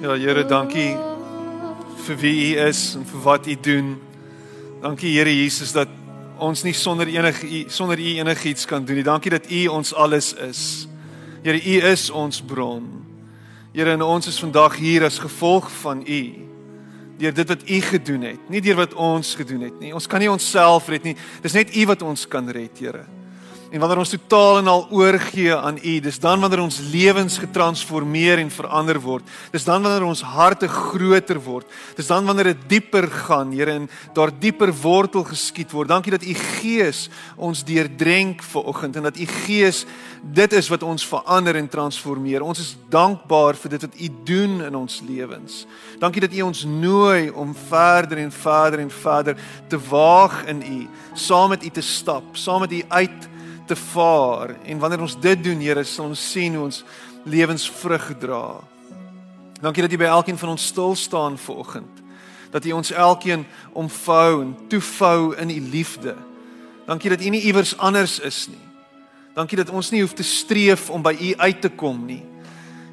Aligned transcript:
Ja, 0.00 0.14
Here, 0.16 0.46
dankie 0.48 0.94
vir 2.06 2.16
wie 2.22 2.36
U 2.54 2.60
is 2.64 2.94
en 2.96 3.02
vir 3.04 3.20
wat 3.20 3.44
U 3.52 3.56
doen. 3.60 3.90
Dankie 4.80 5.10
Here 5.12 5.28
Jesus 5.28 5.74
dat 5.76 5.92
ons 6.40 6.62
nie 6.64 6.72
sonder 6.72 7.10
enige 7.12 7.44
U 7.44 7.58
sonder 7.68 8.00
U 8.00 8.14
enigiets 8.22 8.64
kan 8.64 8.86
doen 8.88 8.96
nie. 8.96 9.04
Dankie 9.04 9.34
dat 9.34 9.50
U 9.52 9.60
ons 9.74 9.92
alles 9.92 10.32
is. 10.40 10.62
Here, 11.44 11.60
U 11.60 11.76
is 11.92 12.06
ons 12.16 12.40
bron. 12.40 12.88
Here, 13.74 13.92
en 13.92 14.00
ons 14.00 14.32
is 14.32 14.40
vandag 14.40 14.80
hier 14.80 15.04
as 15.04 15.20
gevolg 15.20 15.68
van 15.82 16.00
U. 16.00 16.22
Deur 17.20 17.36
dit 17.36 17.52
wat 17.52 17.68
U 17.68 17.84
gedoen 17.92 18.28
het, 18.30 18.48
nie 18.48 18.64
deur 18.64 18.80
wat 18.80 18.96
ons 18.96 19.36
gedoen 19.36 19.68
het 19.68 19.80
nie. 19.84 19.92
Ons 19.92 20.08
kan 20.08 20.24
nie 20.24 20.32
onsself 20.32 20.88
red 20.88 21.04
nie. 21.04 21.18
Dis 21.44 21.60
net 21.60 21.76
U 21.76 21.90
wat 21.92 22.08
ons 22.08 22.24
kan 22.24 22.48
red, 22.48 22.72
Here. 22.80 23.04
En 23.70 23.78
wanneer 23.78 24.00
ons 24.02 24.10
totaal 24.10 24.56
en 24.58 24.66
al 24.66 24.80
oorgee 24.90 25.54
aan 25.54 25.76
U, 25.78 25.92
dis 26.02 26.18
dan 26.18 26.40
wanneer 26.42 26.58
ons 26.64 26.80
lewens 26.90 27.36
getransformeer 27.38 28.40
en 28.42 28.50
verander 28.50 28.98
word. 28.98 29.28
Dis 29.54 29.64
dan 29.64 29.84
wanneer 29.86 30.08
ons 30.08 30.24
harte 30.26 30.66
groter 30.68 31.38
word. 31.38 31.68
Dis 31.94 32.10
dan 32.10 32.26
wanneer 32.26 32.50
dit 32.50 32.64
dieper 32.74 33.06
gaan, 33.06 33.54
Here, 33.54 33.70
en 33.78 33.86
daar 34.14 34.34
dieper 34.34 34.74
wortel 34.74 35.22
geskiet 35.28 35.70
word. 35.70 35.88
Dankie 35.88 36.10
dat 36.10 36.26
U 36.26 36.34
Gees 36.34 37.06
ons 37.36 37.62
deurdrenk 37.64 38.42
vanoggend 38.42 38.98
en 38.98 39.06
dat 39.06 39.22
U 39.22 39.30
Gees 39.46 39.84
dit 40.20 40.52
is 40.52 40.68
wat 40.68 40.82
ons 40.82 41.06
verander 41.06 41.54
en 41.56 41.70
transformeer. 41.70 42.42
Ons 42.42 42.66
is 42.66 42.74
dankbaar 42.90 43.54
vir 43.54 43.76
dit 43.76 43.86
wat 43.86 43.98
U 44.02 44.12
doen 44.34 44.60
in 44.66 44.82
ons 44.82 45.00
lewens. 45.06 45.64
Dankie 46.02 46.26
dat 46.26 46.34
U 46.34 46.42
ons 46.50 46.66
nooi 46.66 47.30
om 47.30 47.54
verder 47.70 48.18
en 48.18 48.34
verder 48.34 48.82
en 48.82 48.90
verder 48.90 49.38
te 49.70 49.78
waag 49.78 50.42
in 50.50 50.58
U, 50.66 50.86
saam 51.14 51.54
met 51.54 51.62
U 51.62 51.70
te 51.70 51.86
stap, 51.86 52.34
saam 52.34 52.66
met 52.66 52.74
U 52.74 52.82
uit 52.88 53.30
te 53.70 53.78
vaar 53.78 54.56
en 54.66 54.82
wanneer 54.82 55.04
ons 55.04 55.16
dit 55.20 55.44
doen 55.44 55.62
Here 55.62 55.84
sal 55.86 56.10
ons 56.10 56.26
sien 56.32 56.56
hoe 56.58 56.66
ons 56.66 56.82
lewens 57.30 57.68
vrug 57.80 58.08
dra. 58.18 58.44
Dankie 59.60 59.84
dat 59.84 59.92
jy 59.92 60.00
by 60.00 60.08
elkeen 60.08 60.40
van 60.40 60.54
ons 60.54 60.70
stil 60.72 60.96
staan 60.96 61.36
vanoggend. 61.38 62.00
Dat 62.50 62.64
jy 62.66 62.74
ons 62.74 62.90
elkeen 62.90 63.44
omvou 63.78 64.40
en 64.42 64.56
toevou 64.72 65.36
in 65.38 65.52
u 65.52 65.60
liefde. 65.70 66.16
Dankie 66.88 67.12
dat 67.12 67.22
u 67.22 67.30
nie 67.30 67.44
iewers 67.46 67.76
anders 67.78 68.18
is 68.26 68.48
nie. 68.50 68.64
Dankie 69.36 69.60
dat 69.60 69.70
ons 69.70 69.92
nie 69.92 70.00
hoef 70.02 70.16
te 70.18 70.26
streef 70.26 70.88
om 70.90 71.04
by 71.04 71.12
u 71.14 71.34
uit 71.36 71.60
te 71.62 71.70
kom 71.70 72.02
nie. 72.08 72.24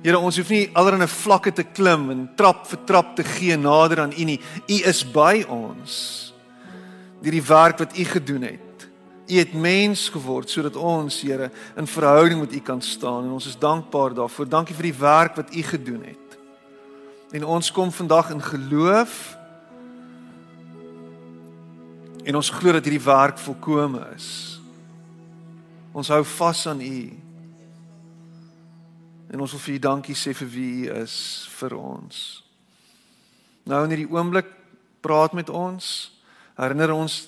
Here, 0.04 0.20
ons 0.20 0.38
hoef 0.38 0.52
nie 0.54 0.68
allerlei 0.78 1.08
vlakke 1.10 1.52
te 1.56 1.66
klim 1.66 2.12
en 2.14 2.28
trap 2.38 2.68
vir 2.70 2.84
trap 2.86 3.16
te 3.18 3.26
gee 3.26 3.58
nader 3.58 4.04
aan 4.06 4.14
u 4.14 4.28
nie. 4.30 4.38
U 4.68 4.78
is 4.92 5.02
by 5.02 5.42
ons. 5.50 5.98
Deur 7.24 7.34
die 7.34 7.48
werk 7.48 7.82
wat 7.82 7.98
u 7.98 8.06
gedoen 8.06 8.46
het. 8.52 8.67
U 9.28 9.36
het 9.36 9.54
mens 9.54 10.10
geword 10.10 10.50
sodat 10.50 10.76
ons, 10.76 11.22
Here, 11.22 11.52
in 11.76 11.88
verhouding 11.88 12.40
met 12.40 12.54
U 12.54 12.60
kan 12.60 12.82
staan 12.82 13.26
en 13.26 13.36
ons 13.36 13.48
is 13.48 13.60
dankbaar 13.60 14.14
daarvoor. 14.14 14.48
Dankie 14.50 14.76
vir 14.76 14.92
die 14.92 15.00
werk 15.00 15.36
wat 15.36 15.56
U 15.56 15.64
gedoen 15.64 16.04
het. 16.04 16.38
En 17.32 17.44
ons 17.44 17.72
kom 17.72 17.92
vandag 17.92 18.30
in 18.32 18.42
geloof 18.42 19.36
en 22.24 22.36
ons 22.36 22.50
glo 22.50 22.72
dat 22.72 22.84
hierdie 22.84 23.04
werk 23.04 23.40
volkome 23.40 24.04
is. 24.16 24.60
Ons 25.92 26.12
hou 26.12 26.24
vas 26.24 26.68
aan 26.68 26.82
U. 26.82 27.00
En 29.32 29.44
ons 29.44 29.52
wil 29.52 29.64
vir 29.64 29.74
U 29.76 29.80
dankie 29.80 30.16
sê 30.16 30.34
vir 30.36 30.52
wie 30.52 30.72
U 30.88 31.00
is 31.02 31.16
vir 31.60 31.76
ons. 31.76 32.44
Nou 33.68 33.84
in 33.84 33.92
hierdie 33.92 34.12
oomblik 34.12 34.48
praat 35.04 35.36
met 35.36 35.50
ons. 35.50 36.12
Herinner 36.56 36.96
ons 36.96 37.28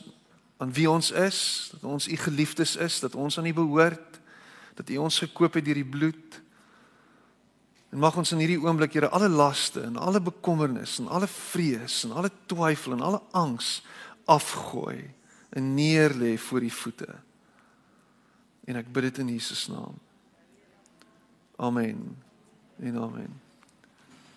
aan 0.59 0.73
wie 0.75 0.89
ons 0.91 1.11
is, 1.15 1.69
dat 1.71 1.83
ons 1.87 2.07
u 2.07 2.15
geliefdes 2.19 2.75
is, 2.75 2.99
dat 2.99 3.15
ons 3.15 3.37
aan 3.39 3.47
u 3.47 3.53
behoort, 3.53 4.19
dat 4.75 4.89
u 4.89 4.97
ons 4.97 5.19
gekoop 5.23 5.55
het 5.55 5.65
deur 5.65 5.79
die 5.79 5.87
bloed. 5.87 6.41
En 7.89 8.01
mag 8.03 8.17
ons 8.19 8.31
in 8.35 8.43
hierdie 8.43 8.59
oomblik 8.59 8.93
Here 8.93 9.09
alle 9.09 9.29
laste 9.31 9.81
en 9.87 9.97
alle 9.97 10.21
bekommernis 10.21 10.99
en 10.99 11.07
alle 11.07 11.27
vrees 11.31 12.03
en 12.03 12.11
alle 12.11 12.31
twyfel 12.51 12.97
en 12.97 13.01
alle 13.01 13.21
angs 13.31 13.79
afgooi 14.29 15.09
en 15.49 15.73
neerlê 15.73 16.35
voor 16.37 16.63
u 16.63 16.69
voete. 16.69 17.09
En 18.67 18.77
ek 18.77 18.91
bid 18.93 19.09
dit 19.09 19.23
in 19.23 19.33
Jesus 19.33 19.67
naam. 19.71 19.95
Amen. 21.57 22.03
En 22.79 22.99
amen. 22.99 23.41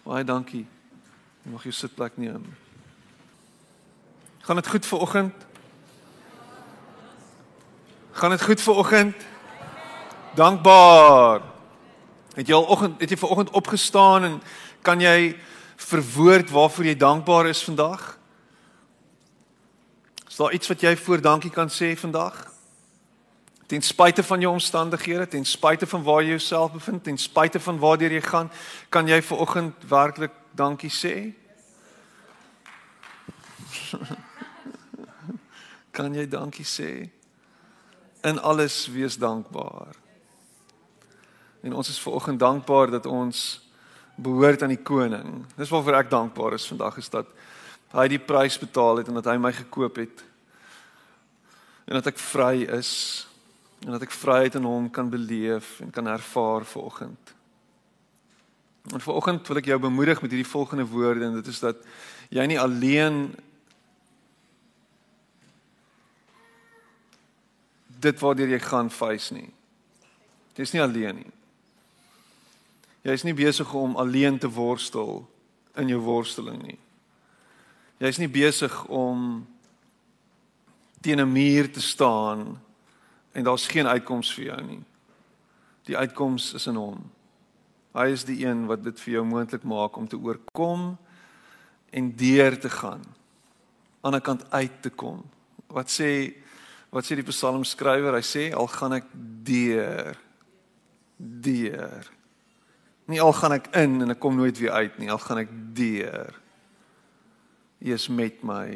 Baie 0.06 0.24
dankie. 0.24 0.64
Mag 1.42 1.66
jy 1.66 1.74
sitplek 1.74 2.16
neem. 2.16 2.46
Gaan 4.46 4.58
dit 4.58 4.70
goed 4.70 4.86
vir 4.86 4.98
oggend? 4.98 5.50
Gaan 8.12 8.30
dit 8.30 8.42
goed 8.42 8.60
vir 8.60 8.74
oggend? 8.74 9.16
Dankbaar. 10.34 11.40
Het 12.34 12.48
jy 12.48 12.54
al 12.54 12.64
oggend 12.64 13.00
het 13.00 13.10
jy 13.10 13.16
ver 13.16 13.28
oggend 13.28 13.50
opgestaan 13.50 14.24
en 14.24 14.42
kan 14.82 15.00
jy 15.00 15.36
verwoord 15.76 16.50
waarvoor 16.50 16.84
jy 16.84 16.96
dankbaar 16.96 17.46
is 17.46 17.64
vandag? 17.64 18.18
Is 20.28 20.36
daar 20.36 20.52
iets 20.52 20.68
wat 20.68 20.80
jy 20.80 20.96
voor 20.96 21.20
dankie 21.20 21.50
kan 21.50 21.68
sê 21.68 21.96
vandag? 21.96 22.52
Ten 23.66 23.82
spyte 23.82 24.22
van 24.22 24.40
jou 24.40 24.52
omstandighede, 24.52 25.28
ten 25.28 25.44
spyte 25.44 25.86
van 25.86 26.02
waar 26.02 26.22
jy 26.22 26.28
jouself 26.28 26.72
bevind, 26.72 27.04
ten 27.04 27.18
spyte 27.18 27.60
van 27.60 27.78
waar 27.78 28.02
jy 28.02 28.20
gaan, 28.20 28.50
kan 28.88 29.08
jy 29.08 29.22
ver 29.22 29.36
oggend 29.36 29.74
werklik 29.88 30.32
dankie 30.52 30.90
sê? 30.92 31.32
kan 35.96 36.14
jy 36.14 36.28
dankie 36.28 36.64
sê? 36.68 37.21
In 38.22 38.40
alles 38.40 38.86
wees 38.86 39.16
dankbaar. 39.18 39.96
En 41.62 41.74
ons 41.74 41.88
is 41.88 42.00
veraloggend 42.00 42.38
dankbaar 42.38 42.90
dat 42.90 43.06
ons 43.06 43.60
behoort 44.14 44.62
aan 44.62 44.74
die 44.74 44.82
koning. 44.82 45.44
Dis 45.56 45.70
waarvoor 45.70 45.98
ek 46.00 46.10
dankbaar 46.10 46.56
is 46.58 46.66
vandag 46.66 46.96
is 47.02 47.10
dat 47.10 47.28
hy 47.92 48.06
die 48.08 48.22
prys 48.22 48.58
betaal 48.58 49.02
het 49.02 49.10
en 49.10 49.18
dat 49.20 49.28
hy 49.30 49.36
my 49.40 49.52
gekoop 49.52 50.00
het. 50.00 50.24
En 51.86 51.98
dat 51.98 52.12
ek 52.12 52.18
vry 52.18 52.64
is 52.78 52.92
en 53.82 53.94
dat 53.96 54.04
ek 54.06 54.14
vryheid 54.14 54.54
in 54.58 54.66
hom 54.66 54.90
kan 54.90 55.10
beleef 55.10 55.80
en 55.82 55.90
kan 55.90 56.06
ervaar 56.06 56.64
vanoggend. 56.64 57.34
En 58.90 59.00
vanoggend 59.00 59.46
wil 59.48 59.58
ek 59.58 59.70
jou 59.70 59.78
bemoedig 59.82 60.22
met 60.22 60.30
hierdie 60.30 60.50
volgende 60.50 60.86
woorde 60.86 61.26
en 61.26 61.38
dit 61.38 61.50
is 61.50 61.62
dat 61.62 61.82
jy 62.30 62.46
nie 62.46 62.60
alleen 62.60 63.34
dit 68.02 68.20
waartoe 68.20 68.48
jy 68.48 68.58
gaan 68.62 68.90
face 68.90 69.34
nie. 69.34 69.50
Jy's 70.56 70.72
nie 70.74 70.82
alleen 70.82 71.22
nie. 71.22 71.32
Jy's 73.02 73.24
nie 73.26 73.34
besig 73.34 73.72
om 73.74 73.96
alleen 73.96 74.38
te 74.38 74.50
worstel 74.50 75.22
in 75.80 75.88
jou 75.88 76.00
worsteling 76.04 76.60
nie. 76.62 76.78
Jy's 78.02 78.18
nie 78.18 78.30
besig 78.30 78.74
om 78.86 79.46
teen 81.02 81.20
'n 81.20 81.32
muur 81.32 81.72
te 81.72 81.80
staan 81.80 82.60
en 83.32 83.44
daar's 83.44 83.66
geen 83.66 83.86
uitkoms 83.86 84.34
vir 84.34 84.44
jou 84.44 84.62
nie. 84.62 84.82
Die 85.84 85.96
uitkoms 85.96 86.52
is 86.54 86.66
in 86.66 86.74
hom. 86.74 87.10
Hy 87.92 88.06
is 88.12 88.24
die 88.24 88.46
een 88.46 88.66
wat 88.66 88.84
dit 88.84 89.00
vir 89.00 89.14
jou 89.14 89.24
moontlik 89.24 89.62
maak 89.62 89.96
om 89.96 90.08
te 90.08 90.16
oorkom 90.16 90.96
en 91.90 92.16
deur 92.16 92.58
te 92.60 92.70
gaan. 92.70 93.02
Aan 94.00 94.14
'n 94.14 94.20
kant 94.20 94.50
uit 94.50 94.82
te 94.82 94.90
kom. 94.90 95.22
Wat 95.66 95.90
sê 95.90 96.41
Wat 96.92 97.06
sê 97.08 97.16
die 97.16 97.24
psalmskrywer? 97.24 98.18
Hy 98.18 98.24
sê 98.26 98.44
al 98.52 98.68
gaan 98.68 98.98
ek 98.98 99.08
deur 99.46 100.18
deur. 101.22 102.10
Nie 103.10 103.20
al 103.22 103.32
gaan 103.36 103.56
ek 103.56 103.70
in 103.78 104.02
en 104.04 104.14
ek 104.14 104.20
kom 104.22 104.36
nooit 104.36 104.58
weer 104.58 104.74
uit 104.76 104.98
nie, 105.00 105.10
al 105.10 105.20
gaan 105.22 105.42
ek 105.42 105.52
deur. 105.76 106.36
Hy 107.82 107.94
is 107.96 108.08
met 108.12 108.42
my. 108.46 108.68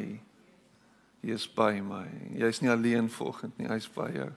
Hy 1.23 1.33
is 1.35 1.47
by 1.51 1.77
my. 1.83 2.05
Jy's 2.37 2.61
nie 2.63 2.71
alleen 2.71 3.09
volgens 3.11 3.53
nie, 3.59 3.69
hy's 3.69 3.89
by 3.93 4.09
jou. 4.15 4.29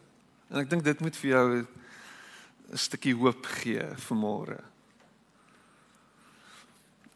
En 0.51 0.61
ek 0.62 0.71
dink 0.71 0.85
dit 0.87 1.01
moet 1.05 1.17
vir 1.23 1.31
jou 1.31 1.47
'n 2.71 2.79
stukkie 2.79 3.15
hoop 3.15 3.47
gee 3.62 3.83
vir 3.97 4.17
môre. 4.17 4.61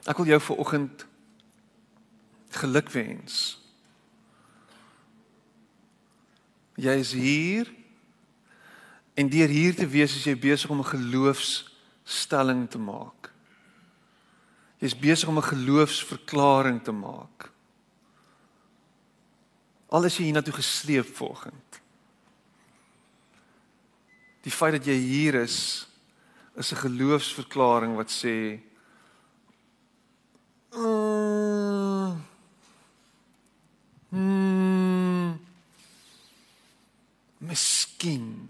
Ek 0.06 0.16
wil 0.18 0.26
jou 0.26 0.40
vir 0.40 0.56
oggend 0.56 1.06
geluk 2.50 2.90
wens. 2.90 3.63
Jy 6.74 6.94
is 6.98 7.12
hier 7.12 7.70
en 9.14 9.28
deur 9.30 9.48
hier 9.48 9.74
te 9.74 9.86
wees 9.86 10.16
is 10.16 10.24
jy 10.26 10.34
besig 10.38 10.70
om 10.70 10.80
'n 10.82 10.92
geloofsstelling 10.94 12.70
te 12.70 12.78
maak. 12.78 13.30
Jy's 14.78 14.98
besig 14.98 15.28
om 15.28 15.38
'n 15.38 15.50
geloofsverklaring 15.54 16.82
te 16.82 16.92
maak. 16.92 17.50
Al 19.88 20.04
is 20.04 20.16
jy 20.16 20.24
hiernatoe 20.24 20.52
gesleep 20.52 21.06
volgend. 21.14 21.80
Die 24.42 24.52
feit 24.52 24.72
dat 24.72 24.84
jy 24.84 24.98
hier 24.98 25.34
is 25.34 25.86
is 26.56 26.72
'n 26.72 26.76
geloofsverklaring 26.76 27.96
wat 27.96 28.10
sê 28.10 28.60
mm, 30.70 32.24
mm, 34.08 35.38
Miskien. 37.44 38.48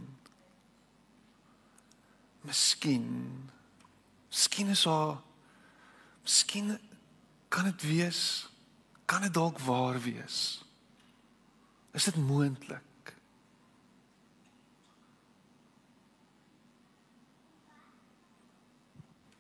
Miskien. 2.41 3.07
Miskien 4.29 4.69
is 4.69 4.85
haar 4.85 5.23
Miskien 6.25 6.79
kan 7.49 7.65
dit 7.65 7.83
wees, 7.83 8.49
kan 9.05 9.21
dit 9.21 9.35
dalk 9.35 9.59
waar 9.59 10.01
wees. 10.01 10.65
Is 11.93 12.05
dit 12.05 12.17
moontlik? 12.17 13.13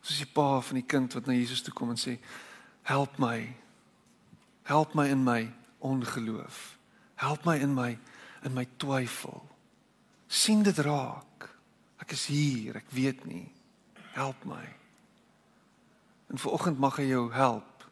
Soos 0.04 0.20
die 0.20 0.28
pa 0.28 0.60
van 0.60 0.76
die 0.76 0.84
kind 0.84 1.16
wat 1.16 1.26
na 1.26 1.32
Jesus 1.32 1.64
toe 1.64 1.72
kom 1.72 1.94
en 1.94 1.98
sê: 1.98 2.18
"Help 2.82 3.16
my. 3.18 3.56
Help 4.68 4.94
my 4.94 5.08
in 5.08 5.24
my 5.24 5.48
ongeloof. 5.78 6.76
Help 7.14 7.44
my 7.44 7.56
in 7.56 7.74
my 7.74 7.98
in 8.44 8.54
my 8.54 8.66
twyfel. 8.76 9.42
sien 10.28 10.62
dit 10.62 10.78
raak. 10.78 11.48
Ek 12.02 12.12
is 12.12 12.26
hier, 12.26 12.76
ek 12.76 12.90
weet 12.90 13.24
nie. 13.26 13.52
Help 14.16 14.44
my." 14.44 14.64
En 16.32 16.38
vanoggend 16.38 16.78
mag 16.78 16.96
hy 16.96 17.06
jou 17.12 17.32
help. 17.32 17.84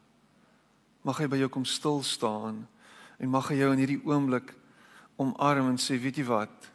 Mag 1.03 1.19
hy 1.19 1.29
by 1.31 1.39
jou 1.39 1.49
kom 1.49 1.65
stil 1.65 2.03
staan 2.03 2.67
en 3.19 3.31
mag 3.31 3.49
hy 3.49 3.61
jou 3.61 3.71
in 3.73 3.79
hierdie 3.79 4.03
oomblik 4.03 4.55
omarm 5.21 5.69
en 5.71 5.79
sê, 5.79 5.99
weet 6.01 6.19
jy 6.19 6.27
wat? 6.27 6.71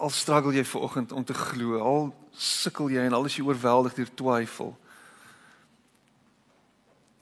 Al 0.00 0.10
struggle 0.10 0.54
jy 0.56 0.64
vanoggend 0.64 1.12
om 1.12 1.24
te 1.24 1.36
glo, 1.36 1.80
al 1.80 2.12
sukkel 2.32 2.90
jy 2.94 3.04
en 3.04 3.16
al 3.16 3.28
is 3.28 3.36
jy 3.36 3.44
oorweldig 3.44 3.96
deur 3.98 4.12
twyfel. 4.16 4.72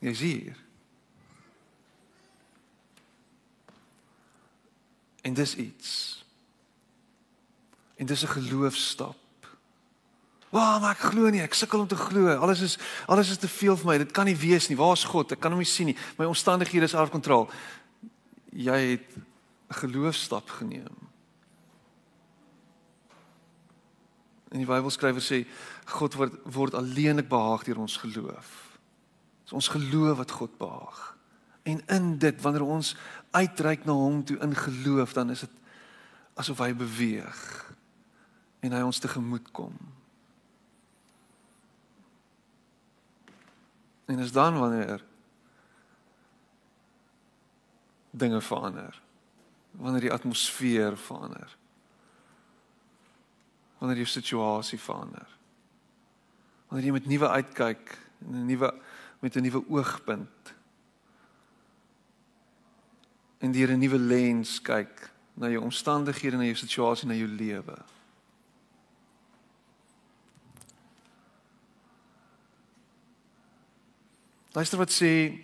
Jy's 0.01 0.23
hier. 0.23 0.61
En 5.21 5.33
dis 5.33 5.55
iets. 5.55 6.25
En 7.95 8.05
dis 8.05 8.23
'n 8.23 8.27
geloofstap. 8.27 9.15
Waar 10.51 10.71
wow, 10.71 10.81
maar 10.81 10.91
ek 10.91 11.11
glo 11.13 11.29
nie, 11.29 11.41
ek 11.41 11.53
sukkel 11.53 11.79
om 11.79 11.87
te 11.87 11.95
glo. 11.95 12.27
Alles 12.35 12.59
is 12.59 12.77
alles 13.05 13.29
is 13.29 13.37
te 13.37 13.47
veel 13.47 13.77
vir 13.77 13.85
my. 13.85 13.97
Dit 13.97 14.11
kan 14.11 14.25
nie 14.25 14.35
wees 14.35 14.67
nie. 14.67 14.77
Waar 14.77 14.97
is 14.97 15.03
God? 15.03 15.31
Ek 15.31 15.39
kan 15.39 15.51
hom 15.51 15.61
nie 15.63 15.69
sien 15.69 15.85
nie. 15.85 15.97
My 16.17 16.25
omstandighede 16.25 16.89
is 16.89 16.95
uit 16.95 17.09
kontrole. 17.09 17.47
Jy 18.51 18.79
het 18.91 19.15
'n 19.15 19.79
geloofstap 19.79 20.49
geneem. 20.49 20.97
En 24.51 24.57
die 24.57 24.67
Bybelskrywer 24.67 25.23
sê 25.23 25.47
God 25.85 26.13
word 26.13 26.33
word 26.43 26.73
alleenlik 26.73 27.29
behaag 27.29 27.63
deur 27.63 27.77
ons 27.77 27.97
geloof. 27.97 28.79
Dis 29.43 29.53
ons 29.53 29.67
geloof 29.67 30.17
wat 30.17 30.31
God 30.31 30.57
behaag. 30.57 31.17
En 31.63 31.81
in 31.87 32.17
dit 32.17 32.41
wanneer 32.41 32.65
ons 32.65 32.95
uitreik 33.31 33.85
na 33.85 33.95
hom 33.95 34.23
toe 34.23 34.37
in 34.43 34.55
geloof, 34.55 35.13
dan 35.13 35.29
is 35.29 35.39
dit 35.39 35.57
asof 36.39 36.59
hy 36.63 36.73
beweeg 36.73 37.39
en 38.61 38.71
hy 38.71 38.81
ons 38.85 38.99
tegemoet 38.99 39.51
kom. 39.51 39.75
En 44.05 44.19
is 44.19 44.31
dan 44.31 44.59
wanneer 44.59 45.03
dinge 48.11 48.41
verander 48.41 49.01
wanneer 49.71 50.07
die 50.07 50.13
atmosfeer 50.13 50.97
verander. 50.97 51.57
Wanneer 53.77 54.03
jou 54.03 54.07
situasie 54.07 54.79
verander. 54.79 55.27
Wanneer 56.67 56.87
jy 56.89 56.95
met 56.95 57.07
nuwe 57.09 57.29
uitkyk 57.29 57.97
en 58.25 58.35
'n 58.41 58.45
nuwe 58.45 58.73
met 59.19 59.35
'n 59.35 59.41
nuwe 59.41 59.63
oogpunt 59.69 60.53
en 63.41 63.51
deur 63.51 63.71
'n 63.71 63.79
nuwe 63.79 63.97
lens 63.97 64.61
kyk 64.61 65.09
na 65.33 65.49
jou 65.49 65.61
omstandighede 65.63 66.37
na 66.37 66.43
jou 66.43 66.55
situasie 66.55 67.07
na 67.07 67.15
jou 67.15 67.27
lewe. 67.27 67.77
Luister 74.51 74.77
wat 74.77 74.91
sê 74.91 75.39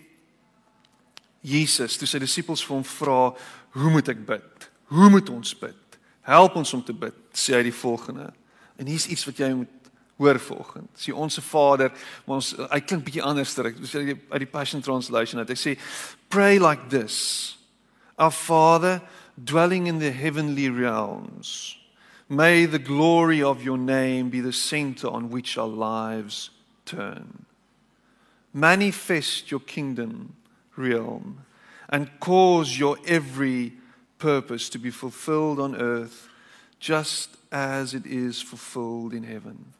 Jesus 1.42 1.98
toe 1.98 2.08
sy 2.08 2.20
disippels 2.20 2.66
vir 2.66 2.76
hom 2.76 2.84
vra, 2.84 3.36
"Hoe 3.70 3.90
moet 3.90 4.10
ek 4.10 4.26
bid? 4.26 4.70
Hoe 4.86 5.10
moet 5.10 5.30
ons 5.30 5.60
bid? 5.60 6.00
Help 6.22 6.56
ons 6.56 6.74
om 6.74 6.84
te 6.84 6.94
bid." 6.94 7.14
sê 7.34 7.56
hy 7.56 7.64
die 7.64 7.74
volgende. 7.74 8.34
En 8.78 8.86
hier's 8.86 9.08
iets 9.08 9.26
wat 9.26 9.38
jy 9.38 9.54
moet 9.54 9.68
hoor 10.18 10.40
vanoggend. 10.40 10.90
Sê 10.98 11.14
onsse 11.14 11.42
Vader, 11.42 11.92
maar 12.26 12.36
ons 12.36 12.56
hy 12.58 12.80
klink 12.82 13.04
bietjie 13.04 13.24
anders 13.24 13.54
terug. 13.54 13.80
Dis 13.80 13.96
uit 13.96 14.40
die 14.40 14.46
Passion 14.46 14.82
Translation 14.82 15.46
dat 15.46 15.50
hy 15.50 15.56
sê, 15.56 15.80
"Pray 16.28 16.60
like 16.60 16.88
this. 16.90 17.56
Our 18.18 18.31
Father, 18.31 19.02
dwelling 19.42 19.88
in 19.88 20.00
the 20.00 20.12
heavenly 20.12 20.69
realms, 20.69 21.78
may 22.28 22.66
the 22.66 22.80
glory 22.80 23.42
of 23.44 23.64
your 23.64 23.78
name 23.78 24.30
be 24.30 24.42
the 24.42 24.54
center 24.54 25.08
on 25.08 25.30
which 25.30 25.58
our 25.58 25.68
lives 25.68 26.50
turn. 26.86 27.46
Manifest 28.54 29.52
your 29.52 29.60
kingdom." 29.60 30.36
realm 30.78 31.46
and 31.90 32.10
cause 32.19 32.78
your 32.78 32.98
every 33.06 33.74
purpose 34.19 34.69
to 34.69 34.80
be 34.80 34.92
fulfilled 34.92 35.60
on 35.60 35.75
earth 35.75 36.30
just 36.80 37.38
as 37.52 37.94
it 37.94 38.06
is 38.06 38.42
fulfilled 38.42 39.14
in 39.14 39.24
heaven. 39.24 39.74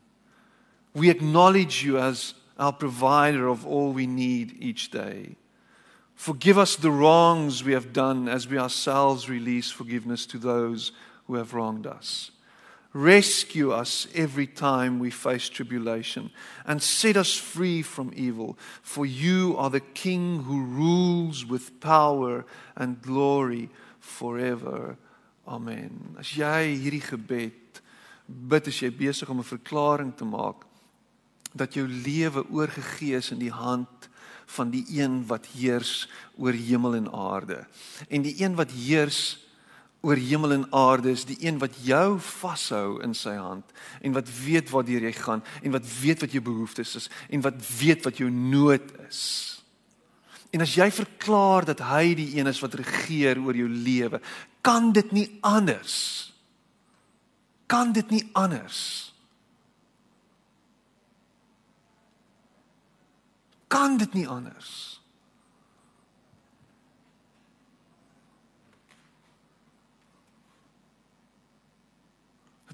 We 0.94 1.10
acknowledge 1.10 1.84
you 1.84 2.00
as 2.00 2.34
our 2.57 2.74
provider 2.74 3.48
of 3.48 3.66
all 3.66 3.94
we 3.94 4.07
need 4.07 4.57
each 4.60 4.89
day. 4.89 5.36
Forgive 6.18 6.58
us 6.58 6.75
the 6.75 6.92
wrongs 6.92 7.64
we 7.64 7.74
have 7.74 7.94
done 7.94 8.28
as 8.28 8.48
we 8.48 8.58
ourselves 8.58 9.30
release 9.30 9.69
forgiveness 9.69 10.25
to 10.25 10.40
those 10.40 10.92
who 11.28 11.36
have 11.36 11.54
wronged 11.54 11.86
us. 11.86 12.31
Rescue 12.92 13.72
us 13.72 14.08
every 14.16 14.48
time 14.48 14.98
we 14.98 15.12
face 15.12 15.48
tribulation 15.48 16.31
and 16.66 16.81
set 16.81 17.18
us 17.18 17.36
free 17.36 17.84
from 17.84 18.12
evil. 18.16 18.58
For 18.81 19.06
you 19.06 19.56
are 19.60 19.69
the 19.69 19.80
King 19.80 20.44
who 20.44 20.64
rules 20.64 21.46
with 21.46 21.80
power 21.80 22.46
and 22.75 23.00
glory 23.00 23.70
forever. 24.00 24.98
Amen. 25.48 26.16
As 26.18 26.36
jy 26.36 26.75
hierdie 26.81 27.06
gebed 27.06 27.81
bid, 28.28 28.68
as 28.68 28.81
jy 28.81 28.90
besig 28.90 29.30
om 29.30 29.38
'n 29.38 29.44
verklaring 29.44 30.18
te 30.18 30.25
maak 30.25 30.66
dat 31.56 31.74
jou 31.75 31.88
lewe 31.88 32.44
oorgegee 32.50 33.16
is 33.16 33.31
in 33.31 33.40
die 33.40 33.54
hand 33.54 33.88
van 33.88 34.16
die 34.72 34.86
een 34.90 35.26
wat 35.28 35.46
heers 35.58 36.08
oor 36.38 36.56
hemel 36.56 36.96
en 36.96 37.12
aarde. 37.12 37.66
En 38.08 38.22
die 38.22 38.36
een 38.40 38.56
wat 38.56 38.72
heers 38.72 39.48
oor 40.02 40.16
hemel 40.16 40.54
en 40.54 40.66
aarde 40.72 41.12
is 41.12 41.26
die 41.28 41.38
een 41.44 41.58
wat 41.60 41.76
jou 41.84 42.20
vashou 42.22 43.02
in 43.04 43.16
sy 43.18 43.34
hand 43.36 43.74
en 44.02 44.14
wat 44.16 44.30
weet 44.44 44.70
waartoe 44.72 45.02
jy 45.04 45.14
gaan 45.18 45.44
en 45.62 45.74
wat 45.74 45.88
weet 46.02 46.22
wat 46.24 46.36
jou 46.36 46.44
behoeftes 46.46 46.96
is 47.01 47.10
en 47.30 47.44
wat 47.44 47.58
weet 47.80 48.06
wat 48.08 48.22
jou 48.22 48.30
nood 48.32 48.86
is. 49.08 49.22
En 50.56 50.63
as 50.63 50.77
jy 50.77 50.88
verklaar 50.94 51.68
dat 51.68 51.84
hy 51.89 52.13
die 52.16 52.30
een 52.38 52.48
is 52.48 52.62
wat 52.63 52.77
regeer 52.80 53.42
oor 53.42 53.58
jou 53.58 53.68
lewe, 53.68 54.22
kan 54.63 54.94
dit 54.96 55.12
nie 55.12 55.27
anders. 55.46 55.98
Kan 57.68 57.92
dit 57.92 58.10
nie 58.13 58.24
anders. 58.32 59.12
Kan 63.67 63.97
dit 63.97 64.13
nie 64.13 64.27
anders. 64.27 64.97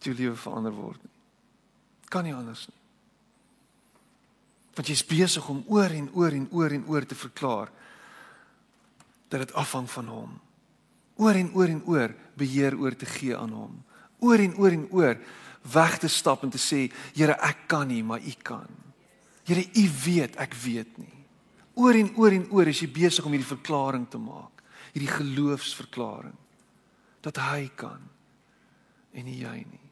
dat 0.03 0.11
jou 0.11 0.25
lewe 0.25 0.35
verander 0.35 0.73
word 0.75 0.99
nie. 0.99 1.11
Kan 2.11 2.27
nie 2.27 2.35
anders 2.35 2.65
nie. 2.67 2.79
Want 4.75 4.89
jy's 4.89 5.05
besig 5.07 5.47
om 5.49 5.61
oor 5.71 5.93
en 5.93 6.09
oor 6.17 6.35
en 6.35 6.47
oor 6.51 6.75
en 6.75 6.83
oor 6.91 7.05
te 7.07 7.15
verklaar 7.15 7.71
dat 9.31 9.45
dit 9.45 9.53
afhang 9.57 9.87
van 9.89 10.09
hom. 10.11 10.33
Oor 11.21 11.37
en 11.39 11.53
oor 11.55 11.71
en 11.71 11.81
oor 11.87 12.15
beheer 12.37 12.75
oor 12.75 12.97
te 12.97 13.07
gee 13.07 13.37
aan 13.37 13.53
hom. 13.55 13.79
Oor 14.19 14.43
en 14.43 14.57
oor 14.59 14.75
en 14.75 14.87
oor 14.91 15.19
weg 15.73 15.97
te 16.01 16.09
stap 16.11 16.43
en 16.43 16.51
te 16.51 16.59
sê, 16.59 16.89
Here, 17.15 17.37
ek 17.39 17.67
kan 17.71 17.87
nie, 17.87 18.03
maar 18.03 18.19
U 18.19 18.33
kan. 18.43 18.82
Here, 19.43 19.63
U 19.75 19.85
weet, 20.05 20.37
ek 20.39 20.55
weet 20.63 20.97
nie. 20.97 21.19
Oor 21.75 21.97
en 21.97 22.11
oor 22.21 22.31
en 22.35 22.45
oor 22.53 22.69
is 22.69 22.83
jy 22.83 22.89
besig 22.93 23.25
om 23.25 23.33
hierdie 23.33 23.49
verklaring 23.49 24.05
te 24.09 24.21
maak, 24.21 24.61
hierdie 24.93 25.09
geloofsverklaring 25.09 26.37
dat 27.23 27.39
hy 27.39 27.69
kan 27.79 28.01
en 29.13 29.25
nie 29.25 29.39
jy 29.41 29.57
nie. 29.63 29.89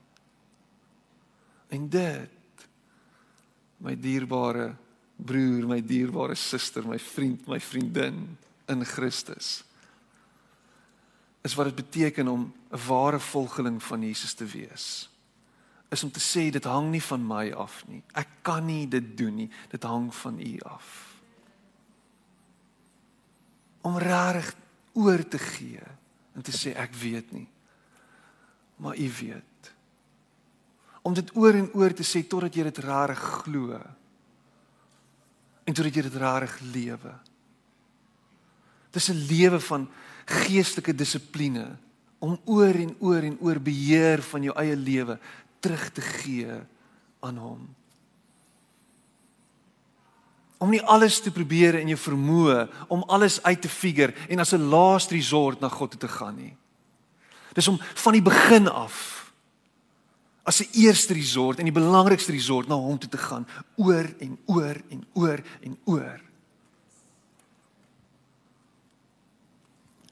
En 1.72 1.88
dit 1.90 2.66
my 3.82 3.96
dierbare 3.98 4.72
broer, 5.22 5.66
my 5.70 5.80
dierbare 5.86 6.36
suster, 6.38 6.86
my 6.86 7.00
vriend, 7.02 7.48
my 7.50 7.60
vriendin 7.62 8.26
in 8.70 8.86
Christus 8.86 9.62
is 11.42 11.56
wat 11.58 11.72
dit 11.72 11.80
beteken 11.82 12.28
om 12.28 12.54
'n 12.72 12.88
ware 12.88 13.20
volgeling 13.20 13.84
van 13.84 14.02
Jesus 14.02 14.34
te 14.34 14.46
wees. 14.46 15.10
Is 15.92 16.04
om 16.04 16.12
te 16.12 16.24
sê 16.24 16.50
dit 16.52 16.64
hang 16.64 16.90
nie 16.92 17.04
van 17.04 17.24
my 17.28 17.52
af 17.52 17.82
nie. 17.88 18.02
Ek 18.16 18.42
kan 18.48 18.66
nie 18.66 18.88
dit 18.88 19.12
doen 19.18 19.36
nie. 19.44 19.50
Dit 19.70 19.84
hang 19.84 20.08
van 20.16 20.40
U 20.40 20.52
af. 20.72 20.92
Om 23.82 23.98
reg 23.98 24.54
oor 24.94 25.24
te 25.28 25.40
gee 25.40 25.84
en 26.36 26.46
te 26.46 26.54
sê 26.56 26.72
ek 26.80 26.96
weet 26.96 27.32
nie. 27.36 27.48
Maar 28.80 28.96
U 28.98 29.10
weet 29.20 29.52
om 31.02 31.14
dit 31.18 31.36
oor 31.36 31.58
en 31.58 31.70
oor 31.74 31.94
te 31.98 32.06
sê 32.06 32.22
totdat 32.30 32.56
jy 32.56 32.68
dit 32.70 32.84
reg 32.86 33.26
glo. 33.42 33.80
en 35.66 35.74
totdat 35.74 35.96
jy 35.96 36.02
dit 36.02 36.16
reg 36.20 36.60
lewe. 36.74 37.14
Dis 38.92 39.10
'n 39.10 39.26
lewe 39.30 39.60
van 39.60 39.88
geestelike 40.26 40.94
dissipline 40.96 41.78
om 42.20 42.40
oor 42.46 42.76
en 42.76 42.96
oor 43.00 43.24
en 43.24 43.38
oor 43.40 43.60
beheer 43.60 44.22
van 44.22 44.44
jou 44.44 44.56
eie 44.58 44.76
lewe 44.76 45.20
terug 45.62 45.90
te 45.94 46.02
gee 46.02 46.58
aan 47.22 47.38
hom. 47.38 47.68
Om 50.62 50.70
nie 50.70 50.82
alles 50.82 51.22
te 51.22 51.34
probeer 51.34 51.80
in 51.80 51.94
jou 51.94 52.00
vermoë 52.02 52.66
om 52.94 53.06
alles 53.10 53.40
uit 53.46 53.62
te 53.62 53.70
figure 53.70 54.14
en 54.30 54.40
as 54.40 54.54
'n 54.54 54.70
last 54.70 55.12
resort 55.12 55.60
na 55.62 55.70
God 55.70 55.92
toe 55.92 56.00
te 56.00 56.08
gaan 56.08 56.36
nie. 56.36 56.56
Dis 57.54 57.68
om 57.68 57.80
van 57.82 58.14
die 58.14 58.22
begin 58.22 58.68
af 58.68 59.32
as 60.44 60.62
'n 60.62 60.70
eerste 60.74 61.14
resort 61.14 61.58
en 61.60 61.66
die 61.66 61.74
belangrikste 61.74 62.32
resort 62.32 62.68
na 62.68 62.76
hom 62.76 62.98
toe 62.98 63.10
te 63.10 63.18
gaan 63.18 63.48
oor 63.76 64.08
en 64.20 64.38
oor 64.46 64.82
en 64.90 65.06
oor 65.14 65.40
en 65.62 65.78
oor. 65.86 66.31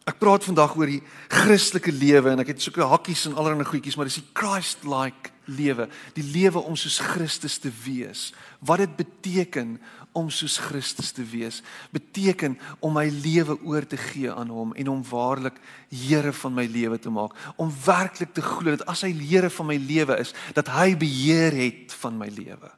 Ek 0.09 0.17
praat 0.17 0.45
vandag 0.47 0.73
oor 0.79 0.89
die 0.89 1.03
Christelike 1.29 1.91
lewe 1.93 2.31
en 2.33 2.41
ek 2.41 2.55
het 2.55 2.63
soeke 2.63 2.87
hakkies 2.87 3.27
en 3.29 3.35
allerlei 3.37 3.67
goedjies, 3.67 3.97
maar 3.99 4.07
dis 4.09 4.17
die 4.17 4.31
Christ-like 4.37 5.33
lewe, 5.49 5.85
die 6.15 6.25
lewe 6.25 6.61
om 6.65 6.77
soos 6.77 6.97
Christus 7.11 7.59
te 7.61 7.69
wees. 7.83 8.29
Wat 8.65 8.81
dit 8.81 8.95
beteken 8.97 9.75
om 10.17 10.31
soos 10.33 10.57
Christus 10.61 11.11
te 11.13 11.25
wees, 11.29 11.61
beteken 11.93 12.57
om 12.85 12.95
my 12.97 13.05
lewe 13.21 13.59
oor 13.67 13.85
te 13.85 13.99
gee 14.01 14.31
aan 14.33 14.49
hom 14.53 14.73
en 14.73 14.89
hom 14.89 15.03
waarlik 15.11 15.59
Here 15.93 16.33
van 16.41 16.53
my 16.57 16.65
lewe 16.69 16.99
te 17.01 17.13
maak, 17.13 17.37
om 17.57 17.71
werklik 17.85 18.33
te 18.33 18.45
glo 18.45 18.73
dat 18.73 18.87
as 18.89 19.05
hy 19.05 19.13
Here 19.13 19.49
van 19.53 19.69
my 19.69 19.77
lewe 19.77 20.17
is, 20.21 20.33
dat 20.57 20.69
hy 20.73 20.93
beheer 20.97 21.53
het 21.53 21.93
van 22.01 22.17
my 22.17 22.29
lewe. 22.33 22.73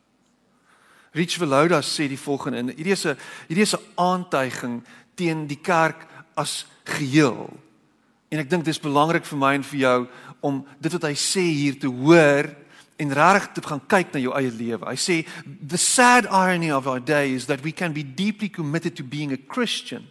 Rich 1.15 1.39
Velouda 1.39 1.81
sê 1.83 2.07
die 2.07 2.19
volgende 2.19 2.59
in 2.59 2.69
hierdie 2.71 2.95
is 2.95 3.05
'n 3.05 3.17
hierdie 3.47 3.67
is 3.67 3.75
'n 3.75 3.83
aantuiging 3.95 4.83
teen 5.15 5.47
die 5.47 5.59
kerk 5.59 6.07
as 6.35 6.65
geheel. 6.91 7.49
En 8.31 8.39
ek 8.39 8.49
dink 8.49 8.65
dis 8.65 8.79
belangrik 8.79 9.25
vir 9.27 9.39
my 9.39 9.53
en 9.57 9.65
vir 9.67 9.79
jou 9.83 9.99
om 10.41 10.61
dit 10.79 10.93
wat 10.95 11.07
hy 11.09 11.15
sê 11.19 11.43
hier 11.43 11.77
te 11.79 11.89
hoor 11.91 12.49
en 13.01 13.13
regtig 13.17 13.57
te 13.57 13.67
gaan 13.67 13.81
kyk 13.89 14.13
na 14.13 14.21
jou 14.21 14.33
eie 14.37 14.51
lewe. 14.53 14.85
Hy 14.85 14.97
sê 14.99 15.17
the 15.45 15.79
sad 15.79 16.29
irony 16.29 16.71
of 16.71 16.87
our 16.87 17.01
day 17.01 17.33
is 17.33 17.47
that 17.49 17.63
we 17.65 17.73
can 17.73 17.93
be 17.93 18.03
deeply 18.03 18.49
committed 18.49 18.95
to 18.95 19.03
being 19.03 19.33
a 19.33 19.41
Christian 19.49 20.07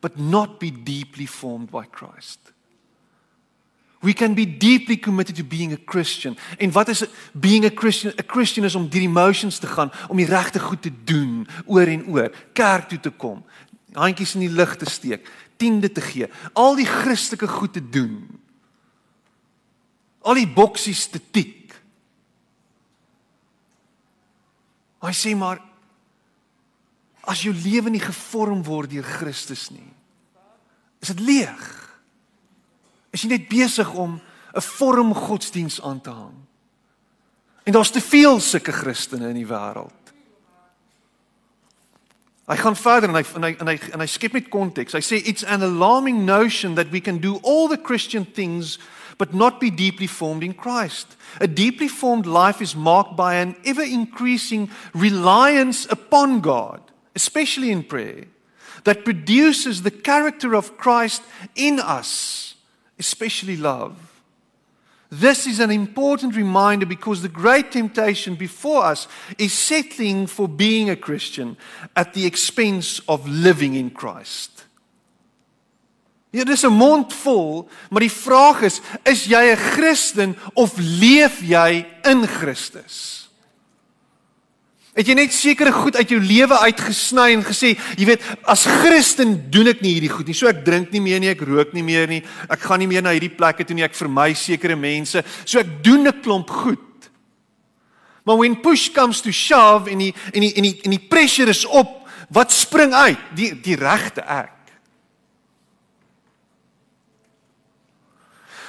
but 0.00 0.18
not 0.18 0.58
be 0.58 0.70
deeply 0.70 1.26
formed 1.26 1.70
by 1.70 1.84
Christ. 1.84 2.40
We 4.02 4.14
can 4.14 4.34
be 4.34 4.46
deeply 4.46 4.96
committed 4.96 5.36
to 5.36 5.44
being 5.44 5.72
a 5.72 5.76
Christian. 5.76 6.36
En 6.58 6.72
wat 6.72 6.88
is 6.88 7.04
being 7.32 7.66
a 7.66 7.70
Christian? 7.70 8.12
A 8.18 8.22
Christian 8.22 8.64
is 8.64 8.74
om 8.74 8.88
deur 8.88 9.00
die 9.04 9.08
emotions 9.08 9.58
te 9.58 9.68
gaan, 9.68 9.92
om 10.08 10.16
die 10.16 10.26
regte 10.26 10.58
goed 10.58 10.82
te 10.82 10.92
doen 11.04 11.44
oor 11.66 11.86
en 11.86 12.06
oor, 12.08 12.32
kerk 12.56 12.88
toe 12.88 13.00
te 13.00 13.10
kom, 13.12 13.44
handjies 13.92 14.34
in 14.38 14.46
die 14.46 14.54
lug 14.56 14.72
te 14.80 14.88
steek, 14.88 15.28
tiende 15.60 15.90
te 15.92 16.02
gee, 16.04 16.28
al 16.56 16.78
die 16.78 16.88
Christelike 16.88 17.48
goed 17.48 17.76
te 17.76 17.82
doen. 17.92 18.24
Al 20.24 20.40
die 20.40 20.48
boksies 20.48 21.06
te 21.12 21.20
tik. 21.20 21.74
Hy 25.00 25.12
sê 25.16 25.32
maar 25.36 25.60
as 27.30 27.44
jou 27.44 27.52
lewe 27.54 27.92
nie 27.92 28.02
gevorm 28.02 28.64
word 28.66 28.90
deur 28.92 29.06
Christus 29.06 29.68
nie, 29.72 29.86
is 31.00 31.12
dit 31.12 31.20
leeg. 31.24 31.64
Is 33.14 33.24
jy 33.24 33.30
net 33.32 33.48
besig 33.48 33.88
om 33.94 34.20
'n 34.54 34.60
vorm 34.60 35.14
godsdiens 35.14 35.80
aan 35.80 36.00
te 36.00 36.10
hang? 36.10 36.36
En 37.64 37.72
daar's 37.72 37.90
te 37.90 38.00
veel 38.00 38.40
sulke 38.40 38.72
Christene 38.72 39.28
in 39.28 39.34
die 39.34 39.46
wêreld. 39.46 39.99
Hy 42.50 42.56
gaan 42.56 42.76
verder 42.76 43.08
en 43.08 43.14
hy 43.14 43.22
en 43.38 43.44
hy 43.46 43.50
en 43.62 43.68
hy 43.70 43.76
en 43.94 44.02
hy 44.02 44.06
skep 44.10 44.34
met 44.34 44.48
konteks. 44.50 44.96
Hy 44.98 45.02
sê 45.06 45.20
it's 45.22 45.46
an 45.46 45.62
alarming 45.62 46.24
notion 46.26 46.74
that 46.74 46.90
we 46.90 46.98
can 46.98 47.20
do 47.22 47.38
all 47.44 47.68
the 47.70 47.78
Christian 47.78 48.24
things 48.24 48.78
but 49.18 49.34
not 49.34 49.60
be 49.60 49.70
deeply 49.70 50.08
formed 50.08 50.42
in 50.42 50.54
Christ. 50.54 51.14
A 51.40 51.46
deeply 51.46 51.86
formed 51.86 52.26
life 52.26 52.60
is 52.60 52.74
marked 52.74 53.16
by 53.16 53.34
an 53.34 53.54
ever 53.64 53.84
increasing 53.84 54.70
reliance 54.94 55.86
upon 55.90 56.40
God, 56.40 56.80
especially 57.14 57.70
in 57.70 57.84
prayer, 57.84 58.24
that 58.84 59.04
produces 59.04 59.82
the 59.82 59.90
character 59.90 60.56
of 60.56 60.76
Christ 60.78 61.22
in 61.54 61.78
us, 61.78 62.54
especially 62.98 63.58
love. 63.58 64.09
This 65.10 65.46
is 65.48 65.58
an 65.58 65.72
important 65.72 66.36
reminder 66.36 66.86
because 66.86 67.20
the 67.20 67.28
great 67.28 67.72
temptation 67.72 68.36
before 68.36 68.84
us 68.84 69.08
is 69.38 69.52
settling 69.52 70.28
for 70.28 70.46
being 70.46 70.88
a 70.88 70.94
Christian 70.94 71.56
at 71.96 72.14
the 72.14 72.26
expense 72.26 73.00
of 73.08 73.28
living 73.28 73.74
in 73.74 73.90
Christ. 73.90 74.66
Ja, 76.30 76.44
dis 76.44 76.62
'n 76.62 76.72
mond 76.72 77.12
vol, 77.12 77.68
maar 77.90 78.00
die 78.00 78.12
vraag 78.12 78.62
is, 78.62 78.80
is 79.02 79.24
jy 79.24 79.50
'n 79.50 79.56
Christen 79.56 80.36
of 80.54 80.78
leef 80.78 81.40
jy 81.42 81.86
in 82.04 82.26
Christus? 82.26 83.19
Het 84.98 85.06
jy 85.06 85.14
net 85.14 85.34
sekere 85.34 85.70
goed 85.70 85.94
uit 85.96 86.10
jou 86.10 86.18
lewe 86.18 86.56
uitgesny 86.66 87.28
en 87.36 87.44
gesê, 87.46 87.76
jy 87.94 88.08
weet, 88.08 88.24
as 88.50 88.64
Christen 88.66 89.36
doen 89.54 89.70
ek 89.70 89.84
nie 89.84 89.94
hierdie 89.94 90.10
goed 90.10 90.26
nie. 90.26 90.34
So 90.34 90.50
ek 90.50 90.64
drink 90.66 90.90
nie 90.90 91.02
meer 91.04 91.22
nie, 91.22 91.30
ek 91.30 91.44
rook 91.46 91.70
nie 91.76 91.84
meer 91.86 92.10
nie. 92.10 92.18
Ek 92.50 92.64
gaan 92.64 92.82
nie 92.82 92.88
meer 92.90 93.04
na 93.06 93.14
hierdie 93.14 93.30
plekke 93.30 93.64
toe 93.64 93.76
nie. 93.78 93.86
Ek 93.86 93.94
vermy 93.94 94.32
sekere 94.34 94.74
mense. 94.74 95.22
So 95.44 95.62
ek 95.62 95.78
doen 95.86 96.08
'n 96.08 96.22
klomp 96.22 96.50
goed. 96.50 97.10
Maar 98.24 98.36
when 98.36 98.60
push 98.60 98.90
comes 98.90 99.20
to 99.20 99.30
shove 99.30 99.88
en 99.90 99.98
die 99.98 100.14
en 100.34 100.40
die 100.40 100.52
en 100.54 100.62
die 100.62 100.80
en 100.84 100.90
die 100.90 101.08
pressure 101.08 101.50
is 101.50 101.64
op, 101.64 102.08
wat 102.28 102.52
spring 102.52 102.92
uit? 102.92 103.18
Die 103.34 103.54
die 103.60 103.76
regte 103.76 104.22
ek. 104.26 104.52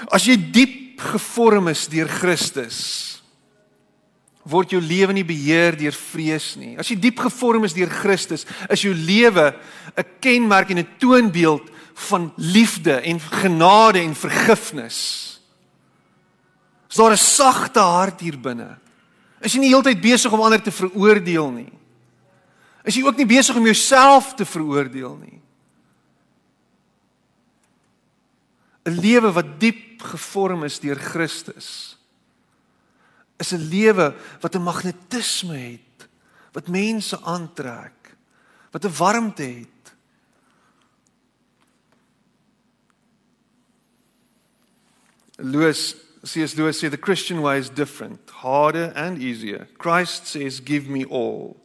As 0.09 0.25
jy 0.25 0.37
diep 0.51 1.01
gevorm 1.01 1.67
is 1.67 1.87
deur 1.87 2.07
Christus, 2.07 3.10
word 4.43 4.73
jou 4.73 4.81
lewe 4.81 5.13
nie 5.13 5.25
beheer 5.25 5.75
deur 5.77 5.95
vrees 5.95 6.55
nie. 6.57 6.73
As 6.79 6.89
jy 6.89 6.97
diep 6.99 7.19
gevorm 7.21 7.65
is 7.67 7.75
deur 7.77 7.89
Christus, 7.89 8.45
is 8.69 8.81
jou 8.81 8.93
lewe 8.93 9.53
'n 9.97 10.05
kenmerk 10.19 10.71
en 10.71 10.79
'n 10.79 10.97
toonbeeld 10.97 11.69
van 12.09 12.33
liefde 12.37 13.01
en 13.01 13.19
genade 13.19 13.99
en 13.99 14.15
vergifnis. 14.15 15.39
Is 16.89 16.97
daar 16.97 17.11
'n 17.11 17.17
sagte 17.17 17.79
hart 17.79 18.19
hier 18.19 18.39
binne? 18.39 18.77
Is 19.41 19.53
jy 19.53 19.59
nie 19.59 19.73
heeltyd 19.73 20.01
besig 20.01 20.31
om 20.31 20.41
ander 20.41 20.61
te 20.61 20.71
veroordeel 20.71 21.51
nie? 21.51 21.71
Is 22.83 22.95
jy 22.95 23.03
ook 23.03 23.17
nie 23.17 23.25
besig 23.25 23.55
om 23.55 23.65
jouself 23.65 24.33
te 24.33 24.45
veroordeel 24.45 25.17
nie? 25.17 25.41
'n 28.85 28.99
Lewe 28.99 29.31
wat 29.31 29.59
diep 29.59 30.01
gevorm 30.01 30.63
is 30.63 30.79
deur 30.79 30.97
Christus 30.97 31.90
is 33.41 33.53
'n 33.53 33.69
lewe 33.69 34.13
wat 34.39 34.55
'n 34.55 34.63
magnetisme 34.63 35.57
het, 35.57 36.09
wat 36.51 36.67
mense 36.67 37.21
aantrek, 37.21 38.15
wat 38.71 38.85
'n 38.85 38.97
warmte 38.97 39.43
het. 39.43 39.81
Lewis 45.37 45.95
C.S. 46.23 46.55
Lewis 46.55 46.79
said 46.79 46.91
the 46.91 46.97
Christian 46.97 47.41
way 47.41 47.57
is 47.57 47.69
different, 47.69 48.29
harder 48.29 48.91
and 48.95 49.17
easier. 49.17 49.67
Christ 49.77 50.27
says, 50.27 50.59
"Give 50.63 50.87
me 50.87 51.05
all." 51.05 51.57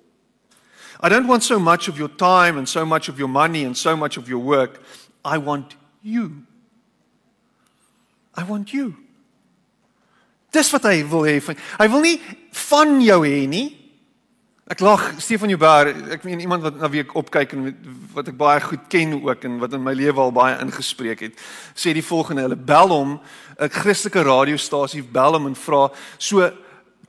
I 1.00 1.10
don't 1.10 1.26
want 1.26 1.44
so 1.44 1.58
much 1.58 1.88
of 1.88 1.98
your 1.98 2.08
time 2.08 2.56
and 2.56 2.66
so 2.68 2.86
much 2.86 3.08
of 3.08 3.18
your 3.18 3.28
money 3.28 3.64
and 3.64 3.76
so 3.76 3.96
much 3.96 4.16
of 4.16 4.28
your 4.28 4.42
work. 4.42 4.80
I 5.22 5.36
want 5.36 5.76
you. 6.02 6.46
I 8.34 8.44
want 8.44 8.72
you. 8.72 8.96
Dis 10.56 10.70
wat 10.72 10.86
hy 10.88 11.02
wil 11.10 11.26
hê 11.28 11.40
van. 11.44 11.58
Hy 11.76 11.88
wil 11.92 12.04
nie 12.06 12.16
van 12.66 13.00
jou 13.04 13.18
hê 13.26 13.42
nie. 13.50 13.66
Ek 14.66 14.80
lag 14.82 15.02
Stefan 15.22 15.52
Jouber, 15.52 15.92
ek 16.10 16.24
meen 16.26 16.40
iemand 16.42 16.64
wat 16.64 16.78
na 16.80 16.88
wie 16.90 17.04
ek 17.04 17.12
opkyk 17.14 17.52
en 17.54 17.68
wat 18.16 18.32
ek 18.32 18.38
baie 18.40 18.62
goed 18.64 18.88
ken 18.90 19.12
ook 19.14 19.44
en 19.46 19.60
wat 19.62 19.76
in 19.76 19.84
my 19.84 19.92
lewe 19.94 20.18
al 20.18 20.32
baie 20.34 20.56
ingespreek 20.64 21.22
het. 21.22 21.42
Sê 21.76 21.92
die 21.94 22.02
volgende, 22.02 22.48
hulle 22.48 22.58
bel 22.58 22.90
hom, 22.90 23.12
'n 23.60 23.70
Christelike 23.70 24.24
radiostasie 24.26 25.04
bel 25.04 25.38
hom 25.38 25.46
en 25.46 25.54
vra 25.54 25.90
so 26.18 26.50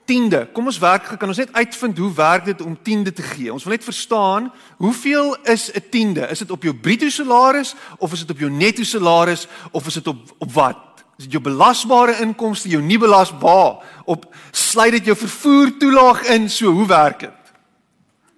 tiende. 0.06 0.46
Kom 0.52 0.66
ons 0.66 0.78
werk, 0.78 1.18
kan 1.18 1.28
ons 1.28 1.40
net 1.42 1.52
uitvind 1.52 1.98
hoe 1.98 2.12
werk 2.14 2.44
dit 2.44 2.60
om 2.62 2.78
tiende 2.82 3.12
te 3.12 3.22
gee? 3.22 3.52
Ons 3.52 3.64
wil 3.64 3.74
net 3.74 3.84
verstaan, 3.84 4.52
hoeveel 4.78 5.36
is 5.42 5.72
'n 5.72 5.82
tiende? 5.90 6.30
Is 6.30 6.38
dit 6.38 6.50
op 6.50 6.62
jou 6.62 6.74
bruto 6.74 7.08
salaris 7.08 7.74
of 7.98 8.12
is 8.12 8.20
dit 8.20 8.30
op 8.30 8.38
jou 8.38 8.50
netto 8.50 8.82
salaris 8.82 9.48
of 9.72 9.86
is 9.86 9.94
dit 9.94 10.06
op 10.06 10.18
op 10.38 10.52
wat? 10.52 10.87
Is 11.18 11.26
dit 11.26 11.34
jou 11.34 11.42
belasbare 11.42 12.20
inkomste, 12.22 12.70
jou 12.70 12.80
nie 12.82 12.98
belasbaar 12.98 13.82
op 14.06 14.26
sluit 14.54 14.92
dit 14.98 15.10
jou 15.10 15.16
vervoer 15.18 15.74
toelaag 15.80 16.22
in, 16.34 16.46
so 16.50 16.70
hoe 16.72 16.86
werk 16.86 17.24
dit? 17.26 17.52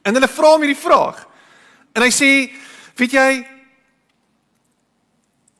En 0.02 0.16
hulle 0.16 0.28
vra 0.28 0.54
hom 0.54 0.64
hierdie 0.64 0.80
vraag. 0.80 1.26
En 1.92 2.02
hy 2.02 2.10
sê, 2.14 2.30
weet 2.96 3.12
jy 3.12 3.30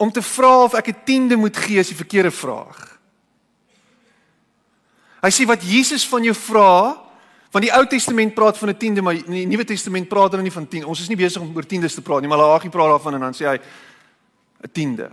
om 0.01 0.09
te 0.13 0.23
vra 0.25 0.65
of 0.65 0.75
ek 0.75 0.89
'n 0.89 1.05
tiende 1.05 1.37
moet 1.37 1.57
gee 1.57 1.79
is 1.79 1.93
die 1.93 2.03
verkeerde 2.03 2.31
vraag. 2.31 2.99
Hy 5.21 5.29
sê 5.29 5.45
wat 5.47 5.63
Jesus 5.63 6.09
van 6.09 6.25
jou 6.25 6.35
vra 6.35 7.11
Want 7.51 7.67
die 7.67 7.73
Ou 7.75 7.83
Testament 7.87 8.35
praat 8.35 8.59
van 8.59 8.69
'n 8.69 8.77
tiende, 8.77 9.03
maar 9.03 9.15
in 9.15 9.33
die 9.33 9.47
Nuwe 9.47 9.65
Testament 9.65 10.09
praat 10.09 10.31
hulle 10.31 10.43
nie 10.43 10.53
van 10.53 10.69
10. 10.69 10.85
Ons 10.85 11.01
is 11.01 11.09
nie 11.09 11.17
besig 11.17 11.43
om 11.43 11.57
oor 11.57 11.67
tiendes 11.67 11.95
te 11.95 12.03
praat 12.03 12.21
nie, 12.21 12.29
maar 12.29 12.39
Malagi 12.39 12.69
praat 12.69 12.89
daarvan 12.89 13.15
en 13.15 13.21
dan 13.21 13.35
sê 13.35 13.45
hy 13.47 13.59
'n 14.63 14.71
tiende. 14.73 15.11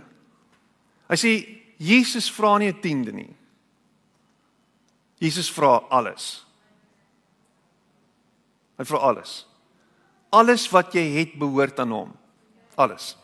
Hy 1.08 1.16
sê 1.16 1.57
Jesus 1.78 2.30
vra 2.30 2.58
nie 2.58 2.68
'n 2.68 2.80
tiende 2.80 3.12
nie. 3.12 3.34
Jesus 5.18 5.50
vra 5.50 5.82
alles. 5.90 6.44
Hy 8.78 8.84
vra 8.84 8.98
alles. 8.98 9.46
Alles 10.30 10.68
wat 10.70 10.92
jy 10.92 11.02
het 11.18 11.38
behoort 11.38 11.78
aan 11.78 11.90
hom. 11.90 12.12
Alles. 12.74 13.16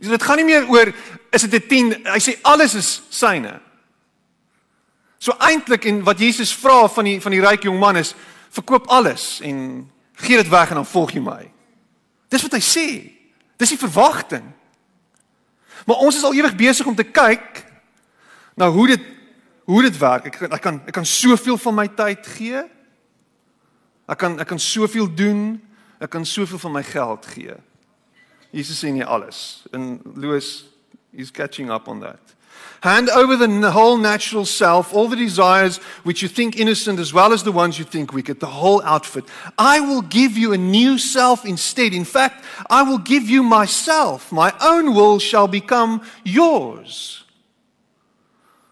Dis 0.00 0.08
dit 0.08 0.22
gaan 0.22 0.36
nie 0.40 0.48
meer 0.48 0.68
oor 0.68 0.92
is 1.32 1.42
dit 1.42 1.54
'n 1.54 1.68
10? 1.68 2.06
Hy 2.06 2.18
sê 2.18 2.38
alles 2.42 2.74
is 2.74 3.02
syne. 3.08 3.60
So 5.18 5.32
eintlik 5.38 5.84
en 5.84 6.02
wat 6.04 6.18
Jesus 6.18 6.54
vra 6.54 6.88
van 6.88 7.04
die 7.04 7.20
van 7.20 7.32
die 7.32 7.40
ryk 7.40 7.62
jong 7.62 7.78
man 7.78 7.96
is 7.96 8.14
verkoop 8.50 8.86
alles 8.86 9.40
en 9.40 9.90
gee 10.14 10.36
dit 10.36 10.48
weg 10.48 10.68
en 10.70 10.74
dan 10.74 10.86
volg 10.86 11.12
jy 11.12 11.20
my. 11.20 11.50
Dis 12.28 12.42
wat 12.42 12.52
hy 12.52 12.60
sê. 12.60 12.88
Dis 13.56 13.68
die 13.68 13.78
verwagting. 13.78 14.52
Maar 15.86 15.96
ons 15.96 16.16
is 16.16 16.24
al 16.24 16.34
ewig 16.34 16.56
besig 16.56 16.86
om 16.86 16.94
te 16.94 17.06
kyk 17.06 17.64
na 18.56 18.70
hoe 18.70 18.86
dit 18.86 19.08
hoe 19.70 19.82
dit 19.82 19.98
werk. 19.98 20.26
Ek 20.26 20.40
ek 20.50 20.62
kan 20.62 20.80
ek 20.86 20.94
kan 20.94 21.06
soveel 21.06 21.58
van 21.58 21.74
my 21.74 21.86
tyd 21.88 22.26
gee. 22.36 22.62
Ek 24.10 24.18
kan 24.18 24.38
ek 24.42 24.48
kan 24.50 24.58
soveel 24.58 25.06
doen. 25.14 25.60
Ek 26.00 26.10
kan 26.10 26.26
soveel 26.26 26.58
van 26.58 26.72
my 26.72 26.82
geld 26.82 27.26
gee. 27.34 27.54
Jesus 28.50 28.82
sê 28.82 28.90
nie 28.90 29.06
alles. 29.06 29.62
In 29.72 30.00
Lewis 30.16 30.64
he's 31.14 31.30
catching 31.30 31.70
up 31.70 31.88
on 31.88 32.00
that. 32.00 32.34
Hand 32.82 33.10
over 33.10 33.36
the 33.36 33.70
whole 33.70 33.98
natural 33.98 34.46
self, 34.46 34.94
all 34.94 35.06
the 35.06 35.16
desires 35.16 35.76
which 36.02 36.22
you 36.22 36.28
think 36.28 36.58
innocent 36.58 36.98
as 36.98 37.12
well 37.12 37.34
as 37.34 37.42
the 37.42 37.52
ones 37.52 37.78
you 37.78 37.84
think 37.84 38.14
wicked, 38.14 38.40
the 38.40 38.46
whole 38.46 38.82
outfit. 38.82 39.24
I 39.58 39.80
will 39.80 40.00
give 40.00 40.38
you 40.38 40.54
a 40.54 40.58
new 40.58 40.96
self 40.96 41.44
instead. 41.44 41.92
In 41.92 42.06
fact, 42.06 42.42
I 42.70 42.82
will 42.82 42.98
give 42.98 43.28
you 43.28 43.42
myself. 43.42 44.32
My 44.32 44.54
own 44.62 44.94
will 44.94 45.18
shall 45.18 45.46
become 45.46 46.02
yours. 46.24 47.24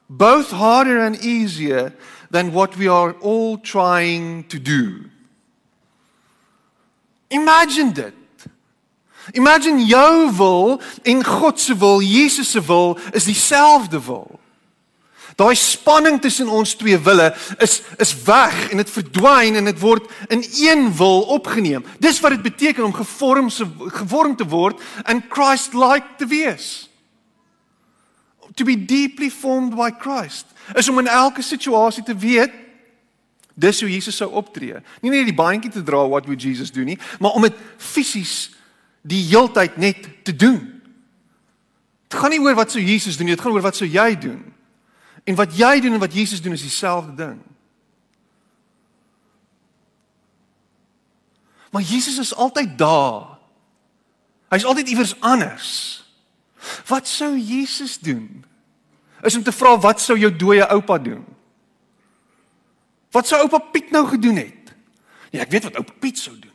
Both 0.09 0.53
harder 0.53 1.01
and 1.01 1.23
easier 1.23 1.93
than 2.31 2.55
what 2.55 2.79
we 2.79 2.89
are 2.89 3.13
all 3.13 3.59
trying 3.59 4.45
to 4.45 4.59
do. 4.59 5.05
Imagine 7.31 7.93
that. 7.93 8.15
Imagine 9.33 9.85
jou 9.85 10.33
wil 10.37 10.81
en 11.03 11.25
God 11.25 11.61
se 11.61 11.77
wil, 11.77 12.03
Jesus 12.03 12.51
se 12.51 12.65
wil 12.65 12.99
is 13.13 13.25
dieselfde 13.25 14.05
wil. 14.05 14.39
Daai 15.39 15.55
spanning 15.55 16.17
tussen 16.21 16.49
ons 16.51 16.75
twee 16.75 16.99
wille 16.99 17.29
is 17.63 17.83
is 18.03 18.11
weg 18.27 18.57
en 18.73 18.81
dit 18.83 18.91
verdwyn 18.91 19.55
en 19.61 19.69
dit 19.71 19.79
word 19.79 20.09
in 20.35 20.43
een 20.43 20.89
wil 20.99 21.23
opgeneem. 21.37 21.85
Dis 22.03 22.19
wat 22.21 22.35
dit 22.35 22.43
beteken 22.43 22.85
om 22.85 22.95
gevorm 22.95 23.51
se 23.51 23.67
gevorm 24.01 24.35
te 24.37 24.47
word 24.49 24.81
in 25.07 25.23
Christ-like 25.29 26.17
te 26.19 26.27
wees. 26.27 26.89
To 28.55 28.65
be 28.65 28.75
deeply 28.85 29.31
formed 29.31 29.77
by 29.79 29.93
Christ. 29.95 30.47
Is 30.75 30.89
om 30.89 30.99
in 30.99 31.07
elke 31.07 31.43
situasie 31.43 32.03
te 32.03 32.17
weet 32.17 32.53
dis 33.55 33.81
hoe 33.81 33.91
Jesus 33.91 34.17
sou 34.17 34.31
optree. 34.39 34.83
Nie 35.03 35.11
net 35.11 35.27
die 35.27 35.35
bandjie 35.35 35.71
te 35.71 35.83
dra 35.83 36.03
what 36.07 36.27
would 36.27 36.43
Jesus 36.43 36.71
do 36.75 36.83
nie, 36.87 36.99
maar 37.19 37.35
om 37.39 37.47
dit 37.47 37.55
fisies 37.77 38.51
die 39.03 39.23
heeltyd 39.29 39.77
net 39.77 40.09
te 40.25 40.37
doen. 40.37 40.61
Dit 42.09 42.19
gaan 42.19 42.33
nie 42.33 42.41
oor 42.41 42.57
wat 42.57 42.73
sou 42.73 42.83
Jesus 42.83 43.17
doen 43.17 43.29
nie, 43.29 43.37
dit 43.37 43.45
gaan 43.45 43.53
oor 43.53 43.65
wat 43.65 43.77
sou 43.77 43.89
jy 43.89 44.15
doen. 44.19 44.41
En 45.29 45.37
wat 45.37 45.57
jy 45.57 45.81
doen 45.85 45.99
en 45.99 46.03
wat 46.03 46.15
Jesus 46.15 46.43
doen 46.43 46.57
is 46.57 46.65
dieselfde 46.65 47.15
ding. 47.15 47.39
Maar 51.71 51.83
Jesus 51.83 52.19
is 52.19 52.35
altyd 52.35 52.79
daar. 52.79 53.37
Hy's 54.49 54.65
altyd 54.65 54.89
iewers 54.89 55.21
anders. 55.21 55.71
Wat 56.89 57.09
sou 57.09 57.37
Jesus 57.37 57.99
doen? 57.99 58.45
Is 59.23 59.37
om 59.37 59.43
te 59.43 59.53
vra 59.53 59.77
wat 59.79 60.01
sou 60.01 60.17
jou 60.19 60.31
dooie 60.37 60.65
oupa 60.73 60.99
doen? 60.99 61.25
Wat 63.13 63.29
sou 63.29 63.41
oupa 63.43 63.59
Piet 63.59 63.91
nou 63.91 64.07
gedoen 64.09 64.41
het? 64.41 64.73
Ja, 65.31 65.45
ek 65.45 65.53
weet 65.53 65.69
wat 65.69 65.81
oupa 65.81 65.93
Piet 66.01 66.19
sou 66.19 66.35
doen. 66.39 66.48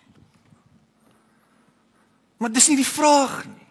Maar 2.43 2.51
dis 2.51 2.65
nie 2.67 2.75
die 2.81 2.87
vraag 2.87 3.45
nie. 3.47 3.67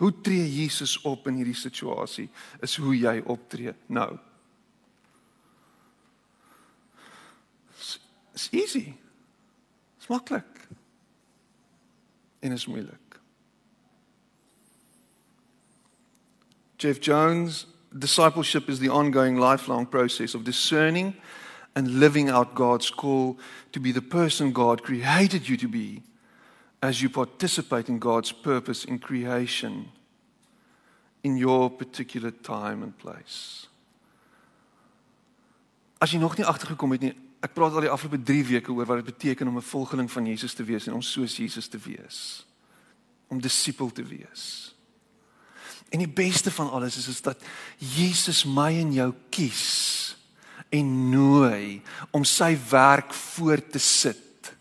Hoe 0.00 0.20
tree 0.24 0.46
Jesus 0.48 0.96
op 1.04 1.26
in 1.28 1.36
hierdie 1.36 1.56
situasie? 1.56 2.30
Is 2.64 2.76
hoe 2.80 2.94
jy 2.96 3.18
optree 3.28 3.74
nou. 3.92 4.14
It's 8.32 8.48
easy. 8.56 8.94
It's 9.98 10.08
maklik. 10.08 10.64
En 12.40 12.56
is 12.56 12.64
moeilik. 12.66 13.20
Jeff 16.76 17.04
Jones, 17.04 17.66
discipleship 17.92 18.68
is 18.68 18.80
the 18.80 18.92
ongoing 18.92 19.38
lifelong 19.38 19.88
process 19.88 20.34
of 20.34 20.48
discerning 20.48 21.12
and 21.74 21.98
living 22.00 22.30
out 22.30 22.54
God's 22.54 22.90
call 22.90 23.36
to 23.72 23.80
be 23.80 23.92
the 23.92 24.02
person 24.02 24.52
God 24.52 24.82
created 24.82 25.48
you 25.48 25.56
to 25.56 25.68
be 25.68 26.02
as 26.82 27.00
you 27.00 27.08
participate 27.08 27.88
in 27.88 27.98
God's 27.98 28.32
purpose 28.32 28.84
in 28.84 28.98
creation 28.98 29.90
in 31.22 31.36
your 31.36 31.70
particular 31.70 32.30
time 32.30 32.82
and 32.82 32.96
place. 32.98 33.66
As 35.98 36.12
jy 36.12 36.20
nog 36.20 36.36
nie 36.36 36.44
agtergekom 36.44 36.92
het 36.92 37.06
nie, 37.06 37.14
ek 37.44 37.54
praat 37.56 37.72
al 37.72 37.86
die 37.86 37.92
afgelope 37.92 38.20
3 38.28 38.44
weke 38.52 38.72
oor 38.72 38.88
wat 38.88 39.00
dit 39.00 39.08
beteken 39.08 39.48
om 39.48 39.56
'n 39.56 39.64
volgeling 39.64 40.10
van 40.10 40.26
Jesus 40.26 40.54
te 40.54 40.64
wees 40.64 40.86
en 40.86 40.94
om 40.94 41.02
soos 41.02 41.36
Jesus 41.36 41.68
te 41.68 41.78
wees. 41.78 42.44
Om 43.28 43.40
disipel 43.40 43.90
te 43.92 44.04
wees. 44.04 44.74
En 45.88 45.98
die 45.98 46.08
beste 46.08 46.50
van 46.50 46.70
alles 46.70 46.96
is 46.96 47.08
is 47.08 47.22
dat 47.22 47.40
Jesus 47.78 48.44
my 48.44 48.78
en 48.80 48.92
jou 48.92 49.14
kies 49.30 50.03
en 50.74 50.92
nooi 51.10 51.80
om 52.14 52.24
sy 52.26 52.54
werk 52.70 53.14
voort 53.14 53.72
te 53.74 53.82
sit 53.82 54.52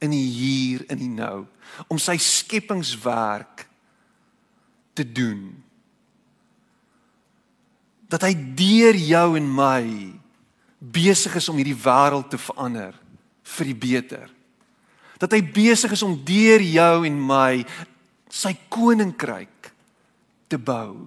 in 0.00 0.14
die 0.14 0.28
hier 0.32 0.84
in 0.88 1.00
die 1.00 1.12
nou 1.12 1.44
om 1.92 2.00
sy 2.00 2.16
skepingswerk 2.20 3.66
te 4.96 5.04
doen. 5.06 5.52
Dat 8.10 8.24
hy 8.26 8.32
deur 8.58 8.96
jou 8.98 9.26
en 9.38 9.46
my 9.54 9.84
besig 10.80 11.36
is 11.38 11.48
om 11.52 11.60
hierdie 11.60 11.78
wêreld 11.78 12.32
te 12.32 12.40
verander 12.40 12.96
vir 13.54 13.70
die 13.70 13.78
beter. 13.84 14.26
Dat 15.20 15.36
hy 15.36 15.42
besig 15.44 15.92
is 15.94 16.02
om 16.02 16.16
deur 16.26 16.64
jou 16.64 16.94
en 17.06 17.20
my 17.28 17.62
sy 18.32 18.54
koninkryk 18.72 19.70
te 20.50 20.58
bou 20.58 21.06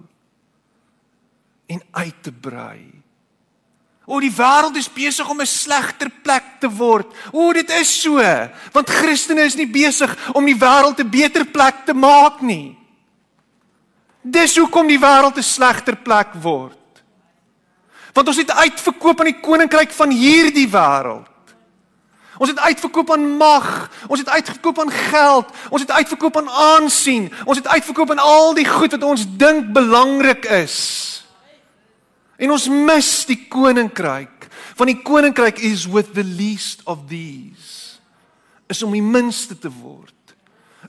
en 1.66 1.80
uit 1.98 2.18
te 2.22 2.32
brei 2.32 3.03
O 4.04 4.20
die 4.20 4.32
wêreld 4.32 4.76
is 4.76 4.88
besig 4.92 5.28
om 5.28 5.40
'n 5.40 5.46
slegter 5.46 6.10
plek 6.22 6.60
te 6.60 6.68
word. 6.68 7.06
O 7.32 7.52
dit 7.52 7.70
is 7.70 8.02
so, 8.02 8.20
want 8.72 8.90
Christene 8.90 9.44
is 9.44 9.56
nie 9.56 9.66
besig 9.66 10.10
om 10.34 10.44
die 10.44 10.58
wêreld 10.58 11.00
'n 11.00 11.10
beter 11.10 11.44
plek 11.44 11.86
te 11.86 11.94
maak 11.94 12.40
nie. 12.42 12.76
Dis 14.22 14.56
hoekom 14.56 14.86
die 14.86 14.98
wêreld 14.98 15.36
'n 15.36 15.42
slegter 15.42 15.96
plek 15.96 16.34
word. 16.34 17.02
Want 18.12 18.28
ons 18.28 18.36
het 18.36 18.50
uitverkoop 18.50 19.20
aan 19.20 19.32
die 19.32 19.40
koninkryk 19.40 19.90
van 19.90 20.10
hierdie 20.10 20.68
wêreld. 20.68 21.28
Ons 22.38 22.50
het 22.50 22.58
uitverkoop 22.58 23.12
aan 23.12 23.36
mag, 23.36 23.90
ons 24.06 24.18
het 24.18 24.28
uitverkoop 24.28 24.78
aan 24.78 24.90
geld, 24.90 25.46
ons 25.70 25.80
het 25.80 25.90
uitverkoop 25.90 26.36
aan 26.36 26.50
aansien, 26.50 27.32
ons 27.44 27.58
het 27.58 27.66
uitverkoop 27.66 28.10
aan 28.10 28.18
al 28.18 28.54
die 28.54 28.66
goed 28.66 28.90
wat 28.90 29.02
ons 29.02 29.26
dink 29.36 29.72
belangrik 29.72 30.44
is. 30.44 31.13
En 32.44 32.52
ons 32.52 32.66
mis 32.68 33.10
die 33.30 33.40
koninkryk. 33.48 34.48
Want 34.76 34.90
die 34.90 35.00
koninkryk 35.06 35.62
is 35.64 35.86
with 35.88 36.12
the 36.16 36.24
least 36.24 36.82
of 36.90 37.06
these. 37.08 37.96
Is 38.68 38.82
om 38.84 38.92
die 38.96 39.04
minste 39.04 39.56
te 39.58 39.70
word. 39.72 40.12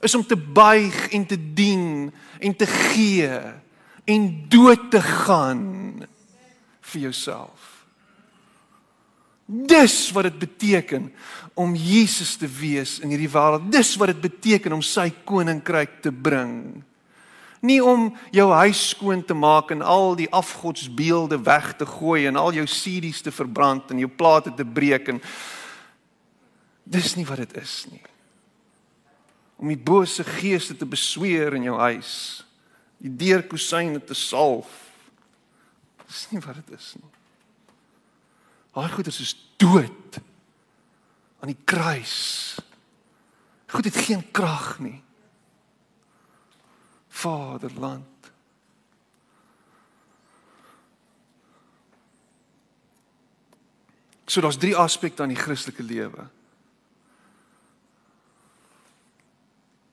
Is 0.04 0.14
om 0.16 0.24
te 0.26 0.36
buig 0.36 0.96
en 1.16 1.24
te 1.28 1.38
dien 1.38 2.10
en 2.40 2.56
te 2.56 2.68
gee 2.68 3.30
en 4.06 4.26
dood 4.52 4.90
te 4.92 5.00
gaan 5.02 5.64
vir 6.92 7.00
jouself. 7.08 7.72
Dis 9.46 10.10
wat 10.14 10.26
dit 10.26 10.38
beteken 10.42 11.08
om 11.54 11.74
Jesus 11.78 12.34
te 12.36 12.48
wees 12.50 12.98
in 13.00 13.12
hierdie 13.14 13.30
wêreld. 13.30 13.70
Dis 13.70 13.94
wat 13.98 14.10
dit 14.10 14.24
beteken 14.26 14.74
om 14.74 14.82
sy 14.84 15.08
koninkryk 15.24 16.00
te 16.04 16.12
bring. 16.12 16.82
Nie 17.60 17.84
om 17.84 18.10
jou 18.30 18.52
huis 18.52 18.88
skoon 18.88 19.24
te 19.24 19.34
maak 19.34 19.70
en 19.70 19.82
al 19.82 20.16
die 20.16 20.28
afgodsbeelde 20.30 21.38
weg 21.42 21.72
te 21.76 21.86
gooi 21.86 22.26
en 22.26 22.36
al 22.36 22.52
jou 22.52 22.66
CD's 22.66 23.22
te 23.22 23.32
verbrand 23.32 23.90
en 23.90 23.98
jou 23.98 24.10
plate 24.10 24.54
te 24.54 24.64
breek 24.64 25.08
en 25.08 25.20
dis 26.84 27.14
nie 27.16 27.26
wat 27.26 27.42
dit 27.42 27.56
is 27.56 27.86
nie. 27.90 28.02
Om 29.56 29.72
die 29.72 29.80
bose 29.80 30.24
geeste 30.24 30.76
te 30.76 30.86
besweer 30.86 31.56
in 31.56 31.64
jou 31.64 31.78
huis, 31.80 32.44
die 33.00 33.12
deurkusyne 33.16 34.02
te 34.04 34.14
salf. 34.14 34.68
Dis 36.06 36.26
nie 36.30 36.42
wat 36.44 36.60
dit 36.60 36.76
is 36.76 36.92
nie. 37.00 37.12
Daai 38.76 38.92
goeders 38.92 39.20
is 39.24 39.32
dood 39.56 40.20
aan 41.40 41.48
die 41.48 41.64
kruis. 41.64 42.58
Goed 43.72 43.88
het 43.88 43.96
geen 43.96 44.24
krag 44.30 44.76
nie. 44.84 45.00
Vaderland. 47.16 48.04
So 54.26 54.40
daar's 54.40 54.58
drie 54.58 54.76
aspekte 54.76 55.22
aan 55.22 55.28
die 55.32 55.38
Christelike 55.38 55.82
lewe. 55.82 56.28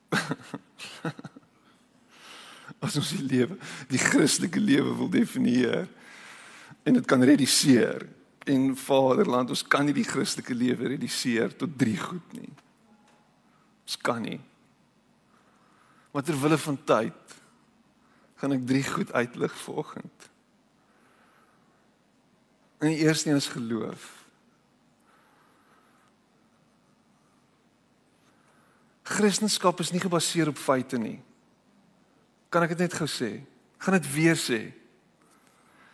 As 2.84 2.96
ons 3.00 3.10
die 3.16 3.24
lewe, 3.24 3.58
die 3.88 4.02
Christelike 4.02 4.60
lewe 4.60 4.96
wil 4.98 5.10
definieer 5.14 5.88
en 6.84 6.94
dit 6.98 7.06
kan 7.08 7.24
reduseer 7.24 8.08
en 8.44 8.76
Vaderland, 8.76 9.50
ons 9.56 9.64
kan 9.64 9.86
nie 9.88 9.96
die 9.96 10.04
Christelike 10.08 10.54
lewe 10.58 10.88
reduseer 10.98 11.56
tot 11.56 11.78
drie 11.80 11.98
goed 12.00 12.34
nie. 12.36 12.52
Ons 13.88 13.98
kan 14.04 14.22
nie. 14.26 14.42
Maar 16.14 16.24
ter 16.24 16.38
wille 16.40 16.58
van 16.62 16.78
tyd 16.86 17.38
gaan 18.38 18.54
ek 18.54 18.68
drie 18.70 18.84
goed 18.86 19.14
uitlig 19.16 19.54
volgend. 19.64 20.30
En 22.78 22.92
die 22.92 23.02
eerste 23.02 23.32
een 23.32 23.40
is 23.40 23.48
geloof. 23.48 24.12
Christendom 29.04 29.80
is 29.82 29.92
nie 29.92 30.02
gebaseer 30.04 30.52
op 30.52 30.58
feite 30.58 30.98
nie. 31.02 31.18
Kan 32.54 32.66
ek 32.68 32.76
dit 32.76 32.86
net 32.86 32.98
gou 33.00 33.10
sê? 33.10 33.38
Gaan 33.82 33.98
dit 33.98 34.10
weer 34.14 34.38
sê. 34.38 34.60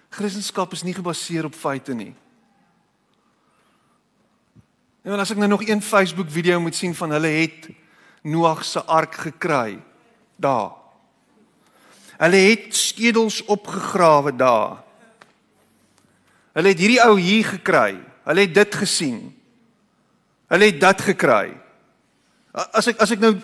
Christendom 0.10 0.75
is 0.75 0.84
nie 0.84 0.97
gebaseer 0.97 1.47
op 1.47 1.55
feite 1.55 1.95
nie. 1.95 2.12
En 5.05 5.21
as 5.21 5.32
ek 5.32 5.39
nou 5.39 5.47
nog 5.53 5.63
een 5.63 5.82
Facebook 5.82 6.27
video 6.29 6.60
moet 6.60 6.75
sien 6.75 6.95
van 6.95 7.15
hulle 7.15 7.32
het 7.39 7.69
Noag 8.27 8.65
se 8.67 8.82
ark 8.84 9.15
gekry 9.15 9.79
daar. 10.41 10.75
Hulle 12.19 12.41
het 12.49 12.75
skedels 12.75 13.41
opgegrawe 13.47 14.36
daar. 14.36 14.82
Hulle 16.58 16.73
het 16.73 16.82
hierdie 16.82 17.02
ou 17.04 17.15
hier 17.19 17.45
gekry. 17.45 17.99
Hulle 18.28 18.45
het 18.47 18.54
dit 18.54 18.75
gesien. 18.75 19.19
Hulle 20.52 20.71
het 20.71 20.80
dit 20.82 21.02
gekry. 21.12 21.54
As 22.52 22.89
ek 22.91 22.99
as 22.99 23.13
ek 23.15 23.21
nou 23.23 23.36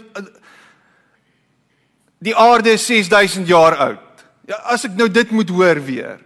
die 2.25 2.35
aarde 2.35 2.73
is 2.73 2.85
6000 2.89 3.47
jaar 3.47 3.77
oud. 3.91 4.23
Ja, 4.49 4.59
as 4.73 4.85
ek 4.87 4.97
nou 4.97 5.07
dit 5.11 5.31
moet 5.31 5.49
hoor 5.49 5.79
weer. 5.85 6.19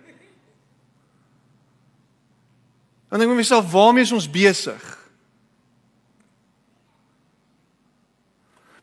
Dan 3.09 3.19
dink 3.19 3.33
ek 3.33 3.41
myself, 3.41 3.71
waarmee 3.71 4.05
is 4.05 4.13
ons 4.13 4.29
besig? 4.29 4.98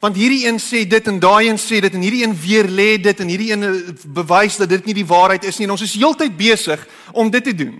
Want 0.00 0.16
hierdie 0.16 0.44
een 0.46 0.58
sê 0.60 0.84
dit 0.88 1.06
en 1.08 1.18
daai 1.20 1.48
een 1.48 1.60
sê 1.60 1.80
dit 1.80 1.94
en 1.94 2.04
hierdie 2.04 2.24
een 2.24 2.36
weer 2.36 2.68
lê 2.68 2.96
dit 3.00 3.20
en 3.20 3.28
hierdie 3.28 3.52
een 3.52 3.62
eh, 3.64 3.92
bewys 4.06 4.56
dat 4.60 4.68
dit 4.68 4.84
nie 4.84 4.94
die 4.94 5.06
waarheid 5.06 5.44
is 5.44 5.58
nie 5.58 5.66
en 5.68 5.76
ons 5.76 5.84
is 5.86 5.96
heeltyd 5.96 6.36
besig 6.36 6.82
om 7.12 7.30
dit 7.30 7.44
te 7.44 7.54
doen. 7.54 7.78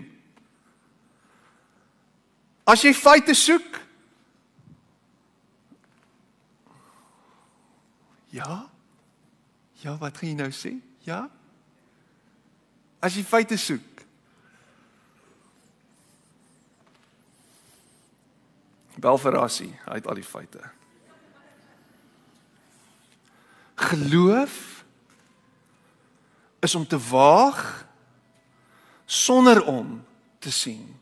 As 2.66 2.82
jy 2.82 2.94
feite 2.96 3.34
soek 3.34 3.76
Ja? 8.36 8.68
Ja, 9.72 9.96
wat 9.96 10.18
gaan 10.18 10.28
jy 10.28 10.36
nou 10.36 10.50
sê? 10.52 10.74
Ja? 11.08 11.22
As 13.00 13.16
jy 13.16 13.22
feite 13.24 13.56
soek. 13.56 14.02
Bel 19.00 19.20
vir 19.20 19.36
Rassie, 19.36 19.70
hy 19.86 20.00
het 20.00 20.08
al 20.08 20.20
die 20.20 20.26
feite. 20.26 20.75
Geloof 23.76 24.84
is 26.60 26.74
om 26.74 26.86
te 26.86 26.98
waag 26.98 27.86
sonder 29.04 29.64
om 29.64 30.04
te 30.38 30.52
sien. 30.52 30.96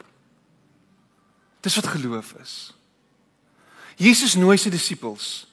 Dis 1.60 1.74
wat 1.74 1.86
geloof 1.86 2.34
is. 2.42 2.74
Jesus 3.96 4.34
nooi 4.34 4.56
sy 4.58 4.72
disippels. 4.74 5.46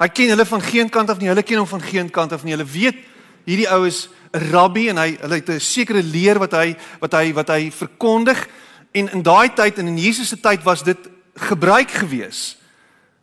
Hy 0.00 0.08
ken 0.10 0.32
hulle 0.34 0.46
van 0.46 0.62
geen 0.62 0.90
kant 0.90 1.10
af 1.10 1.20
nie, 1.22 1.30
hulle 1.30 1.46
ken 1.46 1.62
hom 1.62 1.70
van 1.70 1.82
geen 1.82 2.10
kant 2.10 2.34
af 2.34 2.42
nie. 2.42 2.52
Hulle 2.56 2.66
weet 2.66 2.98
hierdie 3.46 3.68
ou 3.70 3.84
is 3.86 4.08
'n 4.34 4.50
rabbi 4.50 4.88
en 4.88 4.98
hy 4.98 5.16
hulle 5.20 5.34
het 5.34 5.48
'n 5.48 5.60
sekere 5.60 6.02
leer 6.02 6.38
wat 6.38 6.52
hy 6.52 6.76
wat 7.00 7.12
hy 7.12 7.32
wat 7.32 7.48
hy 7.48 7.70
verkondig 7.70 8.48
en 8.92 9.08
in 9.12 9.22
daai 9.22 9.54
tyd 9.54 9.78
en 9.78 9.86
in 9.86 9.98
Jesus 9.98 10.28
se 10.28 10.40
tyd 10.40 10.62
was 10.62 10.82
dit 10.82 10.98
gebruik 11.34 11.90
geweest 11.90 12.58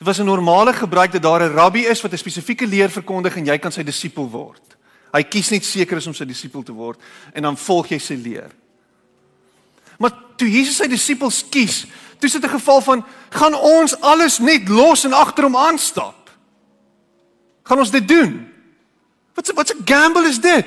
Dit 0.02 0.10
was 0.10 0.20
'n 0.20 0.26
normale 0.26 0.74
gebruik 0.74 1.12
dat 1.12 1.22
daar 1.22 1.42
'n 1.42 1.54
rabbi 1.54 1.80
is 1.80 2.02
wat 2.02 2.12
'n 2.12 2.18
spesifieke 2.18 2.68
leer 2.68 2.90
verkondig 2.90 3.36
en 3.36 3.46
jy 3.46 3.58
kan 3.58 3.72
sy 3.72 3.84
disipel 3.84 4.30
word. 4.30 4.78
Hy 5.12 5.24
kies 5.24 5.50
net 5.50 5.66
seker 5.66 5.98
is 5.98 6.08
om 6.08 6.14
sy 6.14 6.26
disipel 6.26 6.64
te 6.64 6.72
word 6.72 7.00
en 7.34 7.42
dan 7.42 7.58
volg 7.58 7.88
jy 7.88 7.98
sy 7.98 8.14
leer. 8.14 8.52
Maar 10.00 10.12
toe 10.36 10.52
Jesus 10.52 10.76
sy 10.76 10.88
disipels 10.88 11.46
kies, 11.50 11.86
toe 12.18 12.28
is 12.28 12.32
dit 12.32 12.44
'n 12.44 12.50
geval 12.50 12.82
van 12.82 13.06
gaan 13.30 13.54
ons 13.54 14.02
alles 14.02 14.40
net 14.40 14.70
los 14.70 15.04
en 15.04 15.14
agter 15.14 15.44
hom 15.44 15.56
aanstap. 15.56 16.30
Gaan 17.64 17.80
ons 17.80 17.92
dit 17.92 18.08
doen? 18.08 18.54
Wat 19.34 19.50
'n 19.50 19.56
wat 19.56 19.74
'n 19.74 19.82
gamble 19.86 20.28
is 20.28 20.40
dit? 20.40 20.66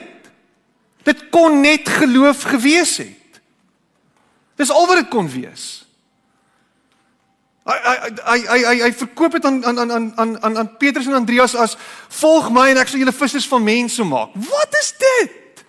Dit 1.02 1.30
kon 1.30 1.60
net 1.60 1.88
geloof 1.88 2.42
gewees 2.42 2.96
het. 2.96 3.40
Dis 4.54 4.70
al 4.70 4.86
wat 4.86 4.96
dit 4.96 5.08
kon 5.08 5.28
wees. 5.28 5.83
Hy 7.64 7.77
hy 7.81 7.96
hy 8.29 8.40
hy 8.44 8.59
hy, 8.64 8.74
hy 8.85 8.90
verkoop 8.92 9.38
dit 9.38 9.44
aan 9.48 9.62
aan 9.64 9.79
aan 9.81 10.12
aan 10.20 10.33
aan 10.44 10.57
aan 10.61 10.70
Petrus 10.77 11.07
en 11.09 11.16
Andreas 11.16 11.55
as 11.57 11.79
volg 12.20 12.50
my 12.53 12.68
en 12.70 12.81
ek 12.83 12.90
sal 12.92 13.00
julle 13.00 13.14
vissers 13.16 13.48
van 13.48 13.64
mense 13.64 14.05
maak. 14.05 14.35
Wat 14.37 14.77
is 14.83 14.90
dit? 15.00 15.64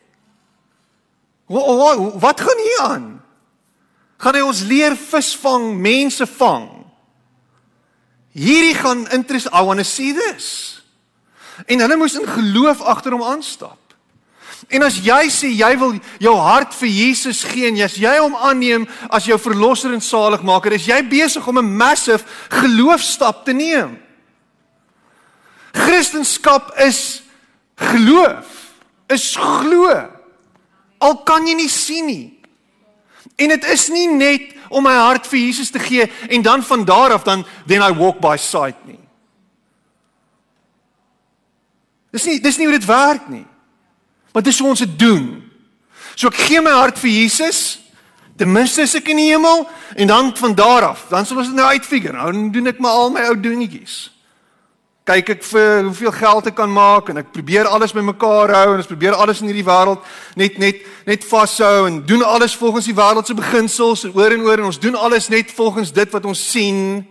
Wat 1.47 2.19
wat, 2.19 2.41
gaan 2.41 2.63
hier 2.63 2.81
aan? 2.83 3.05
Gaan 4.17 4.35
hy 4.35 4.43
ons 4.43 4.63
leer 4.67 4.95
visvang, 4.97 5.69
mense 5.79 6.27
vang? 6.35 6.67
Hierdie 8.35 8.75
gaan 8.75 9.05
interest 9.15 9.47
I 9.53 9.63
want 9.63 9.79
to 9.79 9.87
see 9.87 10.11
this. 10.11 10.81
En 11.71 11.79
hulle 11.79 11.95
moes 11.95 12.17
in 12.19 12.27
geloof 12.27 12.81
agter 12.83 13.15
hom 13.15 13.23
aanstap. 13.23 13.79
En 14.69 14.83
as 14.83 14.97
jy 14.97 15.27
sê 15.29 15.51
jy 15.53 15.71
wil 15.77 15.99
jou 16.19 16.33
hart 16.41 16.73
vir 16.73 16.89
Jesus 16.89 17.43
gee 17.45 17.69
en 17.69 17.77
as 17.85 17.97
jy 18.01 18.15
hom 18.17 18.35
aanneem 18.35 18.87
as 19.13 19.27
jou 19.29 19.37
verlosser 19.39 19.93
en 19.93 20.01
saligmaker, 20.01 20.73
is 20.73 20.87
jy 20.89 21.01
besig 21.09 21.47
om 21.47 21.59
'n 21.59 21.77
massive 21.77 22.25
geloofstap 22.49 23.45
te 23.45 23.53
neem. 23.53 23.99
Christendom 25.73 26.61
is 26.77 27.23
geloof. 27.75 28.73
Is 29.09 29.35
glo. 29.35 30.09
Al 30.97 31.17
kan 31.23 31.45
jy 31.47 31.53
nie 31.53 31.69
sien 31.69 32.05
nie. 32.05 32.39
En 33.35 33.51
dit 33.51 33.65
is 33.65 33.89
nie 33.89 34.07
net 34.07 34.53
om 34.69 34.83
my 34.83 34.95
hart 34.95 35.27
vir 35.27 35.39
Jesus 35.39 35.69
te 35.69 35.79
gee 35.79 36.07
en 36.29 36.41
dan 36.41 36.63
van 36.63 36.85
daar 36.85 37.13
af 37.13 37.23
dan 37.23 37.45
then 37.67 37.83
I 37.83 37.91
walk 37.93 38.21
by 38.23 38.37
sight 38.37 38.79
nie. 38.85 38.99
Dis 42.15 42.25
nie 42.25 42.39
dis 42.39 42.57
nie 42.57 42.69
hoe 42.69 42.77
dit 42.77 42.87
werk 42.87 43.27
nie. 43.29 43.45
Maar 44.35 44.43
dis 44.43 44.57
hoe 44.59 44.67
ons 44.67 44.79
dit 44.83 44.99
doen. 44.99 45.27
So 46.19 46.27
ek 46.27 46.41
gee 46.49 46.59
my 46.59 46.73
hart 46.75 46.99
vir 46.99 47.13
Jesus. 47.13 47.61
Ten 48.35 48.51
minste 48.51 48.83
is 48.83 48.97
ek 48.99 49.07
in 49.13 49.21
die 49.21 49.29
hemel 49.29 49.63
en 49.95 50.09
dan 50.11 50.33
van 50.35 50.55
daar 50.57 50.89
af, 50.89 51.05
dan 51.07 51.23
sal 51.23 51.39
ons 51.39 51.47
dit 51.47 51.55
nou 51.55 51.69
uitfigure. 51.71 52.17
Nou 52.17 52.49
doen 52.51 52.67
ek 52.67 52.81
maar 52.83 52.97
al 52.99 53.13
my 53.15 53.23
ou 53.29 53.37
dingetjies. 53.39 54.09
Kyk 55.07 55.29
ek 55.37 55.45
vir 55.47 55.85
hoeveel 55.85 56.11
geld 56.17 56.49
ek 56.49 56.57
kan 56.57 56.71
maak 56.71 57.13
en 57.13 57.21
ek 57.21 57.29
probeer 57.31 57.69
alles 57.69 57.93
bymekaar 57.95 58.51
hou 58.57 58.73
en 58.73 58.81
ons 58.81 58.89
probeer 58.89 59.15
alles 59.15 59.39
in 59.39 59.47
hierdie 59.47 59.63
wêreld 59.63 60.03
net 60.35 60.57
net 60.59 60.81
net 61.07 61.27
vashou 61.29 61.85
en 61.87 62.01
doen 62.09 62.25
alles 62.25 62.57
volgens 62.59 62.89
die 62.89 62.97
wêreld 62.97 63.29
se 63.29 63.37
beginsels 63.37 64.03
oor 64.09 64.35
en 64.35 64.43
oor 64.43 64.59
en 64.59 64.67
ons 64.71 64.81
doen 64.81 64.97
alles 64.99 65.29
net 65.31 65.53
volgens 65.55 65.93
dit 65.95 66.17
wat 66.17 66.27
ons 66.27 66.41
sien. 66.51 67.05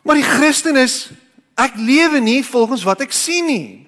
Maar 0.00 0.22
die 0.22 0.30
Christen 0.30 0.80
is 0.80 1.10
ek 1.58 1.76
lewe 1.76 2.22
nie 2.24 2.40
volgens 2.46 2.86
wat 2.88 3.04
ek 3.04 3.12
sien 3.12 3.52
nie. 3.52 3.87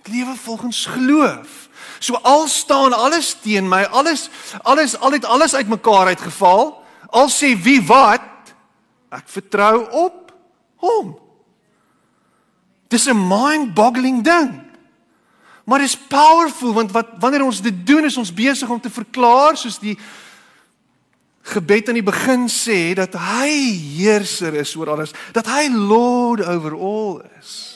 Ek 0.00 0.08
lewe 0.08 0.32
volgens 0.36 0.86
geloof. 0.88 1.68
So 2.00 2.16
al 2.24 2.48
staan 2.48 2.92
alles 2.96 3.34
teen 3.42 3.68
my, 3.68 3.82
alles 3.92 4.30
alles 4.64 4.96
al 4.96 5.12
het 5.12 5.24
alles 5.24 5.54
uitmekaar 5.54 6.06
uitgeval. 6.06 6.80
Al 7.12 7.28
sê 7.28 7.52
wie 7.60 7.82
wat, 7.84 8.54
ek 9.12 9.28
vertrou 9.28 9.84
op 9.92 10.32
hom. 10.80 11.18
Dis 12.88 13.04
'n 13.06 13.28
mind-boggling 13.28 14.24
ding. 14.24 14.62
Maar 15.64 15.78
dit 15.78 15.88
is 15.88 15.98
powerful 16.08 16.72
want 16.72 16.92
wat 16.92 17.06
wanneer 17.18 17.44
ons 17.44 17.60
dit 17.60 17.86
doen 17.86 18.04
is 18.04 18.16
ons 18.16 18.34
besig 18.34 18.68
om 18.68 18.80
te 18.80 18.90
verklaar 18.90 19.56
soos 19.56 19.78
die 19.78 19.98
gebed 21.42 21.88
aan 21.88 21.94
die 21.94 22.02
begin 22.02 22.48
sê 22.48 22.94
dat 22.94 23.12
hy 23.14 23.52
heerser 23.96 24.54
is 24.54 24.76
oor 24.76 24.90
alles, 24.90 25.12
dat 25.32 25.46
hy 25.46 25.68
lord 25.68 26.40
over 26.40 26.72
all 26.74 27.22
is. 27.40 27.70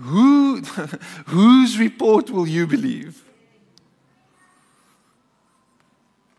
who 0.00 0.60
whose 1.34 1.78
report 1.78 2.30
will 2.30 2.46
you 2.46 2.66
believe? 2.66 3.14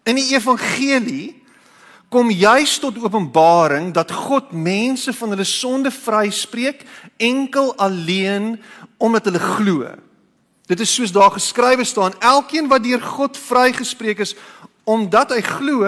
In 0.03 0.17
die 0.17 0.33
evangelie 0.33 1.41
kom 2.11 2.31
juis 2.33 2.75
tot 2.83 2.97
openbaring 2.99 3.93
dat 3.95 4.11
God 4.11 4.51
mense 4.51 5.13
van 5.15 5.31
hulle 5.31 5.47
sonde 5.47 5.91
vryspreek 5.91 6.83
enkel 7.17 7.71
alleen 7.79 8.57
omdat 8.97 9.29
hulle 9.29 9.39
glo. 9.39 9.91
Dit 10.67 10.79
is 10.83 10.93
soos 10.93 11.11
daar 11.11 11.31
geskrywe 11.31 11.83
staan, 11.83 12.17
elkeen 12.19 12.67
wat 12.67 12.83
deur 12.83 13.01
God 13.01 13.37
vrygespreek 13.37 14.19
is 14.19 14.35
omdat 14.83 15.31
hy 15.31 15.41
glo, 15.45 15.87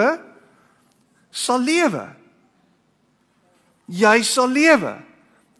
sal 1.34 1.60
lewe. 1.60 2.06
Jy 3.90 4.22
sal 4.24 4.48
lewe. 4.48 4.94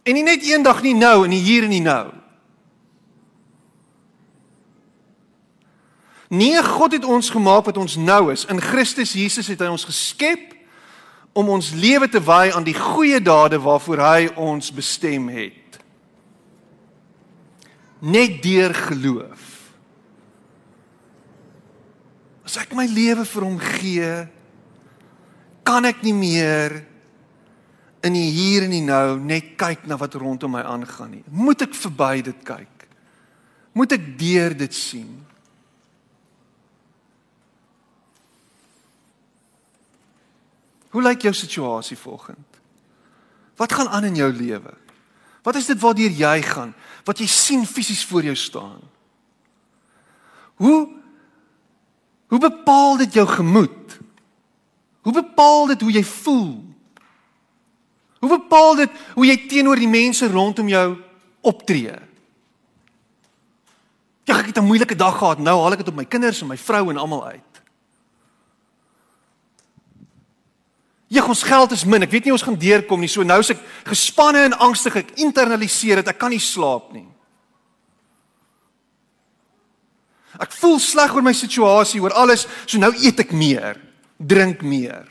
En 0.04 0.16
nie 0.16 0.24
net 0.24 0.44
eendag 0.46 0.80
nie 0.84 0.94
nou 0.96 1.24
en 1.24 1.32
nie 1.32 1.42
hier 1.44 1.66
en 1.66 1.72
nie 1.72 1.84
nou. 1.84 2.12
Nee, 6.34 6.62
God 6.62 6.96
het 6.96 7.04
ons 7.06 7.30
gemaak 7.30 7.68
wat 7.68 7.78
ons 7.78 7.96
nou 7.96 8.32
is. 8.32 8.46
In 8.50 8.60
Christus 8.60 9.12
Jesus 9.14 9.46
het 9.52 9.62
hy 9.62 9.70
ons 9.70 9.86
geskep 9.86 10.54
om 11.34 11.50
ons 11.54 11.72
lewe 11.78 12.08
te 12.10 12.22
wy 12.22 12.50
aan 12.54 12.66
die 12.66 12.76
goeie 12.78 13.20
dade 13.22 13.60
waarvoor 13.62 14.02
hy 14.02 14.20
ons 14.38 14.70
bestem 14.74 15.28
het. 15.30 15.78
Net 18.02 18.40
deur 18.42 18.74
geloof. 18.90 19.50
As 22.44 22.58
ek 22.60 22.74
my 22.76 22.86
lewe 22.90 23.24
vir 23.26 23.46
hom 23.46 23.60
gee, 23.62 24.10
kan 25.64 25.88
ek 25.88 26.02
nie 26.04 26.14
meer 26.16 26.76
in 28.04 28.16
die 28.16 28.28
hier 28.28 28.66
en 28.66 28.74
die 28.74 28.84
nou 28.84 29.16
net 29.16 29.54
kyk 29.60 29.86
na 29.88 29.96
wat 30.00 30.18
rondom 30.20 30.52
my 30.52 30.64
aangaan 30.68 31.14
nie. 31.16 31.24
Moet 31.32 31.64
ek 31.68 31.78
verby 31.78 32.18
dit 32.26 32.42
kyk? 32.44 32.88
Moet 33.74 33.96
ek 33.96 34.10
deur 34.20 34.54
dit 34.60 34.76
sien? 34.76 35.23
Hoe 40.94 41.02
lyk 41.02 41.26
jou 41.26 41.34
situasie 41.34 41.98
volgend? 41.98 42.60
Wat 43.58 43.72
gaan 43.72 43.88
aan 43.90 44.04
in 44.04 44.14
jou 44.14 44.30
lewe? 44.32 44.74
Wat 45.42 45.56
is 45.58 45.66
dit 45.66 45.80
waardeur 45.80 46.10
jy 46.10 46.42
gaan? 46.46 46.70
Wat 47.04 47.18
jy 47.18 47.26
sien 47.26 47.66
fisies 47.66 48.04
voor 48.06 48.22
jou 48.22 48.36
staan? 48.38 48.78
Hoe 50.62 50.88
hoe 52.30 52.38
bepaal 52.40 52.96
dit 52.96 53.14
jou 53.14 53.26
gemoed? 53.28 53.98
Hoe 55.02 55.12
bepaal 55.12 55.66
dit 55.74 55.80
hoe 55.80 55.92
jy 55.92 56.04
voel? 56.04 56.62
Hoe 58.22 58.30
bepaal 58.30 58.74
dit 58.74 58.90
hoe 59.14 59.26
jy 59.26 59.36
teenoor 59.50 59.78
die 59.78 59.90
mense 59.90 60.26
rondom 60.30 60.70
jou 60.70 60.86
optree? 61.42 61.98
Ja, 64.24 64.38
ek 64.38 64.54
het 64.54 64.58
'n 64.58 64.70
moeilike 64.70 64.96
dag 64.96 65.18
gehad. 65.18 65.38
Nou 65.38 65.60
haal 65.60 65.72
ek 65.72 65.84
dit 65.84 65.88
op 65.88 65.98
my 65.98 66.06
kinders 66.06 66.40
en 66.40 66.48
my 66.48 66.56
vrou 66.56 66.90
en 66.90 66.96
almal 66.96 67.26
uit. 67.26 67.53
Ja, 71.14 71.22
ons 71.30 71.44
geld 71.46 71.70
is 71.76 71.84
min. 71.86 72.02
Ek 72.02 72.10
weet 72.10 72.26
nie 72.26 72.34
ons 72.34 72.42
gaan 72.42 72.58
deurkom 72.58 73.02
nie. 73.04 73.10
So 73.12 73.22
nou 73.22 73.38
is 73.42 73.52
ek 73.54 73.60
gespanne 73.86 74.48
en 74.48 74.56
angstig. 74.66 74.96
Ek 74.98 75.12
internaliseer 75.22 76.02
dit. 76.02 76.10
Ek 76.10 76.18
kan 76.18 76.32
nie 76.34 76.42
slaap 76.42 76.90
nie. 76.94 77.06
Ek 80.42 80.50
voel 80.58 80.80
sleg 80.82 81.14
oor 81.14 81.22
my 81.22 81.34
situasie, 81.36 82.00
oor 82.02 82.14
alles. 82.18 82.48
So 82.66 82.80
nou 82.82 82.90
eet 82.98 83.22
ek 83.22 83.34
meer, 83.36 83.78
drink 84.18 84.64
meer. 84.66 85.06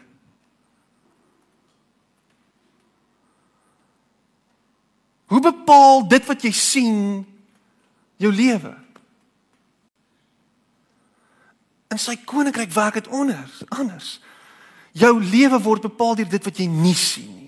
Hoe 5.31 5.39
bepaal 5.41 6.03
dit 6.11 6.27
wat 6.27 6.43
jy 6.43 6.51
sien 6.53 6.97
jou 8.21 8.33
lewe? 8.35 8.73
In 11.93 12.01
sy 12.01 12.19
koninkryk 12.27 12.73
werk 12.75 12.99
dit 12.99 13.09
anders, 13.13 13.63
anders. 13.71 14.17
Jou 14.93 15.13
lewe 15.17 15.59
word 15.61 15.87
bepaal 15.89 16.15
deur 16.19 16.29
dit 16.29 16.49
wat 16.49 16.59
jy 16.61 16.67
nie 16.69 16.97
sien 16.97 17.29
nie. 17.29 17.43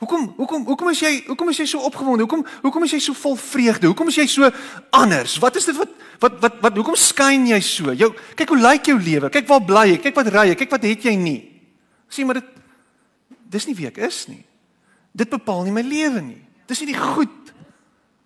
Hoekom 0.00 0.30
hoekom 0.36 0.62
hoekom 0.64 0.88
is 0.94 1.00
jy 1.04 1.10
hoekom 1.26 1.50
is 1.52 1.58
jy 1.60 1.66
so 1.68 1.84
opgewonde? 1.84 2.24
Hoekom 2.24 2.44
hoekom 2.64 2.86
is 2.86 2.94
jy 2.96 3.00
so 3.04 3.16
vol 3.20 3.34
vreugde? 3.36 3.90
Hoekom 3.90 4.08
is 4.08 4.16
jy 4.16 4.24
so 4.32 4.48
anders? 4.96 5.34
Wat 5.42 5.58
is 5.60 5.68
dit 5.68 5.76
wat 5.76 5.92
wat 6.22 6.38
wat 6.40 6.56
wat 6.64 6.78
hoekom 6.80 6.96
skyn 6.96 7.44
jy 7.50 7.58
so? 7.64 7.92
Jou 7.92 8.08
kyk 8.36 8.54
hoe 8.54 8.60
lyk 8.60 8.88
jou 8.88 8.96
lewe? 8.96 9.28
Kyk 9.32 9.48
waar 9.50 9.60
bly 9.64 9.84
jy? 9.90 9.98
Kyk 10.06 10.16
wat 10.16 10.32
ry 10.32 10.46
jy? 10.52 10.56
Kyk 10.62 10.72
wat 10.72 10.88
het 10.88 11.04
jy 11.04 11.14
nie? 11.20 11.40
Sien 12.08 12.28
maar 12.28 12.40
dit 12.40 12.48
dis 13.52 13.68
nie 13.68 13.76
wie 13.76 13.90
ek 13.90 14.00
is 14.08 14.22
nie. 14.30 14.40
Dit 15.12 15.28
bepaal 15.28 15.66
nie 15.68 15.76
my 15.76 15.84
lewe 15.84 16.24
nie. 16.24 16.40
Dis 16.70 16.80
nie 16.80 16.94
die 16.94 17.00
goed 17.00 17.52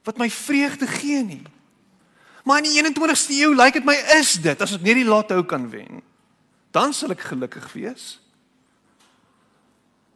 wat 0.07 0.21
my 0.21 0.31
vreugde 0.31 0.87
gee 0.87 1.25
nie. 1.27 1.43
Maar 2.47 2.63
in 2.63 2.71
die 2.71 2.79
21ste 2.85 3.35
eeu 3.41 3.55
lyk 3.57 3.81
dit 3.81 3.87
my 3.89 3.97
is 4.15 4.37
dit 4.39 4.63
as 4.63 4.79
ek 4.79 4.85
net 4.87 5.01
die 5.01 5.09
lotto 5.09 5.43
kan 5.43 5.67
wen. 5.73 6.05
Dan 6.75 6.93
sal 6.93 7.15
ek 7.15 7.23
gelukkig 7.31 7.67
wees. 7.77 8.07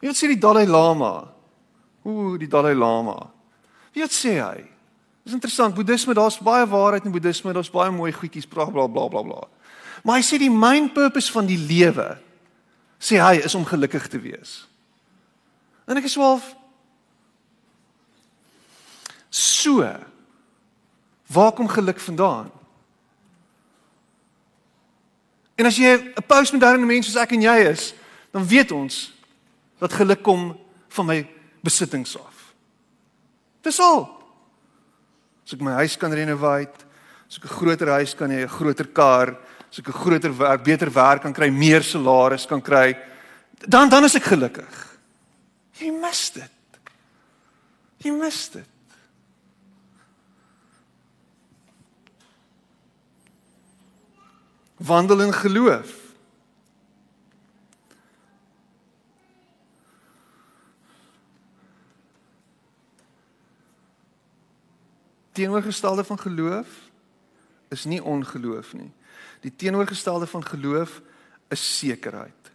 Wie 0.02 0.10
sê 0.14 0.30
die 0.30 0.38
Dalai 0.38 0.66
Lama? 0.66 1.28
Ooh, 2.06 2.34
die 2.38 2.50
Dalai 2.50 2.74
Lama. 2.74 3.30
Wie 3.94 4.06
sê 4.10 4.38
hy? 4.42 4.66
Dis 5.22 5.36
interessant, 5.36 5.74
Boeddhisme, 5.76 6.14
daar's 6.16 6.38
baie 6.40 6.66
waarheid 6.66 7.04
in 7.04 7.12
Boeddhisme, 7.12 7.52
daar's 7.52 7.70
baie 7.70 7.92
mooi 7.92 8.10
goedjies, 8.16 8.46
bla 8.48 8.64
bla 8.70 8.86
bla 8.88 9.08
bla 9.12 9.22
bla. 9.22 9.42
Maar 10.02 10.20
hy 10.20 10.24
sê 10.24 10.38
die 10.40 10.50
main 10.50 10.88
purpose 10.90 11.30
van 11.34 11.46
die 11.46 11.58
lewe 11.58 12.14
sê 12.98 13.20
hy 13.22 13.42
is 13.44 13.54
om 13.54 13.66
gelukkig 13.66 14.08
te 14.10 14.18
wees. 14.22 14.64
En 15.86 15.98
ek 15.98 16.08
is 16.08 16.16
swaalf 16.18 16.54
So. 19.28 19.84
Waar 21.28 21.52
kom 21.52 21.68
geluk 21.68 22.00
vandaan? 22.00 22.50
En 25.58 25.66
as 25.66 25.76
jy 25.76 25.90
'n 25.90 26.22
postmoderne 26.26 26.86
mens 26.86 27.06
soos 27.06 27.18
ek 27.20 27.32
en 27.32 27.42
jy 27.42 27.58
is, 27.70 27.94
dan 28.32 28.46
weet 28.46 28.72
ons 28.72 29.12
dat 29.80 29.92
geluk 29.92 30.22
kom 30.22 30.56
van 30.88 31.06
my 31.06 31.26
besittings 31.62 32.16
af. 32.16 32.54
Dis 33.62 33.80
al. 33.80 34.06
As 35.44 35.52
ek 35.52 35.60
my 35.60 35.72
huis 35.82 35.96
kan 35.96 36.12
renoveer, 36.12 36.70
as 37.28 37.36
ek 37.36 37.44
'n 37.44 37.56
groter 37.58 37.88
huis 37.88 38.14
kan 38.14 38.30
hê, 38.30 38.42
'n 38.44 38.48
groter 38.48 38.86
kar, 38.86 39.36
as 39.70 39.78
ek 39.78 39.88
'n 39.88 39.92
groter 39.92 40.32
werk, 40.32 40.64
beter 40.64 40.90
werk 40.90 41.22
kan 41.22 41.32
kry, 41.32 41.50
meer 41.50 41.82
salaris 41.82 42.46
kan 42.46 42.62
kry, 42.62 42.96
dan 43.66 43.88
dan 43.88 44.04
is 44.04 44.14
ek 44.14 44.22
gelukkig. 44.22 44.98
Jy 45.80 45.90
mis 45.90 46.30
dit. 46.30 46.50
Jy 47.98 48.10
mis 48.10 48.48
dit. 48.48 48.77
Wandel 54.88 55.20
in 55.20 55.32
geloof. 55.32 55.94
Teenoorgestelde 65.32 66.04
van 66.04 66.18
geloof 66.18 66.66
is 67.68 67.84
nie 67.84 68.02
ongeloof 68.02 68.72
nie. 68.72 68.90
Die 69.40 69.52
teenoorgestelde 69.56 70.26
van 70.26 70.44
geloof 70.46 71.00
is 71.48 71.78
sekerheid. 71.78 72.50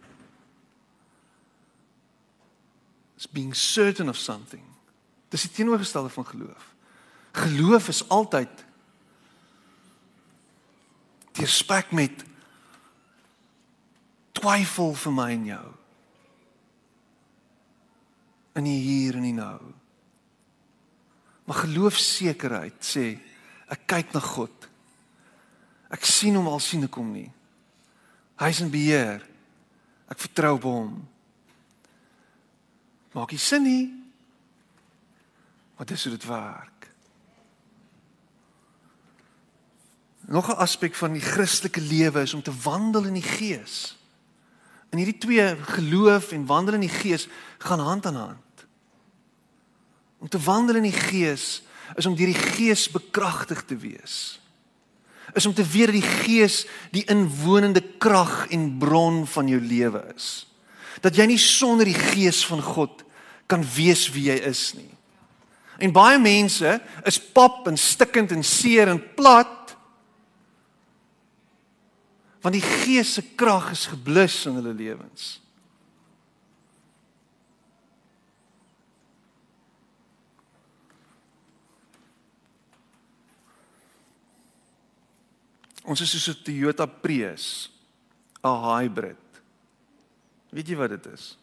It's 3.14 3.30
being 3.30 3.56
certain 3.56 4.08
of 4.08 4.16
something. 4.16 4.62
Dis 5.28 5.42
die 5.42 5.50
teenoorgestelde 5.50 6.08
van 6.08 6.26
geloof. 6.26 6.74
Geloof 7.32 7.88
is 7.88 8.08
altyd 8.08 8.63
deurspek 11.34 11.92
met 11.96 12.24
twyfel 14.34 14.94
vir 14.98 15.14
my 15.14 15.30
en 15.34 15.46
jou. 15.48 15.68
In 18.58 18.68
die 18.68 18.80
hier 18.82 19.18
en 19.18 19.26
die 19.26 19.34
nou. 19.34 19.58
Maar 21.44 21.64
geloofsekerheid 21.66 22.78
sê 22.84 23.06
ek 23.72 23.86
kyk 23.90 24.14
na 24.14 24.22
God. 24.24 24.68
Ek 25.94 26.06
sien 26.06 26.36
hom 26.38 26.48
al 26.50 26.62
sien 26.62 26.86
ek 26.86 26.98
hom 26.98 27.10
nie. 27.14 27.28
Hy's 28.40 28.62
in 28.64 28.72
beheer. 28.72 29.22
Ek 30.10 30.20
vertrou 30.20 30.54
op 30.58 30.68
hom. 30.68 30.94
Maak 33.14 33.34
nie 33.34 33.42
sin 33.42 33.66
nie. 33.66 33.84
Wat 35.78 35.90
is 35.94 36.06
dit 36.10 36.26
werk? 36.30 36.73
Nog 40.26 40.48
'n 40.48 40.56
aspek 40.56 40.94
van 40.94 41.12
die 41.12 41.22
Christelike 41.22 41.80
lewe 41.80 42.20
is 42.20 42.34
om 42.34 42.42
te 42.42 42.52
wandel 42.62 43.04
in 43.04 43.12
die 43.12 43.22
Gees. 43.22 43.96
En 44.88 44.98
hierdie 44.98 45.18
twee, 45.18 45.56
geloof 45.56 46.32
en 46.32 46.46
wandel 46.46 46.74
in 46.74 46.80
die 46.80 46.88
Gees, 46.88 47.28
gaan 47.58 47.78
hand 47.78 48.06
aan 48.06 48.16
hand. 48.16 48.66
Om 50.18 50.28
te 50.28 50.38
wandel 50.38 50.74
in 50.74 50.82
die 50.82 50.92
Gees 50.92 51.62
is 51.94 52.06
om 52.06 52.16
deur 52.16 52.26
die 52.26 52.44
Gees 52.54 52.90
bekragtig 52.90 53.64
te 53.64 53.76
wees. 53.76 54.40
Is 55.32 55.46
om 55.46 55.54
te 55.54 55.66
weet 55.66 55.86
dat 55.86 56.00
die 56.00 56.10
Gees 56.24 56.66
die 56.90 57.04
inwonende 57.04 57.82
krag 57.98 58.46
en 58.48 58.78
bron 58.78 59.26
van 59.26 59.48
jou 59.48 59.60
lewe 59.60 60.04
is. 60.16 60.46
Dat 61.00 61.16
jy 61.16 61.26
nie 61.26 61.38
sonder 61.38 61.84
die 61.84 61.98
Gees 61.98 62.46
van 62.46 62.62
God 62.62 63.04
kan 63.46 63.64
wees 63.74 64.10
wie 64.10 64.30
jy 64.30 64.38
is 64.46 64.72
nie. 64.78 64.90
En 65.78 65.92
baie 65.92 66.18
mense 66.18 66.80
is 67.04 67.18
pap 67.32 67.66
en 67.66 67.76
stikkend 67.76 68.30
en 68.30 68.44
seer 68.46 68.88
en 68.88 69.02
plat 69.14 69.63
want 72.44 72.58
die 72.58 72.64
Gees 72.84 73.14
se 73.16 73.22
krag 73.40 73.70
is 73.72 73.86
geblus 73.88 74.42
in 74.50 74.58
hulle 74.58 74.74
lewens. 74.76 75.38
Ons 85.84 86.02
is 86.04 86.12
soos 86.12 86.28
'n 86.32 86.44
Toyota 86.44 86.86
Prius, 86.86 87.70
'n 88.44 88.60
hybrid. 88.60 89.24
Weet 90.52 90.68
jy 90.68 90.76
wat 90.76 90.90
dit 90.90 91.06
is? 91.06 91.36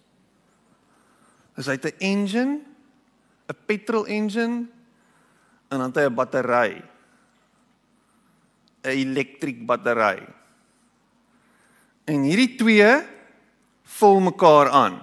Is 1.58 1.66
hy 1.66 1.78
'n 1.78 1.98
engine, 2.00 2.62
'n 3.50 3.58
petrol 3.66 4.06
engine 4.06 4.70
en 5.70 5.80
dan 5.80 5.94
'n 5.94 6.14
battery. 6.14 6.82
'n 8.84 8.90
Elektriek 8.90 9.66
battery. 9.66 10.41
En 12.06 12.22
hierdie 12.26 12.56
twee 12.56 12.90
vul 13.84 14.20
mekaar 14.20 14.70
aan. 14.70 15.02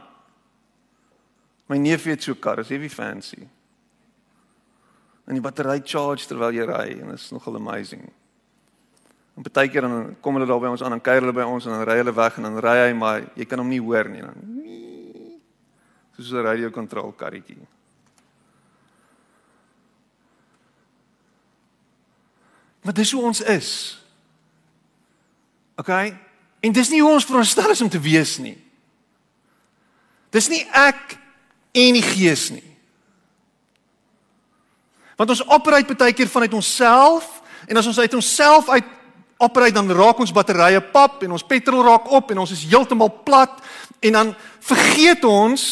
My 1.69 1.77
neef 1.77 2.05
het 2.05 2.23
so 2.23 2.33
'n 2.33 2.39
kar, 2.39 2.59
is 2.59 2.69
heavy 2.69 2.89
fancy. 2.89 3.47
En 5.27 5.35
die 5.35 5.41
battery 5.41 5.81
charge 5.85 6.27
terwyl 6.27 6.53
jy 6.53 6.65
ry 6.65 7.01
en 7.01 7.13
dit 7.13 7.19
is 7.19 7.31
nogal 7.31 7.57
amazing. 7.57 8.13
En 9.37 9.45
baie 9.53 9.69
keer 9.69 9.85
dan 9.85 10.17
kom 10.21 10.35
hulle 10.35 10.47
daar 10.47 10.61
by 10.61 10.67
ons 10.67 10.83
aan 10.83 10.93
en 10.93 11.01
kuier 11.01 11.21
hulle 11.21 11.33
by 11.33 11.45
ons 11.47 11.67
en 11.67 11.71
dan 11.71 11.85
ry 11.87 11.97
hulle 12.01 12.15
weg 12.15 12.37
en 12.37 12.43
dan 12.43 12.59
ry 12.59 12.77
hy 12.89 12.93
maar 12.93 13.27
jy 13.35 13.45
kan 13.45 13.59
hom 13.59 13.69
nie 13.69 13.81
hoor 13.81 14.09
nie 14.09 14.23
dan. 14.23 14.35
Soos 16.17 16.33
'n 16.33 16.43
radio 16.43 16.71
control 16.71 17.13
karretjie. 17.13 17.59
Maar 22.83 22.95
dis 22.95 23.13
hoe 23.13 23.23
ons 23.23 23.41
is. 23.41 24.03
OK? 25.77 25.89
En 26.61 26.75
dis 26.75 26.91
nie 26.91 27.03
hoe 27.03 27.13
ons 27.13 27.27
veronderstel 27.27 27.71
is 27.71 27.83
om 27.85 27.91
te 27.91 28.01
wees 28.03 28.37
nie. 28.43 28.57
Dis 30.35 30.49
nie 30.53 30.65
ek 30.75 31.17
en 31.79 31.99
die 31.99 32.05
gees 32.05 32.49
nie. 32.51 32.65
Want 35.19 35.35
ons 35.35 35.45
operate 35.51 35.97
baie 35.99 36.15
keer 36.15 36.31
vanuit 36.31 36.55
onsself 36.55 37.39
en 37.67 37.77
as 37.77 37.89
ons 37.91 37.99
uit 37.99 38.15
onsself 38.15 38.69
uit 38.71 38.97
operate 39.39 39.75
dan 39.75 39.91
raak 39.95 40.19
ons 40.19 40.35
batterye 40.35 40.81
pap 40.93 41.23
en 41.23 41.37
ons 41.37 41.47
petrol 41.47 41.85
raak 41.87 42.11
op 42.15 42.31
en 42.33 42.43
ons 42.43 42.55
is 42.55 42.67
heeltemal 42.67 43.11
plat 43.27 43.61
en 44.03 44.19
dan 44.19 44.35
vergeet 44.67 45.25
ons 45.27 45.63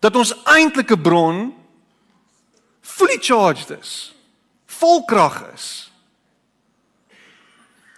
dat 0.00 0.16
ons 0.16 0.32
eintlike 0.56 0.96
bron 0.96 1.50
fully 2.80 3.18
charged 3.20 3.72
is. 3.76 4.14
Vol 4.66 5.04
krag 5.08 5.42
is. 5.54 5.85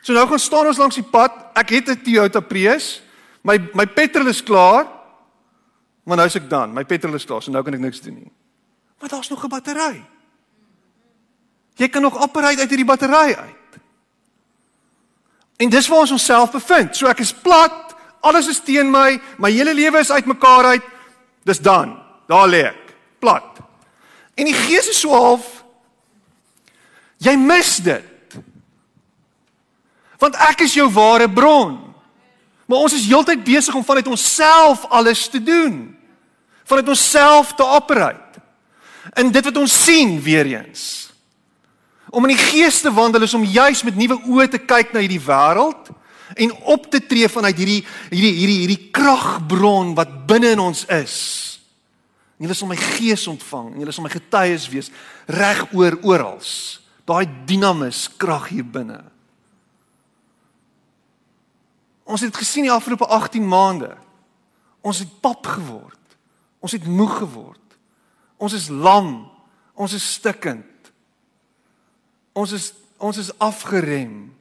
So 0.09 0.15
nou 0.17 0.25
gaan 0.25 0.41
staan 0.41 0.67
ons 0.71 0.79
langs 0.81 0.97
die 0.97 1.05
pad. 1.05 1.35
Ek 1.53 1.69
het 1.69 1.89
'n 1.89 2.01
Toyota 2.01 2.41
Prius. 2.41 3.03
My 3.45 3.59
my 3.75 3.87
petrol 3.87 4.27
is 4.27 4.43
klaar. 4.43 4.89
Maar 6.05 6.17
nou 6.17 6.27
is 6.27 6.35
ek 6.35 6.49
dan. 6.49 6.73
My 6.73 6.85
petrol 6.85 7.15
is 7.15 7.25
klaar, 7.25 7.43
so 7.43 7.51
nou 7.51 7.63
kan 7.63 7.75
ek 7.75 7.81
niks 7.81 8.01
doen 8.01 8.15
nie. 8.15 8.33
Maar 9.01 9.09
daar's 9.09 9.29
nog 9.29 9.45
'n 9.45 9.49
battery. 9.49 10.05
Jy 11.75 11.89
kan 11.89 12.03
nog 12.03 12.23
operate 12.23 12.61
uit 12.61 12.69
hierdie 12.69 12.87
battery 12.87 13.35
uit. 13.35 13.81
En 15.57 15.69
dis 15.69 15.89
waar 15.89 15.99
ons 15.99 16.11
onsself 16.11 16.51
bevind. 16.51 16.97
So 16.97 17.07
ek 17.07 17.19
is 17.19 17.33
plat, 17.33 17.95
alles 18.21 18.49
is 18.49 18.61
teen 18.61 18.91
my, 18.91 19.21
my 19.37 19.51
hele 19.51 19.75
lewe 19.75 19.99
is 19.99 20.11
uitmekaar 20.11 20.65
uit. 20.65 20.83
Dis 21.45 21.61
dan. 21.61 22.03
Daar 22.27 22.49
lê 22.49 22.65
ek, 22.65 22.95
plat. 23.19 23.59
En 24.35 24.45
die 24.45 24.55
gees 24.55 24.89
is 24.89 25.01
so 25.01 25.11
half 25.11 25.65
jy 27.19 27.37
mis 27.37 27.77
dit. 27.77 28.08
Want 30.19 30.39
ek 30.49 30.65
is 30.67 30.75
jou 30.75 30.89
ware 30.93 31.29
bron. 31.31 31.77
Maar 32.67 32.85
ons 32.85 32.95
is 32.95 33.07
heeltyd 33.09 33.45
besig 33.45 33.75
om 33.75 33.85
vanuit 33.85 34.07
onsself 34.07 34.85
alles 34.89 35.29
te 35.29 35.43
doen. 35.43 35.97
Vanuit 36.65 36.89
onsself 36.89 37.55
te 37.55 37.65
operate. 37.65 38.43
En 39.13 39.31
dit 39.33 39.45
wat 39.45 39.57
ons 39.57 39.85
sien 39.85 40.19
weer 40.23 40.47
eens 40.47 41.09
Om 42.11 42.25
in 42.25 42.37
die 42.37 42.41
gees 42.41 42.81
te 42.81 42.93
wandel 42.93 43.27
is 43.27 43.35
om 43.37 43.45
juis 43.45 43.83
met 43.85 43.97
nuwe 43.97 44.17
oë 44.33 44.49
te 44.55 44.61
kyk 44.61 44.95
na 44.95 45.03
hierdie 45.05 45.21
wêreld 45.21 45.91
en 46.39 46.55
op 46.73 46.87
te 46.93 47.01
tree 47.05 47.29
vanuit 47.29 47.57
hierdie 47.57 47.81
hierdie 48.09 48.33
hierdie 48.37 48.59
hierdie 48.63 48.89
kragbron 48.95 49.95
wat 49.97 50.15
binne 50.29 50.55
in 50.57 50.63
ons 50.63 50.85
is. 50.93 51.17
En 52.39 52.47
julle 52.47 52.57
sal 52.57 52.71
my 52.71 52.79
gees 52.81 53.27
ontvang 53.29 53.75
en 53.75 53.83
julle 53.83 53.95
sal 53.97 54.07
my 54.07 54.13
getuies 54.13 54.69
wees 54.73 54.91
reg 55.29 55.65
oor 55.77 55.99
oral. 56.07 56.41
Daai 57.09 57.27
dinamus 57.49 58.07
krag 58.21 58.51
hier 58.53 58.65
binne. 58.65 59.03
Ons 62.09 62.25
het 62.25 62.37
gesien 62.37 62.65
die 62.65 62.73
afgelope 62.73 63.07
18 63.07 63.45
maande. 63.45 63.93
Ons 64.81 65.03
het 65.05 65.11
pap 65.21 65.47
geword. 65.47 66.17
Ons 66.65 66.73
het 66.73 66.87
moeg 66.89 67.19
geword. 67.21 67.77
Ons 68.41 68.55
is 68.57 68.69
lam. 68.73 69.29
Ons 69.77 69.93
is 69.93 70.13
stikkend. 70.17 70.93
Ons 72.33 72.57
is 72.57 72.73
ons 72.99 73.17
is 73.21 73.31
afgerem. 73.39 74.33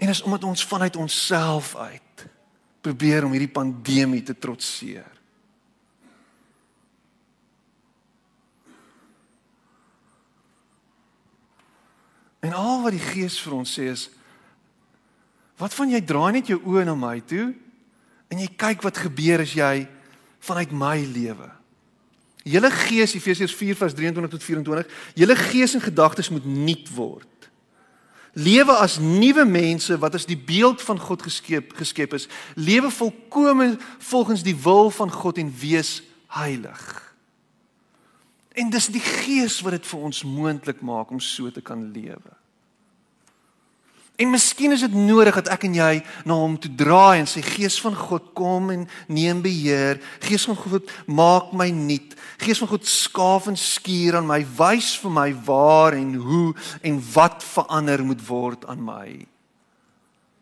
En 0.00 0.08
is 0.08 0.22
omdat 0.22 0.44
ons 0.44 0.64
vanuit 0.64 0.96
onsself 0.96 1.74
uit 1.76 2.24
probeer 2.80 3.24
om 3.24 3.32
hierdie 3.32 3.52
pandemie 3.52 4.22
te 4.22 4.38
trotseer. 4.38 5.10
En 12.44 12.52
al 12.52 12.82
wat 12.84 12.92
die 12.92 13.04
Gees 13.12 13.36
vir 13.40 13.56
ons 13.56 13.72
sê 13.76 13.90
is 13.92 14.08
wat 15.64 15.74
van 15.74 15.96
jy 15.96 16.04
draai 16.04 16.36
net 16.36 16.52
jou 16.52 16.60
oë 16.60 16.84
na 16.84 16.94
my 16.98 17.16
toe 17.24 17.48
en 18.28 18.40
jy 18.40 18.50
kyk 18.60 18.84
wat 18.84 19.04
gebeur 19.06 19.44
as 19.46 19.56
jy 19.56 19.74
vanuit 20.44 20.72
my 20.76 20.98
lewe 21.08 21.48
Julle 22.44 22.70
gees 22.70 23.14
Efesiërs 23.14 23.54
4:23 23.56 24.28
tot 24.28 24.42
24, 24.44 24.86
julle 25.14 25.36
gees 25.36 25.74
en 25.74 25.80
gedagtes 25.80 26.28
moet 26.28 26.44
nuut 26.44 26.88
word. 26.94 27.28
Lewe 28.32 28.72
as 28.72 28.98
nuwe 28.98 29.44
mense 29.44 29.98
wat 29.98 30.14
as 30.14 30.26
die 30.26 30.36
beeld 30.36 30.82
van 30.82 31.00
God 31.00 31.22
geskep 31.22 31.72
geskep 31.72 32.12
is. 32.12 32.28
Lewe 32.54 32.90
volkome 32.90 33.78
volgens 33.98 34.42
die 34.42 34.56
wil 34.56 34.90
van 34.90 35.12
God 35.12 35.38
en 35.38 35.54
wees 35.58 36.02
heilig. 36.26 37.14
En 38.52 38.70
dis 38.70 38.86
die 38.86 39.00
gees 39.00 39.60
wat 39.60 39.72
dit 39.72 39.86
vir 39.86 40.00
ons 40.00 40.22
moontlik 40.22 40.80
maak 40.80 41.10
om 41.10 41.20
so 41.20 41.50
te 41.50 41.60
kan 41.60 41.92
lewe. 41.92 42.36
En 44.14 44.30
miskien 44.30 44.70
is 44.72 44.84
dit 44.84 44.94
nodig 44.94 45.34
dat 45.34 45.48
ek 45.50 45.64
en 45.66 45.74
jy 45.74 45.92
na 46.22 46.36
hom 46.38 46.54
toe 46.62 46.70
draai 46.78 47.18
en 47.18 47.26
sê 47.26 47.42
Gees 47.42 47.80
van 47.82 47.96
God 47.98 48.28
kom 48.38 48.70
en 48.70 48.84
neem 49.10 49.40
beheer. 49.42 49.98
Gees 50.22 50.46
van 50.46 50.58
God 50.58 50.90
maak 51.10 51.50
my 51.56 51.66
nuut. 51.74 52.14
Gees 52.38 52.62
van 52.62 52.70
God 52.70 52.86
skaaf 52.86 53.48
en 53.50 53.58
skuur 53.58 54.20
aan 54.20 54.28
my, 54.28 54.38
wys 54.58 54.92
vir 55.02 55.14
my 55.18 55.28
waar 55.48 55.98
en 55.98 56.14
hoe 56.14 56.54
en 56.86 57.02
wat 57.16 57.42
verander 57.42 58.06
moet 58.06 58.22
word 58.28 58.68
aan 58.70 58.86
my. 58.86 59.08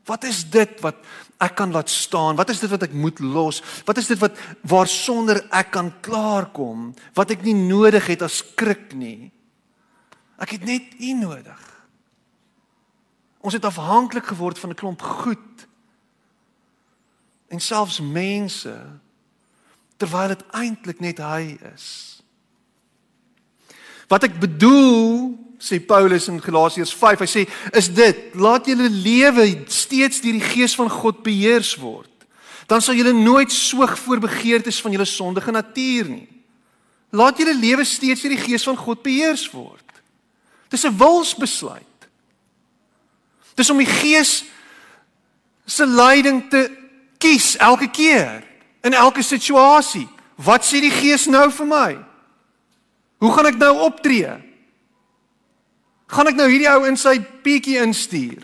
Wat 0.05 0.29
is 0.29 0.43
dit 0.53 0.81
wat 0.85 1.01
ek 1.41 1.57
kan 1.57 1.73
laat 1.73 1.89
staan? 1.89 2.37
Wat 2.37 2.51
is 2.53 2.61
dit 2.61 2.71
wat 2.71 2.85
ek 2.85 2.93
moet 2.93 3.25
los? 3.25 3.63
Wat 3.89 3.97
is 4.03 4.11
dit 4.11 4.21
wat 4.21 4.37
waarsonder 4.69 5.41
ek 5.49 5.73
kan 5.79 5.89
klaarkom? 6.05 6.91
Wat 7.17 7.33
ek 7.33 7.47
nie 7.47 7.57
nodig 7.57 8.11
het 8.13 8.25
as 8.27 8.43
skrik 8.43 8.93
nie. 8.99 9.31
Ek 10.43 10.59
het 10.59 10.67
net 10.69 10.93
U 11.01 11.15
nodig. 11.23 11.69
Ons 13.43 13.59
het 13.59 13.65
afhanklik 13.67 14.27
geword 14.31 14.59
van 14.59 14.71
'n 14.71 14.79
klomp 14.79 15.03
goed. 15.03 15.67
En 17.49 17.61
selfs 17.61 18.01
mense 18.01 18.75
terwyl 19.97 20.29
dit 20.29 20.45
eintlik 20.51 21.01
net 21.01 21.19
hy 21.19 21.59
is. 21.75 21.87
Wat 24.09 24.23
ek 24.23 24.41
bedoel, 24.41 25.39
sê 25.63 25.79
Paulus 25.81 26.29
in 26.29 26.43
Galasiërs 26.43 26.95
5, 26.95 27.23
hy 27.23 27.29
sê, 27.31 27.43
is 27.71 27.89
dit: 27.95 28.35
laat 28.35 28.67
julle 28.67 28.89
lewe 28.91 29.63
steeds 29.67 30.21
deur 30.21 30.39
die 30.39 30.49
gees 30.55 30.75
van 30.75 30.91
God 30.91 31.23
beheers 31.23 31.77
word. 31.79 32.11
Dan 32.67 32.83
sal 32.83 32.95
julle 32.95 33.13
nooit 33.13 33.53
soog 33.53 33.99
voor 33.99 34.19
begeertes 34.19 34.81
van 34.81 34.95
julle 34.95 35.09
sondige 35.09 35.51
natuur 35.51 36.09
nie. 36.09 36.29
Laat 37.11 37.39
julle 37.39 37.55
lewe 37.55 37.85
steeds 37.85 38.25
deur 38.25 38.35
die 38.35 38.45
gees 38.47 38.65
van 38.65 38.77
God 38.77 39.03
beheers 39.03 39.51
word. 39.51 39.89
Dis 40.69 40.85
'n 40.85 40.97
wilsbesluit. 40.97 41.92
Dis 43.59 43.71
om 43.71 43.81
die 43.81 43.89
Gees 43.89 44.43
se 45.67 45.87
leiding 45.87 46.45
te 46.51 46.67
kies 47.23 47.57
elke 47.57 47.91
keer 47.91 48.43
in 48.83 48.97
elke 48.97 49.23
situasie. 49.23 50.09
Wat 50.43 50.65
sê 50.67 50.81
die 50.83 50.93
Gees 50.93 51.29
nou 51.31 51.47
vir 51.55 51.69
my? 51.69 51.91
Hoe 53.23 53.33
gaan 53.35 53.53
ek 53.53 53.61
nou 53.61 53.75
optree? 53.87 54.33
Gaan 56.13 56.29
ek 56.29 56.37
nou 56.37 56.49
hierdie 56.51 56.71
ou 56.73 56.83
in 56.89 56.99
sy 56.99 57.19
pietjie 57.45 57.79
instuur? 57.81 58.43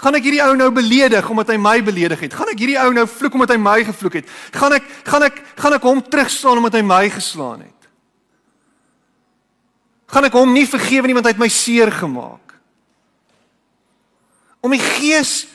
Gaan 0.00 0.16
ek 0.16 0.24
hierdie 0.24 0.42
ou 0.42 0.54
nou 0.56 0.70
beledig 0.72 1.26
omdat 1.28 1.52
hy 1.52 1.58
my 1.60 1.76
beledig 1.84 2.22
het? 2.24 2.34
Gaan 2.34 2.48
ek 2.50 2.62
hierdie 2.62 2.78
ou 2.80 2.88
nou 2.96 3.04
vloek 3.10 3.36
omdat 3.36 3.52
hy 3.52 3.58
my 3.60 3.76
gevloek 3.84 4.16
het? 4.22 4.30
Gaan 4.56 4.78
ek 4.78 4.88
gaan 5.04 5.26
ek 5.28 5.42
gaan 5.60 5.76
ek 5.76 5.84
hom 5.84 6.00
terugslaan 6.00 6.62
omdat 6.62 6.78
hy 6.78 6.82
my 6.86 7.02
geslaan 7.12 7.66
het? 7.66 7.90
Gaan 10.10 10.26
ek 10.26 10.38
hom 10.40 10.54
nie 10.56 10.64
vergewe 10.66 11.06
nie 11.06 11.18
want 11.18 11.28
hy 11.28 11.34
het 11.36 11.42
my 11.42 11.50
seer 11.52 11.92
gemaak? 11.92 12.49
Om 14.60 14.74
die 14.74 14.82
Gees 14.82 15.46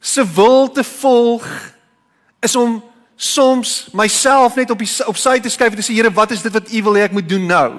se 0.00 0.24
wil 0.34 0.70
te 0.72 0.84
volg 0.84 1.46
is 2.44 2.56
om 2.56 2.82
soms 3.16 3.88
myself 3.92 4.56
net 4.58 4.70
op 4.70 4.78
die 4.82 4.90
op 5.06 5.16
sy 5.16 5.38
te 5.40 5.52
skuif 5.52 5.72
en 5.72 5.80
te 5.80 5.86
sê 5.86 5.94
Here, 5.96 6.10
wat 6.12 6.34
is 6.34 6.42
dit 6.42 6.52
wat 6.52 6.70
U 6.72 6.82
wil 6.88 6.98
hê 6.98 7.06
ek 7.06 7.16
moet 7.16 7.28
doen 7.28 7.46
nou? 7.46 7.70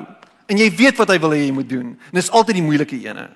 En 0.50 0.58
jy 0.58 0.70
weet 0.78 0.98
wat 1.02 1.12
hy 1.12 1.20
wil 1.22 1.34
hê 1.34 1.44
jy 1.46 1.54
moet 1.54 1.70
doen. 1.70 1.94
En 1.94 2.18
dis 2.18 2.32
altyd 2.32 2.60
die 2.60 2.66
moeilike 2.66 2.98
ene. 3.02 3.28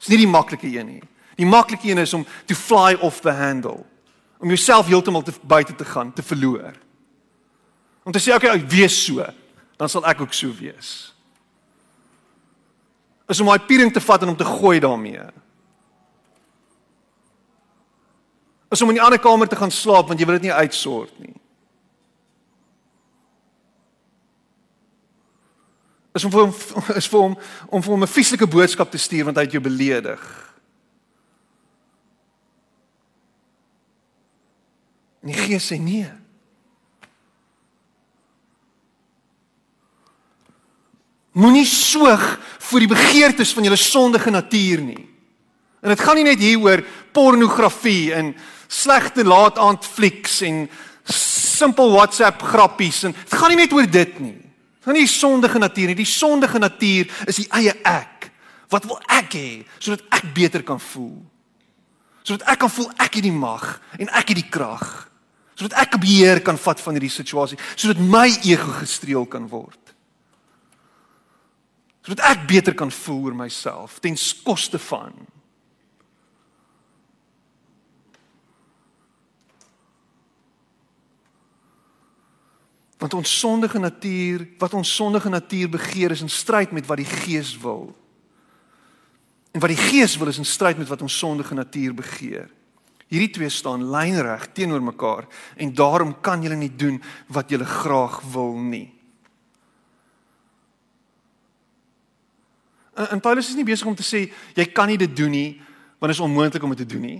Dis 0.00 0.10
nie 0.12 0.22
die 0.22 0.30
maklike 0.30 0.68
een 0.70 0.86
nie. 0.86 1.02
Die 1.36 1.48
maklike 1.48 1.90
een 1.90 2.00
is 2.02 2.14
om 2.16 2.24
to 2.48 2.56
fly 2.56 2.96
off 3.00 3.20
the 3.24 3.32
handle. 3.34 3.84
Om 4.40 4.48
jouself 4.48 4.88
heeltemal 4.88 5.22
te 5.22 5.34
buite 5.42 5.74
te 5.76 5.84
gaan, 5.84 6.12
te 6.12 6.22
verloor. 6.24 6.72
Om 8.04 8.12
te 8.12 8.22
sê 8.22 8.32
okay, 8.34 8.54
ek 8.56 8.68
wees 8.72 8.96
so, 9.04 9.24
dan 9.76 9.90
sal 9.92 10.06
ek 10.08 10.22
ook 10.24 10.32
so 10.36 10.52
wees. 10.56 11.10
Is 13.30 13.42
om 13.42 13.50
daai 13.50 13.66
piering 13.68 13.92
te 13.92 14.02
vat 14.02 14.24
en 14.24 14.32
om 14.32 14.38
te 14.38 14.48
gooi 14.48 14.80
daarmee. 14.82 15.28
Is 18.70 18.82
om 18.82 18.88
in 18.88 19.00
die 19.00 19.02
ander 19.02 19.18
kamer 19.18 19.48
te 19.48 19.58
gaan 19.58 19.70
slaap 19.70 20.08
want 20.08 20.20
jy 20.20 20.26
wil 20.26 20.38
dit 20.38 20.48
nie 20.48 20.58
uitsort 20.62 21.18
nie. 21.18 21.34
is 26.14 26.24
om 26.24 26.32
vir 26.32 26.42
hom 26.42 26.94
is 27.00 27.08
vir 27.10 27.22
hom 27.22 27.34
om 27.70 27.82
vir 27.82 27.92
hom 27.94 28.02
'n 28.02 28.14
vieslike 28.14 28.46
boodskap 28.46 28.90
te 28.90 28.98
stuur 28.98 29.24
want 29.24 29.36
hy 29.36 29.44
het 29.46 29.52
jou 29.52 29.62
beledig. 29.62 30.22
En 35.22 35.28
die 35.28 35.36
Gees 35.36 35.70
sê 35.70 35.78
nee. 35.78 36.08
Moenie 41.32 41.66
soeg 41.66 42.40
vir 42.58 42.80
die 42.80 42.90
begeertes 42.90 43.52
van 43.54 43.64
jou 43.64 43.76
sondige 43.76 44.30
natuur 44.30 44.80
nie. 44.80 45.06
En 45.80 45.88
dit 45.88 46.00
gaan 46.00 46.16
nie 46.16 46.24
net 46.24 46.40
hier 46.40 46.58
oor 46.58 46.82
pornografie 47.12 48.12
en 48.12 48.34
slegte 48.70 49.24
laat-aand 49.26 49.84
flieks 49.84 50.40
en 50.46 50.62
simpel 51.10 51.90
WhatsApp 51.96 52.44
grappies 52.52 53.02
en 53.08 53.16
dit 53.16 53.34
gaan 53.34 53.52
nie 53.52 53.58
net 53.64 53.74
oor 53.74 53.88
dit 53.90 54.20
nie. 54.22 54.38
Dit 54.38 54.86
gaan 54.86 54.96
nie 54.96 55.08
die 55.08 55.12
sondige 55.12 55.58
natuur 55.60 55.90
nie. 55.90 55.98
Die 55.98 56.08
sondige 56.08 56.62
natuur 56.62 57.10
is 57.28 57.42
die 57.42 57.48
eie 57.58 57.74
ek. 57.84 58.30
Wat 58.70 58.86
wil 58.86 59.00
ek 59.10 59.34
hê 59.34 59.50
sodat 59.78 60.06
ek 60.14 60.30
beter 60.36 60.62
kan 60.66 60.78
voel? 60.80 61.18
Sodat 62.22 62.46
ek 62.52 62.62
kan 62.62 62.72
voel 62.72 62.90
ek 63.02 63.18
het 63.18 63.26
die 63.26 63.34
mag 63.34 63.72
en 63.98 64.12
ek 64.14 64.32
het 64.32 64.44
die 64.44 64.50
krag 64.52 65.10
sodat 65.60 65.76
ek 65.82 65.98
beheer 66.00 66.40
kan 66.40 66.56
vat 66.56 66.80
van 66.80 66.96
hierdie 66.96 67.12
situasie, 67.12 67.58
sodat 67.76 67.98
my 68.00 68.30
ego 68.48 68.70
gestreel 68.78 69.26
kan 69.28 69.44
word. 69.50 69.76
Sodat 72.06 72.22
ek 72.30 72.46
beter 72.48 72.76
kan 72.76 72.88
voel 72.88 73.26
oor 73.28 73.36
myself 73.42 73.98
ten 74.00 74.16
koste 74.46 74.80
van 74.80 75.12
Want 83.00 83.14
ons 83.16 83.32
sondige 83.38 83.80
natuur, 83.80 84.44
wat 84.60 84.74
ons 84.76 84.94
sondige 84.94 85.32
natuur 85.32 85.70
begeer 85.72 86.12
is 86.12 86.20
in 86.20 86.30
stryd 86.30 86.72
met 86.76 86.86
wat 86.86 87.00
die 87.00 87.08
Gees 87.08 87.54
wil. 87.58 87.88
En 89.50 89.60
wat 89.60 89.72
die 89.72 89.80
Gees 89.80 90.16
wil 90.20 90.28
is 90.30 90.38
in 90.38 90.48
stryd 90.48 90.78
met 90.78 90.88
wat 90.88 91.02
ons 91.02 91.18
sondige 91.18 91.54
natuur 91.54 91.94
begeer. 91.94 92.50
Hierdie 93.10 93.32
twee 93.34 93.50
staan 93.50 93.88
lynreg 93.90 94.52
teenoor 94.54 94.82
mekaar 94.82 95.26
en 95.56 95.72
daarom 95.74 96.12
kan 96.22 96.42
julle 96.44 96.58
nie 96.60 96.70
doen 96.70 97.00
wat 97.26 97.50
julle 97.50 97.66
graag 97.66 98.20
wil 98.30 98.54
nie. 98.54 98.86
En, 102.94 103.08
en 103.16 103.20
Paulus 103.20 103.48
is 103.48 103.58
nie 103.58 103.66
besig 103.66 103.88
om 103.88 103.96
te 103.98 104.06
sê 104.06 104.28
jy 104.54 104.68
kan 104.70 104.90
nie 104.90 105.00
dit 105.00 105.16
doen 105.16 105.34
nie 105.34 105.50
want 106.00 106.12
dit 106.12 106.16
is 106.16 106.24
onmoontlik 106.24 106.62
om 106.64 106.70
dit 106.72 106.80
te 106.84 106.92
doen 106.94 107.02
nie. 107.04 107.18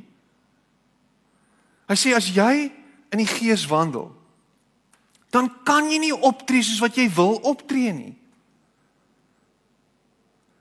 Hy 1.90 1.96
sê 1.98 2.14
as 2.14 2.30
jy 2.32 2.70
in 3.10 3.20
die 3.20 3.28
gees 3.28 3.66
wandel, 3.68 4.12
dan 5.30 5.50
kan 5.64 5.90
jy 5.90 5.98
nie 5.98 6.14
optree 6.14 6.62
soos 6.62 6.82
wat 6.82 6.96
jy 6.98 7.06
wil 7.14 7.38
optree 7.46 7.92
nie. 7.94 8.14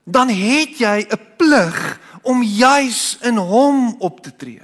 Dan 0.06 0.30
het 0.30 0.78
jy 0.78 1.06
'n 1.10 1.22
plig 1.38 2.00
om 2.22 2.44
juis 2.44 3.18
in 3.22 3.38
hom 3.38 3.96
op 4.00 4.22
te 4.22 4.36
tree. 4.36 4.62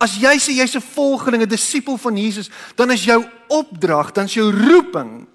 As 0.00 0.16
jy 0.16 0.36
sê 0.40 0.52
jy's 0.56 0.76
'n 0.76 0.80
volgeling, 0.80 1.42
'n 1.42 1.48
disipel 1.48 1.96
van 1.96 2.16
Jesus, 2.16 2.50
dan 2.74 2.90
is 2.90 3.04
jou 3.04 3.24
opdrag, 3.48 4.12
dan 4.12 4.24
is 4.24 4.34
jou 4.34 4.50
roeping 4.50 5.26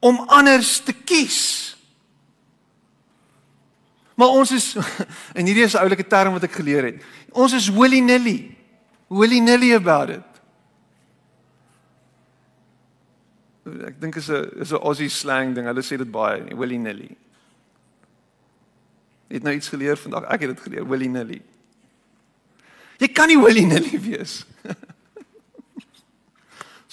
om 0.00 0.18
anders 0.26 0.80
te 0.80 0.92
kies. 0.92 1.76
Maar 4.14 4.28
ons 4.28 4.50
is 4.50 4.74
en 5.36 5.46
hierdie 5.46 5.64
is 5.64 5.74
'n 5.74 5.82
oulike 5.82 6.06
term 6.06 6.32
wat 6.32 6.42
ek 6.42 6.52
geleer 6.52 6.84
het. 6.84 7.02
Ons 7.32 7.52
is 7.52 7.68
willy-nilly. 7.68 8.56
Willy-nilly 9.08 9.74
about 9.74 10.10
it. 10.10 10.33
Ek 13.64 14.00
dink 14.00 14.16
is 14.16 14.28
'n 14.30 14.60
is 14.60 14.72
'n 14.72 14.82
Aussie 14.82 15.08
slang 15.08 15.54
ding. 15.54 15.66
Hulle 15.66 15.82
sê 15.82 15.96
dit 15.96 16.10
baie, 16.10 16.54
willy-nilly. 16.54 17.16
Het 19.28 19.42
nou 19.42 19.54
iets 19.54 19.68
geleer 19.68 19.96
vandag. 19.96 20.24
Ek 20.24 20.40
het 20.40 20.50
dit 20.56 20.60
geleer, 20.60 20.88
willy-nilly. 20.88 21.42
Jy 22.98 23.08
kan 23.08 23.28
nie 23.28 23.38
willy-nilly 23.38 24.00
wees. 24.00 24.44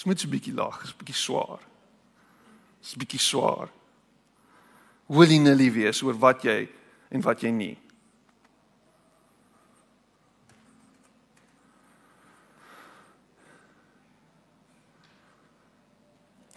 Dit 0.02 0.06
moet 0.06 0.24
'n 0.24 0.30
bietjie 0.30 0.54
lag, 0.54 0.84
is 0.84 0.96
bietjie 0.98 1.16
swaar. 1.16 1.60
Is 2.82 2.96
'n 2.96 3.00
bietjie 3.00 3.20
swaar. 3.20 3.70
Willy-nilly 5.06 5.72
wees 5.72 6.02
oor 6.02 6.18
wat 6.18 6.42
jy 6.44 6.70
en 7.10 7.22
wat 7.22 7.42
jy 7.42 7.50
nie. 7.50 7.78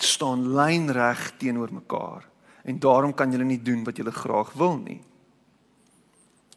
Staan 0.04 0.46
lynreg 0.54 1.32
teenoor 1.40 1.72
mekaar 1.72 2.28
en 2.64 2.78
daarom 2.78 3.14
kan 3.14 3.32
jy 3.32 3.42
nie 3.44 3.62
doen 3.62 3.84
wat 3.84 3.98
jy 3.98 4.04
graag 4.10 4.52
wil 4.56 4.78
nie. 4.78 5.00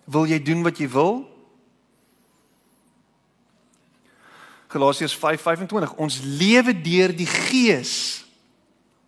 Wil 0.08 0.30
jy 0.32 0.40
doen 0.40 0.64
wat 0.64 0.80
jy 0.80 0.88
wil? 0.90 1.26
Galasiërs 4.72 5.16
5:25 5.16 5.96
Ons 5.96 6.22
lewe 6.24 6.82
deur 6.82 7.16
die 7.16 7.28
Gees. 7.28 8.24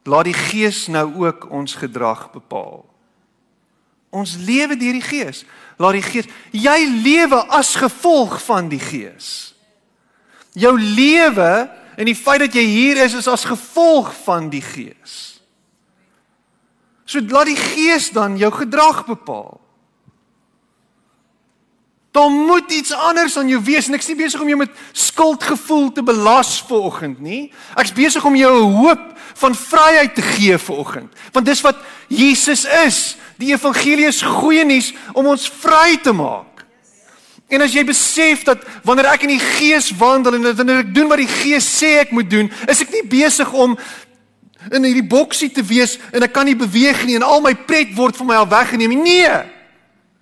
Laat 0.03 0.25
die 0.25 0.33
Gees 0.33 0.87
nou 0.87 1.25
ook 1.25 1.49
ons 1.51 1.75
gedrag 1.75 2.31
bepaal. 2.31 2.85
Ons 4.09 4.35
lewe 4.35 4.77
deur 4.77 4.95
die 4.97 5.05
Gees. 5.05 5.45
Laat 5.77 5.99
die 5.99 6.03
Gees 6.03 6.27
jy 6.51 6.79
lewe 7.03 7.43
as 7.47 7.75
gevolg 7.75 8.39
van 8.43 8.69
die 8.69 8.79
Gees. 8.79 9.53
Jou 10.53 10.73
lewe 10.79 11.69
en 11.99 12.07
die 12.07 12.15
feit 12.15 12.39
dat 12.45 12.55
jy 12.55 12.63
hier 12.63 13.01
is 13.03 13.17
is 13.19 13.27
as 13.27 13.43
gevolg 13.47 14.13
van 14.23 14.47
die 14.51 14.63
Gees. 14.63 15.41
So 17.03 17.19
laat 17.27 17.49
die 17.51 17.59
Gees 17.59 18.11
dan 18.15 18.37
jou 18.39 18.51
gedrag 18.55 19.03
bepaal. 19.09 19.57
Daar 22.15 22.31
moet 22.31 22.71
iets 22.71 22.93
anders 22.93 23.37
aan 23.37 23.49
jou 23.51 23.59
wees 23.63 23.87
en 23.87 23.97
ek's 23.97 24.07
nie 24.09 24.17
besig 24.17 24.41
om 24.41 24.47
jou 24.49 24.57
met 24.57 24.71
skuldgevoel 24.97 25.91
te 25.93 26.03
belas 26.03 26.55
vanoggend 26.67 27.19
nie. 27.21 27.51
Ek's 27.77 27.93
besig 27.93 28.25
om 28.25 28.35
jou 28.35 28.53
'n 28.55 28.73
hoop 28.79 29.03
van 29.43 29.55
vryheid 29.55 30.15
te 30.15 30.21
gee 30.21 30.57
vanoggend. 30.57 31.13
Want 31.31 31.45
dis 31.45 31.61
wat 31.61 31.77
Jesus 32.07 32.65
is. 32.85 33.17
Die 33.37 33.53
evangelie 33.53 34.07
is 34.07 34.21
goeie 34.21 34.65
nuus 34.65 34.93
om 35.13 35.27
ons 35.27 35.49
vry 35.49 35.97
te 35.97 36.11
maak. 36.11 36.48
En 37.49 37.63
as 37.65 37.73
jy 37.73 37.81
besef 37.85 38.43
dat 38.45 38.61
wanneer 38.85 39.09
ek 39.09 39.25
in 39.25 39.33
die 39.33 39.41
gees 39.41 39.89
wandel 39.97 40.37
en 40.37 40.51
wanneer 40.53 40.83
ek 40.83 40.93
doen 40.93 41.09
wat 41.09 41.21
die 41.21 41.31
gees 41.31 41.65
sê 41.65 41.95
ek 42.03 42.13
moet 42.13 42.29
doen, 42.29 42.51
is 42.69 42.83
ek 42.85 42.93
nie 42.93 43.05
besig 43.09 43.49
om 43.57 43.73
in 44.69 44.85
hierdie 44.85 45.07
boksie 45.07 45.49
te 45.53 45.63
wees 45.65 45.95
en 46.13 46.25
ek 46.25 46.33
kan 46.35 46.45
nie 46.45 46.57
beweeg 46.57 47.01
nie 47.07 47.17
en 47.17 47.25
al 47.25 47.41
my 47.41 47.55
pret 47.67 47.95
word 47.97 48.17
van 48.19 48.29
my 48.29 48.37
al 48.37 48.49
weggeneem 48.51 48.93
nie. 48.93 49.01
Nee. 49.07 49.39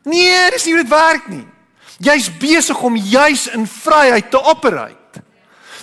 Nee, 0.07 0.43
dis 0.53 0.65
nie 0.67 0.75
hoe 0.77 0.83
dit 0.85 0.93
werk 0.93 1.27
nie. 1.31 1.43
Jy's 1.99 2.29
besig 2.39 2.79
om 2.85 2.95
juis 2.95 3.47
in 3.51 3.65
vryheid 3.67 4.29
te 4.31 4.39
operate. 4.39 5.23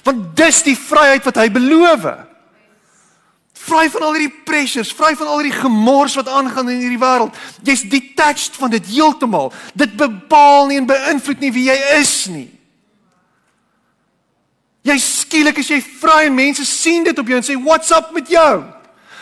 Want 0.05 0.31
dis 0.39 0.63
die 0.65 0.77
vryheid 0.79 1.25
wat 1.27 1.41
hy 1.43 1.49
beloof. 1.53 2.07
Vry 3.65 3.87
van 3.91 4.03
al 4.05 4.17
hierdie 4.17 4.43
pressures, 4.45 4.93
vry 4.93 5.15
van 5.17 5.31
al 5.31 5.41
hierdie 5.41 5.57
gemors 5.57 6.17
wat 6.19 6.29
aangaan 6.29 6.69
in 6.69 6.83
hierdie 6.83 7.01
wêreld. 7.01 7.37
Jy's 7.65 7.87
detached 7.89 8.59
van 8.61 8.75
dit 8.75 8.87
heeltemal. 8.93 9.53
Dit 9.73 9.97
bepaal 9.97 10.69
nie 10.69 10.83
en 10.83 10.91
beïnvloed 10.91 11.41
nie 11.41 11.53
wie 11.55 11.69
jy 11.71 11.79
is 12.01 12.15
nie. 12.33 12.49
Jy 14.85 14.99
skielik 15.01 15.63
as 15.63 15.71
jy 15.73 15.81
vry 15.81 16.27
en 16.27 16.37
mense 16.37 16.65
sien 16.69 17.07
dit 17.07 17.19
op 17.19 17.29
jou 17.29 17.37
en 17.41 17.47
sê, 17.47 17.57
"What's 17.57 17.91
up 17.91 18.13
met 18.13 18.29
jou?" 18.29 18.65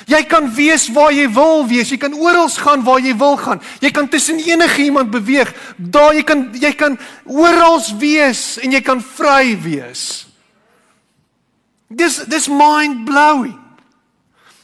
Jy 0.06 0.22
kan 0.26 0.48
wees 0.54 0.88
waar 0.88 1.12
jy 1.12 1.28
wil 1.30 1.66
wees. 1.68 1.90
Jy 1.90 1.96
kan 1.96 2.14
oral 2.14 2.48
gaan 2.48 2.82
waar 2.82 3.00
jy 3.00 3.14
wil 3.16 3.36
gaan. 3.36 3.62
Jy 3.80 3.90
kan 3.90 4.08
tussen 4.08 4.38
enige 4.38 4.82
iemand 4.82 5.10
beweeg. 5.10 5.54
Daar 5.76 6.14
jy 6.14 6.22
kan 6.22 6.50
jy 6.52 6.72
kan 6.72 6.98
oral 7.24 7.80
wees 7.98 8.58
en 8.58 8.72
jy 8.72 8.80
kan 8.80 9.00
vry 9.00 9.54
wees. 9.62 10.26
Dis 11.88 12.24
dis 12.26 12.48
mind 12.48 13.04
blowing. 13.04 13.61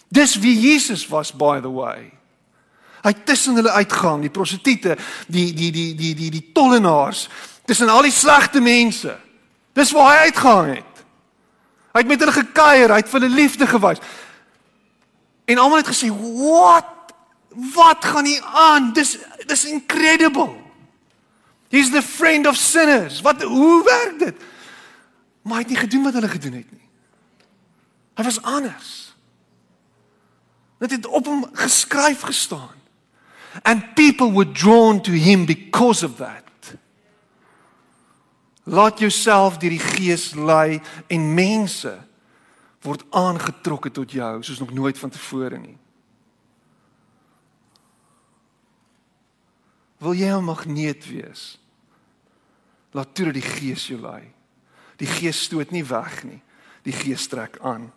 Dis 0.08 0.36
wie 0.40 0.56
Jesus 0.60 1.06
was 1.06 1.32
by 1.32 1.60
the 1.60 1.72
way. 1.72 2.10
Hy 3.02 3.12
tussen 3.24 3.54
hulle 3.54 3.70
uitgaan, 3.70 4.24
die 4.24 4.32
prostituie, 4.32 4.96
die 5.28 5.52
die 5.54 5.70
die 5.70 5.94
die 5.94 6.14
die 6.14 6.30
die 6.30 6.44
tollenaars, 6.52 7.28
tussen 7.64 7.88
al 7.88 8.02
die 8.02 8.14
slegte 8.14 8.60
mense. 8.60 9.14
Dis 9.72 9.92
waar 9.94 10.10
hy 10.10 10.30
uitgehang 10.30 10.70
het. 10.80 11.02
Hy 11.92 12.02
het 12.02 12.10
met 12.10 12.24
hulle 12.24 12.34
gekuier, 12.34 12.90
hy 12.90 13.02
het 13.02 13.10
vir 13.10 13.20
hulle 13.20 13.34
liefde 13.34 13.68
gewys. 13.68 14.00
En 15.48 15.58
almal 15.58 15.82
het 15.82 15.92
gesê, 15.92 16.08
"What? 16.10 16.94
Wat 17.74 18.04
gaan 18.04 18.24
hier 18.24 18.42
aan? 18.42 18.92
Dis 18.92 19.18
dis 19.46 19.64
incredible." 19.64 20.56
He's 21.68 21.90
the 21.90 22.02
friend 22.02 22.46
of 22.46 22.56
sinners. 22.56 23.20
Wat 23.20 23.42
hoe 23.42 23.84
werk 23.84 24.18
dit? 24.18 24.36
Maar 25.42 25.52
hy 25.52 25.58
het 25.58 25.68
nie 25.68 25.76
gedoen 25.76 26.02
wat 26.02 26.12
hulle 26.12 26.28
gedoen 26.28 26.52
het 26.52 26.70
nie. 26.72 26.88
Hy 28.14 28.24
was 28.24 28.42
anders. 28.42 29.07
Dit 30.78 30.90
het 30.90 31.06
op 31.06 31.26
hom 31.26 31.46
geskryf 31.52 32.20
gestaan. 32.20 32.76
And 33.62 33.94
people 33.94 34.32
were 34.32 34.52
drawn 34.52 35.00
to 35.00 35.12
him 35.12 35.46
because 35.46 36.04
of 36.06 36.16
that. 36.16 36.44
Laat 38.68 38.98
jouself 38.98 39.56
deur 39.58 39.72
die 39.72 39.82
Gees 39.82 40.34
lei 40.34 40.80
en 41.08 41.34
mense 41.34 41.94
word 42.84 43.04
aangetrokke 43.10 43.90
tot 43.90 44.12
jou 44.12 44.42
soos 44.44 44.60
nog 44.60 44.74
nooit 44.76 44.98
vantevore 44.98 45.58
nie. 45.58 45.78
Wil 49.98 50.14
jy 50.14 50.30
'n 50.30 50.44
magneet 50.44 51.06
wees? 51.08 51.58
Laat 52.92 53.14
toe 53.14 53.24
dat 53.24 53.34
die 53.34 53.42
Gees 53.42 53.86
jou 53.86 54.00
lei. 54.00 54.32
Die 54.96 55.06
Gees 55.06 55.42
stoot 55.42 55.70
nie 55.70 55.84
weg 55.84 56.24
nie. 56.24 56.42
Die 56.82 56.92
Gees 56.92 57.26
trek 57.26 57.58
aan. 57.60 57.92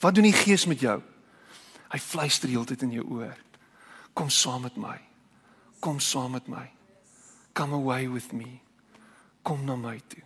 Wat 0.00 0.14
doen 0.14 0.24
die 0.24 0.32
Gees 0.32 0.66
met 0.66 0.80
jou? 0.80 1.02
Hy 1.92 2.00
fluister 2.00 2.48
heeltyd 2.48 2.82
in 2.86 2.94
jou 2.96 3.04
oor. 3.18 3.36
Kom 4.16 4.30
saam 4.32 4.64
met 4.64 4.76
my. 4.80 4.96
Kom 5.80 6.00
saam 6.00 6.36
met 6.36 6.48
my. 6.48 6.64
Come 7.52 7.76
away 7.76 8.08
with 8.08 8.32
me. 8.32 8.60
Kom 9.42 9.64
na 9.64 9.76
my 9.76 9.98
toe. 10.08 10.22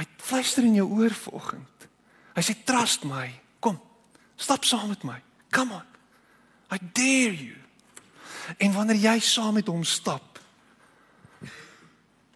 Hy 0.00 0.06
fluister 0.16 0.66
in 0.66 0.78
jou 0.80 0.88
oor 0.98 1.14
vanoggend. 1.14 1.86
Hy 2.34 2.42
sê 2.42 2.56
trust 2.66 3.04
my. 3.06 3.28
Kom. 3.62 3.78
Stap 4.40 4.64
saam 4.66 4.90
met 4.90 5.04
my. 5.06 5.18
Come 5.52 5.78
on. 5.78 5.86
I 6.70 6.78
dare 6.94 7.34
you. 7.34 7.58
En 8.58 8.72
wanneer 8.74 8.98
jy 8.98 9.18
saam 9.22 9.58
met 9.58 9.68
hom 9.70 9.84
stap, 9.86 10.38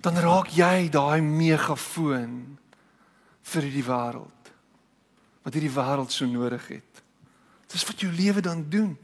dan 0.04 0.18
raak 0.20 0.50
jy 0.52 0.90
daai 0.92 1.22
megafoon 1.24 2.34
vir 3.54 3.68
die 3.72 3.84
wêreld. 3.86 4.50
Wat 5.44 5.56
hierdie 5.56 5.72
wêreld 5.72 6.12
so 6.12 6.28
nodig 6.28 6.66
het. 6.76 7.03
Dis 7.72 7.86
wat 7.86 8.00
jou 8.00 8.12
lewe 8.12 8.40
dan 8.40 8.66
doen. 8.68 8.98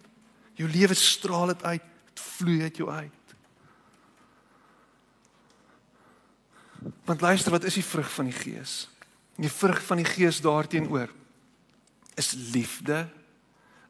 Jou 0.55 0.69
lewe 0.71 0.95
straal 0.95 1.47
dit 1.47 1.63
uit, 1.63 1.83
dit 2.11 2.21
vloei 2.21 2.63
uit 2.63 2.77
jou 2.77 2.91
uit. 2.91 3.35
Want 7.05 7.21
luister, 7.21 7.51
wat 7.53 7.65
is 7.65 7.75
die 7.75 7.85
vrug 7.85 8.13
van 8.13 8.25
die 8.31 8.37
Gees? 8.37 8.89
Die 9.41 9.53
vrug 9.53 9.81
van 9.85 10.01
die 10.01 10.09
Gees 10.09 10.41
daarteenoor 10.41 11.09
is 12.15 12.35
liefde, 12.53 13.09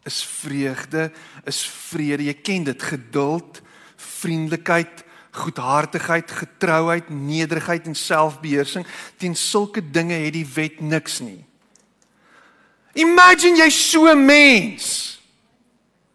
is 0.02 0.22
vreugde, 0.24 1.10
is 1.44 1.64
vrede. 1.66 2.24
Jy 2.24 2.34
ken 2.34 2.64
dit, 2.64 2.82
geduld, 2.82 3.60
vriendelikheid, 3.96 5.04
goedhartigheid, 5.30 6.30
getrouheid, 6.30 7.10
nederigheid 7.10 7.86
en 7.86 7.98
selfbeheersing. 7.98 8.86
Teen 9.16 9.36
sulke 9.36 9.82
dinge 9.90 10.14
het 10.14 10.34
die 10.34 10.46
wet 10.54 10.80
niks 10.80 11.20
nie. 11.24 11.44
Imagine 12.94 13.56
jy 13.56 13.70
so 13.70 14.06
'n 14.06 14.24
mens. 14.24 15.18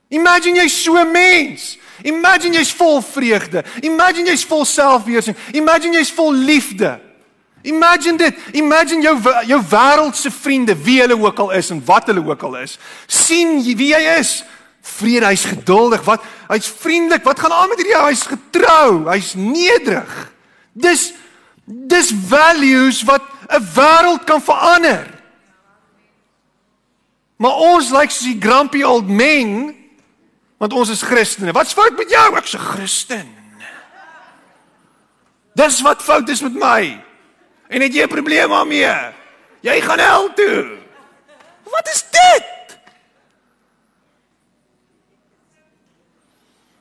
Imagine 0.09 0.59
jy 0.59 0.67
so 0.67 0.97
'n 0.97 1.11
mens. 1.11 1.77
Imagine 2.03 2.57
jy's 2.57 2.73
vol 2.73 3.01
vreugde. 3.01 3.63
Imagine 3.81 4.29
jy's 4.29 4.45
vol 4.45 4.65
selfbeheersing. 4.65 5.35
Imagine 5.53 5.97
jy's 5.97 6.11
vol 6.11 6.33
liefde. 6.33 6.99
Imagine 7.65 8.17
dit. 8.17 8.35
Imagine 8.51 9.01
jou 9.01 9.15
jou 9.47 9.61
wêreldse 9.69 10.31
vriende, 10.31 10.75
wie 10.83 10.99
hulle 11.01 11.17
ook 11.17 11.39
al 11.39 11.51
is 11.51 11.69
en 11.69 11.81
wat 11.85 12.05
hulle 12.05 12.21
ook 12.25 12.43
al 12.43 12.59
is, 12.61 12.77
sien 13.07 13.57
wie 13.63 13.89
jy 13.93 14.01
is. 14.19 14.43
Vrede, 14.85 15.25
hy's 15.25 15.47
geduldig. 15.49 16.03
Wat? 16.05 16.21
Hy's 16.51 16.67
vriendelik. 16.69 17.23
Wat 17.25 17.39
gaan 17.39 17.51
aan 17.51 17.71
met 17.71 17.81
hierdie 17.81 17.97
ou? 17.97 18.05
Hy's 18.05 18.27
getrou. 18.29 19.07
Hy's 19.09 19.33
nederig. 19.33 20.13
Dis 20.73 21.13
dis 21.65 22.11
values 22.27 23.01
wat 23.09 23.23
'n 23.49 23.65
wêreld 23.73 24.23
kan 24.29 24.41
verander. 24.41 25.14
Maar 27.35 27.51
ons 27.51 27.89
lyk 27.91 28.13
soos 28.13 28.27
die 28.31 28.41
grumpy 28.41 28.83
old 28.83 29.07
men 29.07 29.73
want 30.57 30.73
ons 30.73 30.89
is 30.89 31.03
Christene. 31.03 31.51
Wat's 31.51 31.75
fout 31.75 31.97
met 31.97 32.09
jou? 32.09 32.37
Ek's 32.37 32.55
'n 32.55 32.59
Christen. 32.59 33.35
Dis 35.53 35.81
wat 35.81 36.01
fout 36.01 36.29
is 36.29 36.41
met 36.41 36.53
my. 36.53 37.03
En 37.67 37.81
het 37.81 37.93
jy 37.93 38.03
'n 38.03 38.07
probleem 38.07 38.49
daarmee? 38.49 39.13
Jy 39.61 39.81
gaan 39.81 39.99
hel 39.99 40.33
toe. 40.33 40.77
Wat 41.63 41.87
is 41.87 42.03
dit? 42.11 42.77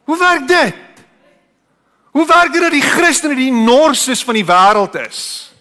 Hoe 0.05 0.19
werk 0.19 0.49
dit? 0.49 0.75
Hoe 2.11 2.27
werk 2.27 2.53
dit 2.53 2.63
dat 2.63 2.71
die 2.71 2.83
Christene 2.83 3.35
die 3.35 3.53
norses 3.53 4.25
van 4.25 4.35
die 4.35 4.45
wêreld 4.45 4.95
is? 5.09 5.54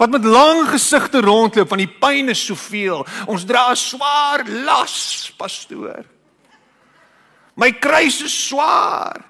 Wat 0.00 0.10
met 0.10 0.24
lang 0.24 0.64
gesigte 0.68 1.20
rondloop 1.20 1.68
van 1.68 1.82
die 1.82 1.90
pyn 2.00 2.32
is 2.32 2.40
soveel. 2.40 3.04
Ons 3.28 3.44
dra 3.44 3.68
'n 3.70 3.76
swaar 3.76 4.48
las, 4.48 5.32
pastoor. 5.36 6.04
My 7.54 7.72
kruis 7.72 8.22
is 8.22 8.46
swaar. 8.48 9.20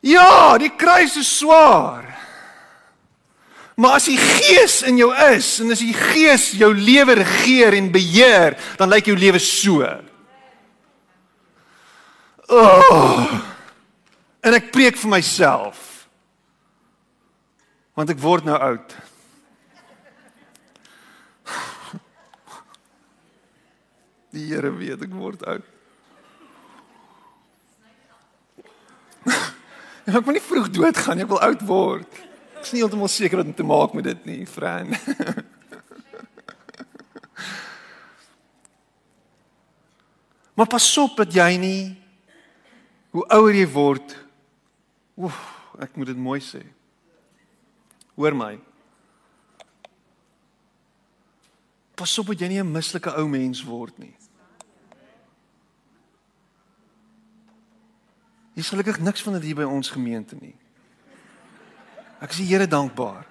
Ja, 0.00 0.56
die 0.58 0.72
kruis 0.76 1.16
is 1.16 1.38
swaar. 1.38 2.16
Maar 3.76 3.92
as 3.98 4.04
die 4.04 4.18
Gees 4.18 4.82
in 4.82 4.96
jou 4.96 5.10
is 5.34 5.60
en 5.60 5.70
as 5.70 5.82
die 5.82 5.94
Gees 5.94 6.50
jou 6.50 6.74
lewe 6.74 7.14
regeer 7.14 7.74
en 7.74 7.90
beheer, 7.92 8.56
dan 8.76 8.88
lyk 8.88 9.06
jou 9.06 9.16
lewe 9.18 9.38
so. 9.38 9.82
Oh. 12.48 13.40
En 14.40 14.54
ek 14.54 14.70
preek 14.72 14.96
vir 14.96 15.10
myself. 15.10 15.93
Want 17.94 18.10
ek 18.10 18.18
word 18.18 18.42
nou 18.46 18.56
oud. 18.58 18.94
Die 24.34 24.48
Here 24.50 24.72
weet 24.74 25.04
ek 25.06 25.12
word 25.14 25.44
oud. 25.46 25.62
ek 30.10 30.24
wil 30.26 30.34
nie 30.34 30.42
vroeg 30.42 30.68
doodgaan 30.74 31.16
nie, 31.20 31.24
ek 31.24 31.30
wil 31.30 31.46
oud 31.46 31.62
word. 31.68 32.10
Ek 32.58 32.66
is 32.66 32.74
nie 32.74 32.82
heeltemal 32.82 33.12
seker 33.12 33.38
wat 33.38 33.50
om 33.52 33.54
te 33.54 33.66
maak 33.66 33.94
met 33.94 34.10
dit 34.10 34.26
nie, 34.26 34.42
Fran. 34.50 34.90
maar 40.58 40.66
pas 40.70 40.98
op 40.98 41.14
dat 41.22 41.30
jy 41.34 41.50
nie 41.62 41.94
hoe 43.14 43.22
ouer 43.38 43.54
jy 43.54 43.70
word. 43.70 44.18
Oef, 45.14 45.38
ek 45.78 45.94
moet 45.94 46.10
dit 46.10 46.18
mooi 46.18 46.42
sê. 46.42 46.73
Hoor 48.14 48.36
my. 48.36 48.58
Pas 51.94 52.18
op 52.18 52.26
dat 52.26 52.38
jy 52.38 52.48
nie 52.48 52.62
'n 52.62 52.70
mislike 52.70 53.10
ou 53.16 53.28
mens 53.28 53.62
word 53.62 53.98
nie. 53.98 54.16
Is 58.54 58.68
gelukkig 58.68 59.00
niks 59.00 59.22
van 59.22 59.32
dit 59.32 59.42
hier 59.42 59.54
by 59.54 59.62
ons 59.62 59.90
gemeente 59.90 60.36
nie. 60.40 60.54
Ek 62.20 62.30
is 62.30 62.36
die 62.36 62.46
Here 62.46 62.66
dankbaar. 62.66 63.26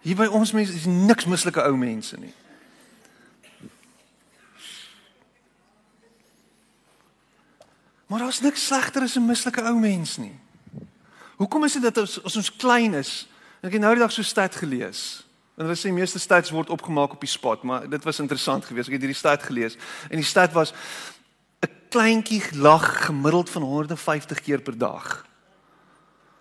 Hier 0.00 0.16
by 0.16 0.26
ons 0.26 0.52
mense 0.52 0.74
is 0.74 0.86
niks 0.86 1.24
mislike 1.24 1.62
ou 1.62 1.76
mense 1.76 2.18
nie. 2.18 2.34
Maar 8.06 8.18
daar's 8.18 8.40
niks 8.40 8.66
slegter 8.66 9.02
as 9.02 9.16
'n 9.16 9.26
mislike 9.26 9.62
ou 9.62 9.78
mens 9.78 10.16
nie. 10.16 10.41
Hoekom 11.36 11.64
is 11.64 11.72
dit 11.72 11.82
dat 11.82 11.98
ons 11.98 12.18
as 12.24 12.36
ons 12.36 12.56
klein 12.56 12.94
is, 12.94 13.26
ek 13.62 13.72
het 13.72 13.80
nou 13.80 13.92
die 13.94 14.02
dag 14.02 14.12
so 14.12 14.22
stad 14.22 14.56
gelees. 14.56 15.22
En 15.56 15.66
hulle 15.66 15.76
sê 15.76 15.92
meeste 15.92 16.18
stads 16.18 16.50
word 16.50 16.70
opgemaak 16.72 17.12
op 17.12 17.20
die 17.20 17.30
spot, 17.30 17.62
maar 17.62 17.88
dit 17.88 18.04
was 18.04 18.20
interessant 18.22 18.64
geweest. 18.64 18.88
Ek 18.88 18.96
het 18.96 19.04
hierdie 19.04 19.18
stad 19.18 19.42
gelees 19.44 19.76
en 20.08 20.16
die 20.16 20.26
stad 20.26 20.52
was 20.56 20.72
'n 21.62 21.70
kleintjie 21.90 22.42
lag 22.56 23.06
gemiddeld 23.06 23.50
van 23.50 23.62
150 23.62 24.40
keer 24.40 24.60
per 24.60 24.78
dag. 24.78 25.26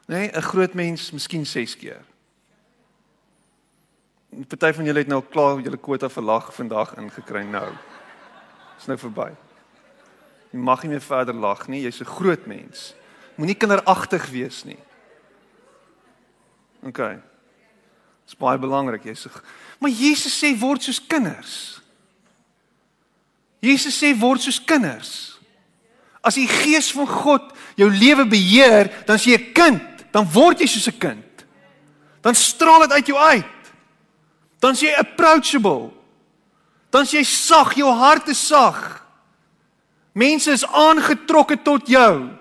Nee, 0.08 0.32
'n 0.32 0.42
groot 0.42 0.74
mens 0.74 1.12
miskien 1.12 1.46
6 1.46 1.78
keer. 1.78 2.02
'n 4.32 4.48
Party 4.48 4.74
van 4.74 4.86
julle 4.86 5.00
het 5.00 5.08
nou 5.08 5.22
klaar 5.22 5.60
julle 5.60 5.78
kwota 5.78 6.10
verlag 6.10 6.54
vandag 6.56 6.96
ingekry 6.98 7.44
nou. 7.44 7.72
Is 8.80 8.86
nou 8.86 8.98
verby. 8.98 9.36
Jy 10.52 10.60
mag 10.60 10.82
nie 10.84 10.89
meer 10.89 11.02
verder 11.02 11.36
lag 11.36 11.68
nie, 11.68 11.82
jy's 11.82 12.02
'n 12.02 12.06
groot 12.06 12.46
mens. 12.46 12.94
Moenie 13.42 13.58
kinderagtig 13.58 14.28
wees 14.30 14.62
nie. 14.70 14.78
OK. 16.86 17.00
Dis 18.30 18.38
baie 18.38 18.60
belangrik, 18.62 19.08
jy's 19.10 19.26
Maar 19.82 19.89
Jesus 19.89 20.36
sê 20.38 20.52
word 20.54 20.86
soos 20.86 21.00
kinders. 21.02 21.82
Jesus 23.66 23.98
sê 23.98 24.12
word 24.14 24.46
soos 24.46 24.60
kinders. 24.62 25.39
As 26.22 26.38
die 26.38 26.46
gees 26.46 26.92
van 26.94 27.10
God 27.10 27.50
jou 27.82 27.89
lewe 27.89 28.28
beheer, 28.30 28.92
dan 29.10 29.18
is 29.18 29.26
jy 29.26 29.38
'n 29.38 29.54
kind, 29.54 30.06
dan 30.14 30.30
word 30.30 30.62
jy 30.62 30.68
soos 30.68 30.94
'n 30.94 31.00
kind. 31.00 31.46
Dan 32.22 32.36
straal 32.36 32.82
dit 32.82 32.92
uit 32.92 33.08
jou 33.08 33.18
uit. 33.18 33.74
Dan 34.60 34.74
is 34.74 34.82
jy 34.82 34.94
approachable. 34.94 35.89
Dan 36.92 37.02
is 37.02 37.12
jy 37.12 37.24
sag, 37.24 37.74
jou 37.74 37.89
hart 37.89 38.28
is 38.28 38.48
sag. 38.48 39.02
Mense 40.14 40.52
is 40.52 40.66
aangetrokke 40.66 41.58
tot 41.64 41.88
jou. 41.88 42.41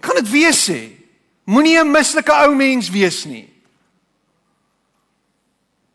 Kan 0.00 0.14
dit 0.20 0.30
wees 0.30 0.70
sê? 0.70 0.80
Moenie 1.44 1.78
'n 1.80 1.90
mislike 1.90 2.32
ou 2.32 2.54
mens 2.54 2.90
wees 2.90 3.24
nie. 3.24 3.48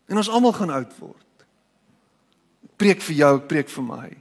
En 0.06 0.16
ons 0.16 0.28
almal 0.28 0.52
gaan 0.52 0.70
oud 0.70 0.98
word. 0.98 1.46
Ek 2.64 2.76
preek 2.76 3.02
vir 3.02 3.16
jou, 3.16 3.36
ek 3.36 3.48
preek 3.48 3.68
vir 3.68 3.84
my. 3.84 4.16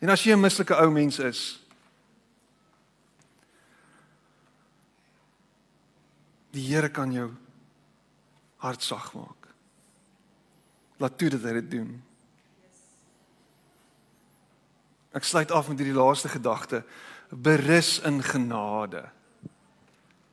En 0.00 0.08
as 0.08 0.22
jy 0.24 0.32
'n 0.32 0.40
mislike 0.40 0.74
ou 0.74 0.90
mens 0.90 1.18
is, 1.18 1.60
die 6.50 6.66
Here 6.66 6.88
kan 6.88 7.12
jou 7.12 7.30
hart 8.56 8.82
sag 8.82 9.12
maak. 9.14 9.48
Laat 10.98 11.18
toe 11.18 11.30
dat 11.30 11.42
hy 11.42 11.52
dit 11.52 11.70
doen. 11.70 12.02
Ek 15.12 15.24
sluit 15.24 15.50
af 15.50 15.68
met 15.68 15.78
hierdie 15.78 15.96
laaste 15.96 16.28
gedagte: 16.28 16.84
berus 17.30 17.98
in 18.04 18.22
genade. 18.22 19.08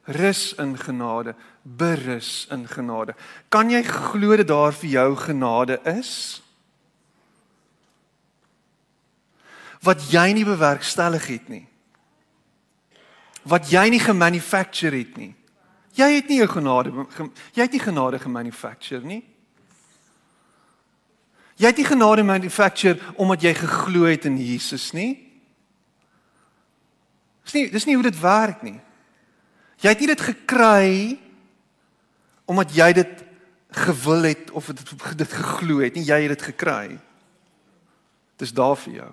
Rus 0.07 0.53
in 0.55 0.77
genade, 0.77 1.35
berus 1.61 2.47
in 2.51 2.67
genade. 2.67 3.15
Kan 3.49 3.69
jy 3.69 3.83
glo 3.83 4.37
dat 4.37 4.47
daar 4.47 4.71
vir 4.71 4.89
jou 4.89 5.15
genade 5.15 5.81
is? 5.83 6.41
Wat 9.83 10.07
jy 10.11 10.31
nie 10.33 10.45
bewerkstellig 10.47 11.27
het 11.27 11.49
nie. 11.51 11.65
Wat 13.43 13.67
jy 13.71 13.83
nie 13.91 13.99
gemanufacture 13.99 14.95
het 14.95 15.17
nie. 15.19 15.33
Jy 15.97 16.09
het 16.13 16.27
nie 16.29 16.39
jou 16.39 16.47
genade 16.55 16.91
jy 17.53 17.65
het 17.65 17.71
nie 17.75 17.83
genade 17.83 18.19
gemanufacture 18.19 19.03
nie. 19.03 19.23
Jy 21.57 21.67
het 21.67 21.77
nie 21.77 21.85
genade 21.85 22.23
manufacture 22.23 22.95
omdat 23.17 23.43
jy 23.43 23.53
geglo 23.59 24.07
het 24.07 24.25
in 24.25 24.39
Jesus 24.39 24.93
nie. 24.95 25.26
Dis 27.47 27.55
nie 27.55 27.69
dis 27.71 27.85
nie 27.87 27.95
hoe 27.95 28.03
dit 28.03 28.19
werk 28.19 28.61
nie. 28.65 28.75
Jy 29.79 29.93
het 29.93 30.01
nie 30.03 30.11
dit 30.11 30.25
gekry 30.33 30.91
omdat 32.47 32.71
jy 32.75 32.91
dit 32.95 33.23
gewil 33.75 34.29
het 34.29 34.51
of 34.51 34.67
dit 34.71 34.91
dit 35.19 35.33
geglo 35.33 35.79
het 35.83 35.95
nie, 35.95 36.03
jy 36.07 36.21
het 36.25 36.35
dit 36.35 36.45
gekry. 36.51 36.97
Dis 38.39 38.51
daar 38.55 38.75
vir 38.79 38.93
jou. 39.01 39.11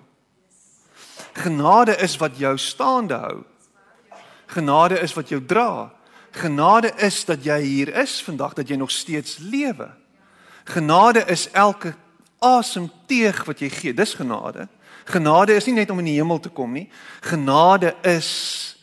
Genade 1.35 1.95
is 2.03 2.15
wat 2.19 2.37
jou 2.39 2.55
staande 2.59 3.19
hou. 3.19 3.43
Genade 4.51 4.99
is 4.99 5.15
wat 5.15 5.31
jou 5.31 5.41
dra. 5.43 5.91
Genade 6.35 6.91
is 7.03 7.23
dat 7.25 7.43
jy 7.43 7.59
hier 7.63 7.91
is 8.03 8.19
vandag 8.23 8.53
dat 8.53 8.67
jy 8.69 8.75
nog 8.79 8.91
steeds 8.91 9.37
lewe. 9.39 9.89
Genade 10.67 11.23
is 11.31 11.47
elke 11.51 11.95
asemteug 12.39 13.43
wat 13.47 13.63
jy 13.63 13.69
gee, 13.69 13.93
dis 13.93 14.13
genade. 14.13 14.67
Genade 15.05 15.55
is 15.55 15.67
nie 15.69 15.77
net 15.77 15.91
om 15.93 15.99
in 16.01 16.09
die 16.09 16.17
hemel 16.17 16.39
te 16.41 16.49
kom 16.49 16.73
nie. 16.73 16.87
Genade 17.21 17.93
is 18.01 18.75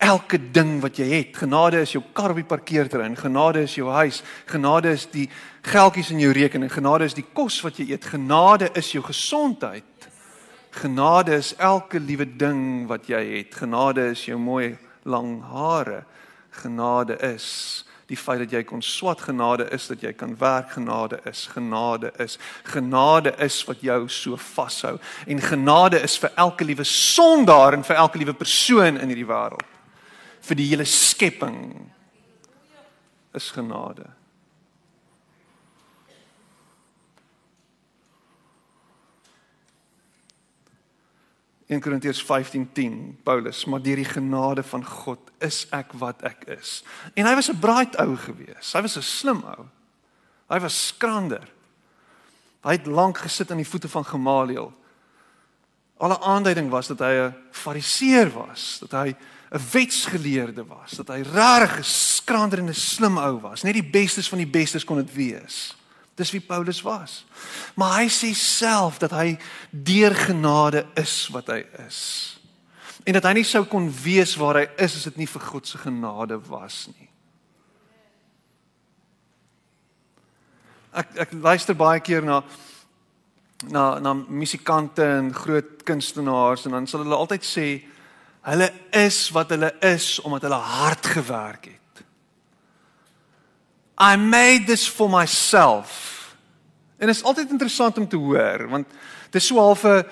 elke 0.00 0.38
ding 0.52 0.78
wat 0.80 0.96
jy 0.96 1.08
het. 1.10 1.36
Genade 1.36 1.82
is 1.84 1.92
jou 1.92 2.02
kar 2.16 2.32
op 2.32 2.40
die 2.40 2.48
parkeerterrein, 2.48 3.18
genade 3.20 3.66
is 3.66 3.76
jou 3.76 3.90
huis, 3.92 4.22
genade 4.48 4.94
is 4.96 5.04
die 5.12 5.26
geldjies 5.68 6.12
in 6.14 6.22
jou 6.24 6.32
rekening, 6.32 6.72
genade 6.72 7.04
is 7.04 7.16
die 7.18 7.26
kos 7.36 7.60
wat 7.64 7.76
jy 7.78 7.90
eet, 7.92 8.08
genade 8.08 8.70
is 8.80 8.92
jou 8.94 9.04
gesondheid. 9.04 9.84
Genade 10.70 11.34
is 11.34 11.52
elke 11.58 12.00
liewe 12.00 12.24
ding 12.24 12.86
wat 12.88 13.08
jy 13.10 13.20
het. 13.34 13.56
Genade 13.58 14.12
is 14.12 14.22
jou 14.28 14.38
mooi 14.38 14.76
lang 15.02 15.40
hare. 15.50 16.04
Genade 16.62 17.16
is 17.26 17.82
die 18.10 18.18
feit 18.18 18.42
dat 18.42 18.52
jy 18.52 18.62
kon 18.66 18.82
swat 18.82 19.22
genade 19.22 19.68
is 19.74 19.86
dat 19.90 20.02
jy 20.02 20.12
kan 20.18 20.34
werk 20.40 20.74
genade 20.74 21.20
is 21.30 21.46
genade 21.52 22.10
is. 22.18 22.38
Genade 22.66 23.32
is 23.38 23.62
wat 23.68 23.82
jou 23.86 24.00
so 24.10 24.36
vashou. 24.36 24.96
En 25.26 25.40
genade 25.40 26.02
is 26.02 26.18
vir 26.18 26.32
elke 26.34 26.66
liewe 26.66 26.84
sondaar 26.84 27.78
en 27.78 27.86
vir 27.86 28.02
elke 28.02 28.18
liewe 28.18 28.34
persoon 28.34 28.98
in 28.98 29.12
hierdie 29.12 29.28
wêreld. 29.28 29.66
Vir 30.40 30.58
die 30.58 30.70
hele 30.72 30.88
skepping 30.88 31.60
is 33.34 33.50
genade 33.54 34.08
1 41.70 41.80
Korintiërs 41.80 42.22
15:10 42.26 43.20
Paulus, 43.22 43.64
maar 43.64 43.82
deur 43.82 43.96
die 43.96 44.04
genade 44.04 44.62
van 44.62 44.84
God 44.84 45.20
is 45.38 45.66
ek 45.70 45.92
wat 45.92 46.22
ek 46.26 46.44
is. 46.58 46.82
En 47.14 47.26
hy 47.26 47.34
was 47.34 47.50
'n 47.50 47.58
braai 47.58 47.86
ou 48.02 48.16
gewees. 48.16 48.72
Hy 48.72 48.82
was 48.82 48.96
'n 48.96 49.02
slim 49.02 49.42
ou. 49.46 49.66
Hy 50.48 50.58
was 50.58 50.86
skrander. 50.86 51.46
Hy 52.62 52.72
het 52.72 52.86
lank 52.86 53.18
gesit 53.18 53.50
aan 53.50 53.62
die 53.62 53.68
voete 53.68 53.88
van 53.88 54.04
Gamaliel. 54.04 54.72
Alle 55.98 56.20
aanduiding 56.20 56.70
was 56.70 56.86
dat 56.86 56.98
hy 56.98 57.14
'n 57.14 57.34
fariseer 57.50 58.30
was, 58.30 58.78
dat 58.80 58.90
hy 58.90 59.14
'n 59.50 59.60
wetsgeleerde 59.72 60.66
was, 60.66 60.90
dat 60.90 61.08
hy 61.08 61.22
regtig 61.22 61.78
'n 61.78 61.84
skrander 61.84 62.58
en 62.58 62.68
'n 62.68 62.74
slim 62.74 63.18
ou 63.18 63.40
was. 63.40 63.62
Net 63.62 63.74
die 63.74 63.90
bestes 63.90 64.28
van 64.28 64.38
die 64.38 64.46
bestes 64.46 64.84
kon 64.84 64.96
dit 64.96 65.14
wees. 65.14 65.76
Dis 66.20 66.34
wie 66.34 66.42
Paulus 66.44 66.82
was. 66.84 67.22
Maar 67.80 68.02
hy 68.02 68.08
sê 68.12 68.34
self 68.36 68.98
dat 69.00 69.14
hy 69.16 69.38
deur 69.70 70.14
genade 70.26 70.84
is 71.00 71.14
wat 71.32 71.48
hy 71.48 71.62
is. 71.86 72.00
En 73.08 73.16
dat 73.16 73.24
hy 73.24 73.38
nie 73.38 73.46
sou 73.48 73.62
kon 73.68 73.88
wees 74.02 74.34
waar 74.36 74.60
hy 74.60 74.66
is 74.76 74.98
as 74.98 75.06
dit 75.08 75.22
nie 75.22 75.30
vir 75.30 75.46
God 75.48 75.68
se 75.68 75.80
genade 75.80 76.36
was 76.50 76.82
nie. 76.92 77.08
Ek 80.90 81.16
ek 81.24 81.32
luister 81.38 81.78
baie 81.78 82.02
keer 82.04 82.26
na 82.26 82.42
na 83.70 83.98
na 84.00 84.14
musikante 84.14 85.04
en 85.04 85.34
groot 85.36 85.84
kunstenaars 85.84 86.64
en 86.66 86.76
dan 86.76 86.86
sal 86.88 87.04
hulle 87.04 87.16
altyd 87.16 87.44
sê 87.44 87.66
hulle 88.48 88.70
is 88.96 89.18
wat 89.36 89.52
hulle 89.52 89.68
is 89.84 90.16
omdat 90.24 90.48
hulle 90.48 90.60
hard 90.64 91.12
gewerk 91.16 91.68
het. 91.72 91.79
I 94.00 94.16
made 94.16 94.64
this 94.66 94.88
for 94.88 95.10
myself. 95.10 96.08
En 96.96 97.06
dit 97.06 97.16
is 97.16 97.22
altyd 97.22 97.50
interessant 97.50 97.98
om 97.98 98.08
te 98.08 98.16
hoor 98.16 98.68
want 98.68 98.88
dis 99.30 99.46
so 99.46 99.56
half 99.56 99.84
'n 99.84 100.04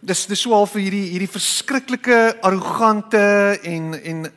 dis 0.00 0.26
dis 0.26 0.40
so 0.40 0.50
half 0.50 0.72
hierdie 0.72 1.10
hierdie 1.10 1.30
verskriklike 1.30 2.36
arrogante 2.40 3.58
en 3.62 3.94
en 4.02 4.32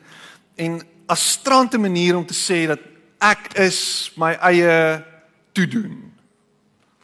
en 0.56 0.82
astrante 1.06 1.78
manier 1.78 2.16
om 2.16 2.26
te 2.26 2.34
sê 2.34 2.66
dat 2.66 2.80
ek 3.18 3.52
is 3.58 4.12
my 4.16 4.32
eie 4.32 5.04
toedoen. 5.52 6.12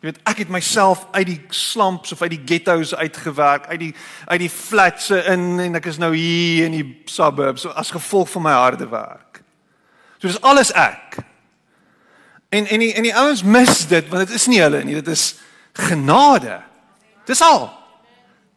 Jy 0.01 0.13
weet 0.13 0.21
ek 0.25 0.39
het 0.39 0.49
myself 0.49 1.07
uit 1.11 1.27
die 1.27 1.41
slumps 1.49 2.13
of 2.13 2.23
uit 2.23 2.31
die 2.31 2.43
ghettos 2.45 2.95
uitgewerk, 2.95 3.67
uit 3.67 3.81
die 3.81 3.95
uit 4.27 4.41
die 4.41 4.51
flats 4.51 5.11
in 5.11 5.61
en 5.61 5.75
ek 5.75 5.87
is 5.87 5.99
nou 5.99 6.15
hier 6.15 6.65
in 6.65 6.73
die 6.73 7.03
suburbs 7.05 7.67
as 7.67 7.91
gevolg 7.91 8.31
van 8.31 8.43
my 8.43 8.53
harde 8.53 8.89
werk. 8.89 9.43
So 10.19 10.29
dis 10.29 10.41
alles 10.41 10.73
ek. 10.73 11.19
En 12.49 12.67
en 12.67 12.79
die 12.79 12.93
en 12.93 13.03
die 13.03 13.15
ouens 13.17 13.43
mis 13.43 13.87
dit 13.87 14.09
want 14.09 14.27
dit 14.27 14.37
is 14.37 14.47
nie 14.47 14.61
hulle 14.61 14.85
nie, 14.85 14.95
dit 14.95 15.09
is 15.09 15.35
genade. 15.73 16.61
Dis 17.27 17.43
al. 17.43 17.71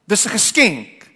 Dis 0.05 0.25
'n 0.25 0.29
geskenk. 0.29 1.09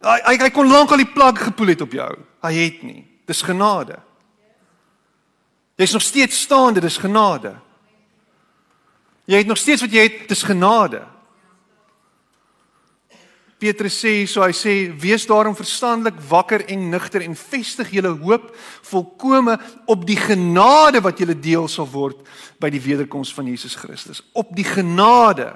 Hy 0.00 0.20
hy, 0.24 0.36
hy 0.36 0.50
kon 0.50 0.68
lank 0.68 0.90
al 0.90 0.96
die 0.96 1.12
plak 1.12 1.38
gepoel 1.38 1.66
het 1.66 1.80
op 1.80 1.92
jou. 1.92 2.18
Hy 2.42 2.52
het 2.54 2.82
nie. 2.82 3.06
Dis 3.26 3.42
genade. 3.42 3.98
Jy's 5.76 5.92
nog 5.92 6.02
steeds 6.02 6.40
staande, 6.40 6.80
dis 6.80 6.96
genade. 6.96 7.54
Jy 9.24 9.36
het 9.36 9.46
nog 9.46 9.58
steeds 9.58 9.80
wat 9.80 9.92
jy 9.92 10.02
het, 10.02 10.28
dis 10.28 10.42
genade. 10.42 11.02
Petrus 13.66 13.96
sê 13.98 14.12
so 14.30 14.44
hy 14.44 14.54
sê 14.54 14.74
wees 14.94 15.24
daarom 15.26 15.56
verstandelik 15.58 16.18
wakker 16.30 16.62
en 16.70 16.84
nugter 16.92 17.24
en 17.26 17.34
vestig 17.34 17.90
julle 17.96 18.12
hoop 18.20 18.52
volkome 18.86 19.56
op 19.90 20.04
die 20.06 20.18
genade 20.20 21.02
wat 21.02 21.18
julle 21.18 21.34
deel 21.34 21.66
sal 21.70 21.88
word 21.90 22.20
by 22.62 22.70
die 22.70 22.82
wederkoms 22.82 23.32
van 23.34 23.48
Jesus 23.50 23.74
Christus. 23.74 24.22
Op 24.38 24.52
die 24.54 24.66
genade. 24.66 25.50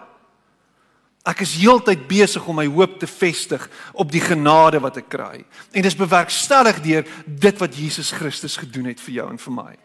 Ek 1.29 1.45
is 1.45 1.55
heeltyd 1.61 2.09
besig 2.11 2.47
om 2.49 2.59
my 2.59 2.67
hoop 2.67 2.99
te 2.99 3.07
vestig 3.07 3.69
op 3.93 4.11
die 4.11 4.25
genade 4.25 4.81
wat 4.83 4.99
ek 4.99 5.13
kry. 5.13 5.45
En 5.71 5.85
dit 5.85 5.91
is 5.93 5.99
bewerkstellig 5.99 6.81
deur 6.83 7.07
dit 7.29 7.63
wat 7.63 7.79
Jesus 7.79 8.11
Christus 8.17 8.59
gedoen 8.59 8.91
het 8.91 9.05
vir 9.05 9.21
jou 9.21 9.31
en 9.31 9.39
vir 9.39 9.57
my 9.61 9.77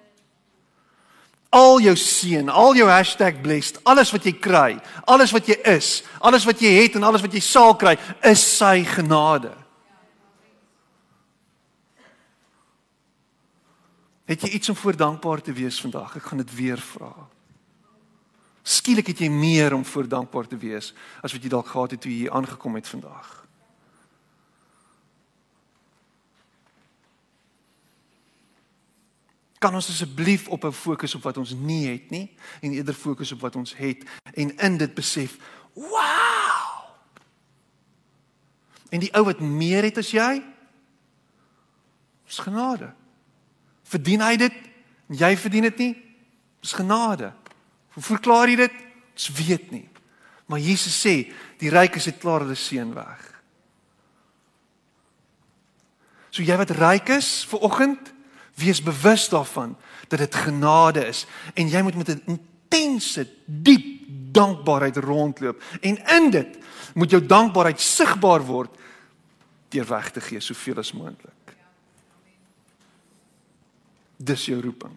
al 1.49 1.79
jou 1.79 1.95
seën, 1.95 2.49
al 2.49 2.75
jou 2.75 2.87
#blessed, 3.41 3.79
alles 3.83 4.11
wat 4.11 4.23
jy 4.23 4.33
kry, 4.33 4.79
alles 5.05 5.31
wat 5.31 5.47
jy 5.47 5.59
is, 5.63 6.03
alles 6.19 6.45
wat 6.45 6.59
jy 6.59 6.83
het 6.83 6.95
en 6.95 7.03
alles 7.03 7.21
wat 7.21 7.33
jy 7.33 7.39
sal 7.39 7.75
kry, 7.75 7.97
is 8.21 8.57
sy 8.57 8.83
genade. 8.83 9.65
Het 14.25 14.41
jy 14.41 14.49
iets 14.49 14.69
om 14.69 14.75
voor 14.75 14.95
dankbaar 14.95 15.41
te 15.41 15.53
wees 15.53 15.81
vandag? 15.81 16.15
Ek 16.15 16.23
gaan 16.23 16.37
dit 16.37 16.55
weer 16.55 16.81
vra. 16.81 17.13
Skielik 18.65 19.07
het 19.07 19.19
jy 19.19 19.29
meer 19.29 19.73
om 19.73 19.85
voor 19.85 20.07
dankbaar 20.07 20.47
te 20.47 20.57
wees 20.57 20.93
as 21.21 21.33
wat 21.33 21.43
jy 21.43 21.49
dalk 21.49 21.67
gehad 21.67 21.91
het 21.91 22.01
toe 22.01 22.11
jy 22.11 22.17
hier 22.17 22.31
aangekom 22.31 22.75
het 22.75 22.87
vandag. 22.87 23.44
Kan 29.59 29.73
ons 29.73 29.89
asseblief 29.89 30.47
op 30.47 30.63
'n 30.65 30.71
fokus 30.71 31.15
op 31.15 31.23
wat 31.23 31.37
ons 31.37 31.53
nie 31.53 31.87
het 31.87 32.09
nie 32.09 32.35
en 32.61 32.71
eerder 32.71 32.93
fokus 32.93 33.31
op 33.31 33.41
wat 33.41 33.55
ons 33.55 33.75
het 33.75 34.03
en 34.33 34.57
in 34.57 34.77
dit 34.77 34.93
besef, 34.93 35.37
wow. 35.73 36.89
En 38.89 38.99
die 38.99 39.13
ou 39.13 39.23
wat 39.25 39.39
meer 39.39 39.83
het 39.83 39.97
as 39.97 40.11
jy, 40.11 40.43
is 42.27 42.39
genade. 42.39 42.93
Verdien 43.83 44.21
hy 44.21 44.35
dit? 44.35 44.53
Jy 45.07 45.37
verdien 45.37 45.61
dit 45.61 45.77
nie? 45.77 45.93
Dis 46.61 46.73
genade. 46.73 47.33
Hoe 47.93 48.03
verklaar 48.03 48.49
jy 48.49 48.55
dit? 48.55 48.73
Ons 49.13 49.29
weet 49.37 49.71
nie. 49.71 49.89
Maar 50.45 50.59
Jesus 50.59 50.97
sê, 50.97 51.31
die 51.61 51.69
rykes 51.69 52.05
het 52.09 52.19
klaar 52.21 52.45
hulle 52.45 52.57
seën 52.57 52.93
weg. 52.93 53.21
So 56.29 56.43
jy 56.43 56.57
wat 56.59 56.73
ryk 56.75 57.13
is 57.15 57.29
vir 57.49 57.63
oggend, 57.63 58.11
wees 58.55 58.81
bewus 58.83 59.29
daarvan 59.29 59.75
dat 60.07 60.19
dit 60.19 60.35
genade 60.35 61.05
is 61.07 61.25
en 61.53 61.69
jy 61.69 61.81
moet 61.81 61.95
met 61.95 62.09
'n 62.09 62.23
intense, 62.25 63.27
diep 63.45 63.85
dankbaarheid 64.07 64.97
rondloop 64.97 65.61
en 65.81 65.97
in 66.07 66.29
dit 66.29 66.57
moet 66.93 67.09
jou 67.09 67.25
dankbaarheid 67.25 67.81
sigbaar 67.81 68.45
word 68.45 68.71
deur 69.69 69.87
weg 69.87 70.11
te 70.11 70.21
gee 70.21 70.39
soveel 70.39 70.77
as 70.77 70.93
moontlik. 70.93 71.55
Dis 74.17 74.45
jou 74.45 74.61
roeping. 74.61 74.93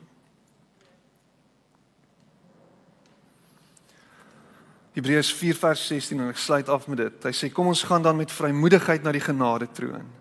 Hebreërs 4.93 5.33
4 5.33 5.55
vers 5.55 5.87
16 5.87 6.21
en 6.21 6.29
ek 6.29 6.37
sluit 6.37 6.69
af 6.69 6.87
met 6.87 6.99
dit. 6.99 7.25
Hy 7.25 7.33
sê 7.33 7.51
kom 7.53 7.67
ons 7.67 7.83
gaan 7.83 8.03
dan 8.03 8.17
met 8.17 8.33
vrymoedigheid 8.33 9.03
na 9.03 9.13
die 9.13 9.23
genade 9.23 9.71
troon 9.73 10.18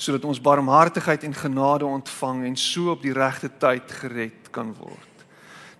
sodat 0.00 0.24
ons 0.24 0.40
barmhartigheid 0.40 1.26
en 1.28 1.34
genade 1.36 1.84
ontvang 1.84 2.44
en 2.48 2.56
so 2.56 2.94
op 2.94 3.02
die 3.04 3.12
regte 3.12 3.50
tyd 3.60 3.92
gered 4.00 4.48
kan 4.54 4.72
word. 4.78 5.24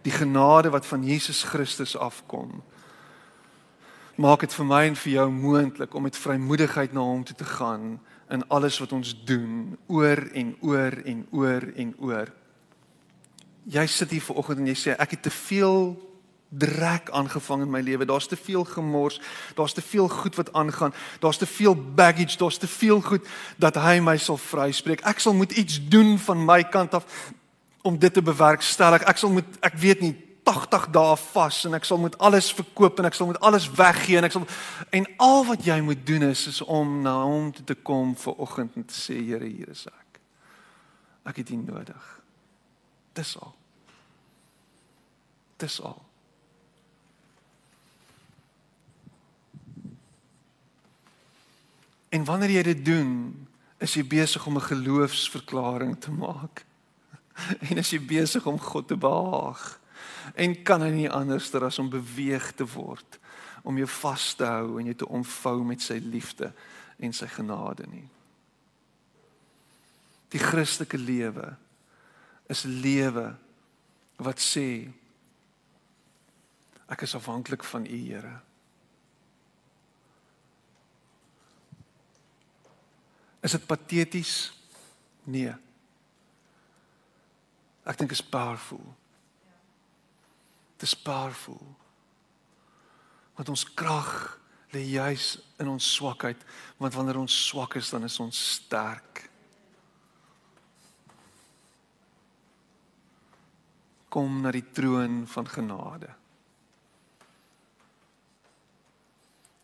Die 0.05 0.13
genade 0.13 0.73
wat 0.73 0.87
van 0.87 1.05
Jesus 1.05 1.43
Christus 1.49 1.97
afkom 1.97 2.61
maak 4.21 4.43
dit 4.45 4.53
vir 4.53 4.67
my 4.69 4.83
en 4.91 4.97
vir 5.01 5.13
jou 5.15 5.27
moontlik 5.33 5.95
om 5.97 6.05
met 6.05 6.19
vrymoedigheid 6.21 6.93
na 6.93 7.01
hom 7.01 7.23
toe 7.25 7.37
te 7.41 7.47
gaan 7.49 7.95
in 8.29 8.45
alles 8.53 8.77
wat 8.83 8.93
ons 8.93 9.15
doen 9.25 9.79
oor 9.89 10.21
en 10.37 10.53
oor 10.61 10.99
en 11.09 11.23
oor 11.33 11.65
en 11.73 11.95
oor. 11.99 12.29
Jy 13.65 13.87
sit 13.89 14.13
hier 14.13 14.25
vanoggend 14.27 14.61
en 14.61 14.69
jy 14.69 14.77
sê 14.77 14.97
ek 15.01 15.17
het 15.17 15.23
te 15.25 15.33
veel 15.33 15.95
drek 16.51 17.11
aangevang 17.11 17.63
in 17.63 17.71
my 17.71 17.81
lewe. 17.81 18.05
Daar's 18.05 18.27
te 18.27 18.37
veel 18.37 18.65
gemors. 18.65 19.21
Daar's 19.55 19.73
te 19.73 19.83
veel 19.83 20.09
goed 20.09 20.35
wat 20.35 20.53
aangaan. 20.53 20.95
Daar's 21.19 21.37
te 21.37 21.47
veel 21.47 21.77
baggage. 21.95 22.37
Daar's 22.39 22.59
te 22.59 22.69
veel 22.69 23.01
goed 23.01 23.29
dat 23.57 23.75
hy 23.75 23.99
my 23.99 24.17
sal 24.17 24.37
vryspreek. 24.37 25.01
Ek 25.01 25.19
sal 25.19 25.35
moet 25.35 25.53
iets 25.53 25.79
doen 25.89 26.19
van 26.19 26.45
my 26.45 26.63
kant 26.65 26.95
af 26.95 27.07
om 27.83 27.99
dit 27.99 28.13
te 28.13 28.23
bewerkstellig. 28.23 29.03
Ek 29.03 29.17
sal 29.17 29.31
moet 29.31 29.47
ek 29.61 29.79
weet 29.79 30.01
nie 30.01 30.17
80 30.45 30.89
dae 30.91 31.17
vas 31.17 31.65
en 31.69 31.77
ek 31.79 31.87
sal 31.87 32.01
moet 32.03 32.19
alles 32.19 32.51
verkoop 32.57 32.99
en 32.99 33.07
ek 33.07 33.15
sal 33.15 33.29
moet 33.31 33.41
alles 33.47 33.69
weggee 33.71 34.19
en 34.19 34.27
ek 34.27 34.35
sal 34.35 34.47
en 34.97 35.07
al 35.23 35.45
wat 35.47 35.65
jy 35.65 35.79
moet 35.85 36.03
doen 36.07 36.27
is 36.33 36.47
is 36.51 36.61
om 36.65 37.01
na 37.05 37.15
hom 37.23 37.53
toe 37.55 37.65
te 37.65 37.77
kom 37.77 38.17
vir 38.19 38.43
oggend 38.43 38.77
en 38.77 38.85
te 38.85 38.97
sê 38.97 39.21
Here 39.21 39.47
hier 39.47 39.71
is 39.71 39.87
ek. 39.87 40.21
Ek 41.31 41.43
het 41.43 41.51
U 41.55 41.63
nodig. 41.63 42.07
Dis 43.15 43.37
al. 43.39 43.55
Dis 45.61 45.81
al. 45.85 46.10
En 52.11 52.25
wanneer 52.25 52.51
jy 52.51 52.63
dit 52.63 52.85
doen, 52.85 53.11
is 53.81 53.95
jy 53.95 54.05
besig 54.05 54.47
om 54.47 54.59
'n 54.59 54.71
geloofsverklaring 54.71 56.01
te 56.01 56.11
maak. 56.11 56.65
En 57.71 57.77
is 57.77 57.91
jy 57.91 58.01
besig 58.01 58.47
om 58.47 58.59
God 58.59 58.89
te 58.89 58.97
behaag. 58.97 59.81
En 60.35 60.63
kan 60.63 60.83
hy 60.83 60.91
nie 60.91 61.11
anderster 61.11 61.65
as 61.65 61.79
om 61.79 61.89
beweeg 61.89 62.53
te 62.53 62.67
word 62.67 63.19
om 63.63 63.77
jou 63.77 63.89
vas 63.89 64.35
te 64.35 64.45
hou 64.45 64.79
en 64.81 64.89
jou 64.89 64.95
te 64.95 65.09
omvou 65.09 65.65
met 65.65 65.83
sy 65.83 65.99
liefde 66.01 66.53
en 67.01 67.13
sy 67.13 67.29
genade 67.29 67.87
nie. 67.91 68.07
Die 70.33 70.41
Christelike 70.41 70.99
lewe 70.99 71.57
is 72.51 72.65
lewe 72.65 73.35
wat 74.21 74.41
sê 74.43 74.89
ek 76.91 77.05
is 77.07 77.15
afhanklik 77.15 77.65
van 77.65 77.87
U 77.87 77.99
Here. 77.99 78.41
Is 83.41 83.57
dit 83.57 83.67
pateties? 83.67 84.53
Nee. 85.25 85.53
Ek 87.89 87.99
dink 87.99 88.13
is 88.13 88.23
powerful. 88.25 88.83
Dit 90.77 90.89
is 90.89 90.97
powerful. 90.97 91.61
Want 93.39 93.49
ons 93.49 93.65
krag 93.75 94.13
lê 94.71 94.85
juis 94.93 95.33
in 95.59 95.71
ons 95.73 95.87
swakheid, 95.97 96.39
want 96.79 96.95
wanneer 96.95 97.19
ons 97.19 97.39
swak 97.49 97.75
is, 97.81 97.89
dan 97.91 98.05
is 98.07 98.19
ons 98.23 98.39
sterk. 98.61 99.25
Kom 104.11 104.41
na 104.45 104.53
die 104.55 104.67
troon 104.75 105.25
van 105.31 105.49
genade. 105.49 106.13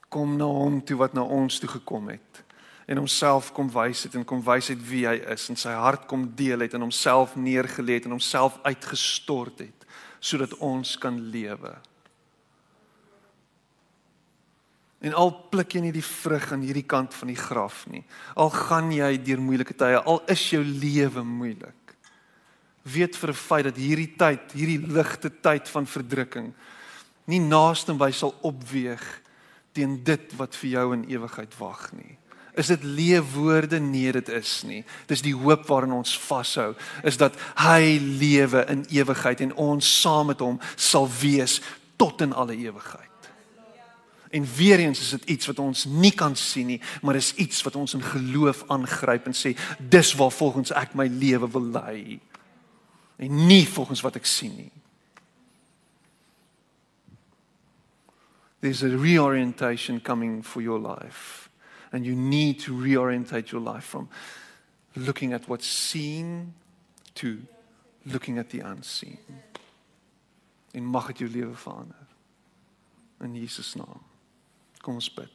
Kom 0.09 0.35
na 0.41 0.49
hom 0.49 0.81
toe 0.87 0.97
wat 0.99 1.15
na 1.15 1.23
ons 1.23 1.61
toe 1.61 1.71
gekom 1.77 2.09
het 2.15 2.46
en 2.87 3.01
homself 3.03 3.51
kom 3.53 3.69
wys 3.75 4.05
het 4.07 4.15
en 4.15 4.25
kom 4.25 4.43
wys 4.47 4.71
het 4.71 4.83
wie 4.89 5.05
hy 5.09 5.17
is 5.35 5.49
en 5.51 5.59
sy 5.59 5.75
hart 5.75 6.07
kom 6.11 6.29
deel 6.39 6.63
het 6.63 6.77
en 6.77 6.87
homself 6.87 7.35
neergelê 7.35 7.99
het 7.99 8.07
en 8.07 8.15
homself 8.15 8.59
uitgestort 8.63 9.65
het 9.65 9.87
sodat 10.21 10.55
ons 10.65 10.97
kan 10.99 11.19
lewe. 11.31 11.75
En 15.05 15.15
al 15.15 15.31
pluk 15.53 15.77
jy 15.77 15.83
nie 15.85 15.95
die 15.95 16.05
vrug 16.05 16.49
aan 16.55 16.65
hierdie 16.67 16.87
kant 16.89 17.15
van 17.15 17.31
die 17.31 17.39
graf 17.39 17.85
nie. 17.93 18.03
Al 18.35 18.51
gaan 18.51 18.89
jy 18.91 19.13
deur 19.23 19.43
moeilike 19.45 19.77
tye, 19.79 20.01
al 20.01 20.23
is 20.33 20.43
jou 20.51 20.63
lewe 20.65 21.23
moeilik. 21.23 21.95
Weet 22.83 23.17
vir 23.17 23.31
'n 23.31 23.35
feit 23.35 23.65
dat 23.65 23.77
hierdie 23.77 24.15
tyd, 24.17 24.53
hierdie 24.53 24.81
ligte 24.87 25.31
tyd 25.31 25.69
van 25.69 25.87
verdrukking 25.87 26.55
nie 27.27 27.41
naaste 27.43 27.95
by 27.99 28.11
sal 28.15 28.35
opweeg 28.47 29.03
teen 29.77 29.99
dit 30.07 30.37
wat 30.39 30.55
vir 30.55 30.71
jou 30.71 30.87
in 30.95 31.05
ewigheid 31.11 31.59
wag 31.59 31.91
nie. 31.93 32.17
Is 32.57 32.67
dit 32.67 32.83
leefwoorde? 32.83 33.79
Nee, 33.79 34.13
dit 34.13 34.29
is 34.29 34.63
nie. 34.65 34.85
Dis 35.07 35.21
die 35.21 35.35
hoop 35.37 35.67
waarin 35.69 35.93
ons 35.93 36.15
vashou, 36.19 36.71
is 37.05 37.19
dat 37.21 37.35
hy 37.61 37.99
lewe 38.01 38.63
in 38.73 38.87
ewigheid 38.97 39.43
en 39.45 39.53
ons 39.61 39.91
saam 40.01 40.31
met 40.33 40.41
hom 40.41 40.57
sal 40.75 41.05
wees 41.21 41.59
tot 42.01 42.25
in 42.25 42.33
alle 42.33 42.57
ewigheid. 42.57 43.29
En 44.33 44.49
weer 44.57 44.81
eens 44.81 45.01
is 45.01 45.13
dit 45.19 45.29
iets 45.37 45.47
wat 45.53 45.61
ons 45.61 45.85
nie 45.85 46.15
kan 46.17 46.37
sien 46.37 46.67
nie, 46.73 46.81
maar 47.05 47.21
is 47.21 47.35
iets 47.35 47.61
wat 47.63 47.77
ons 47.77 47.95
in 47.95 48.03
geloof 48.03 48.65
aangryp 48.73 49.29
en 49.29 49.37
sê, 49.37 49.53
dis 49.79 50.15
waar 50.17 50.33
volgens 50.33 50.73
ek 50.73 50.97
my 50.97 51.07
lewe 51.13 51.51
wil 51.53 51.69
lei. 51.77 52.21
En 53.21 53.47
nie 53.47 53.67
volgens 53.69 54.01
wat 54.01 54.17
ek 54.17 54.27
sien 54.27 54.57
nie. 54.57 54.73
There's 58.65 58.83
a 58.83 58.97
reorientation 58.97 60.01
coming 60.01 60.41
for 60.41 60.65
your 60.65 60.81
life 60.81 61.46
and 61.93 62.05
you 62.05 62.15
need 62.15 62.59
to 62.61 62.73
reorientate 62.73 63.51
your 63.51 63.61
life 63.61 63.85
from 63.85 64.09
looking 64.95 65.33
at 65.33 65.49
what's 65.49 65.67
seen 65.67 66.55
to 67.15 67.39
looking 68.05 68.39
at 68.39 68.51
the 68.51 68.61
unseen. 68.61 69.19
En 70.73 70.85
mag 70.85 71.07
dit 71.07 71.19
jou 71.19 71.31
lewe 71.31 71.55
verander. 71.55 72.07
In 73.21 73.35
Jesus 73.35 73.75
naam. 73.75 74.03
Kom 74.81 74.95
ons 74.95 75.09
bid. 75.15 75.33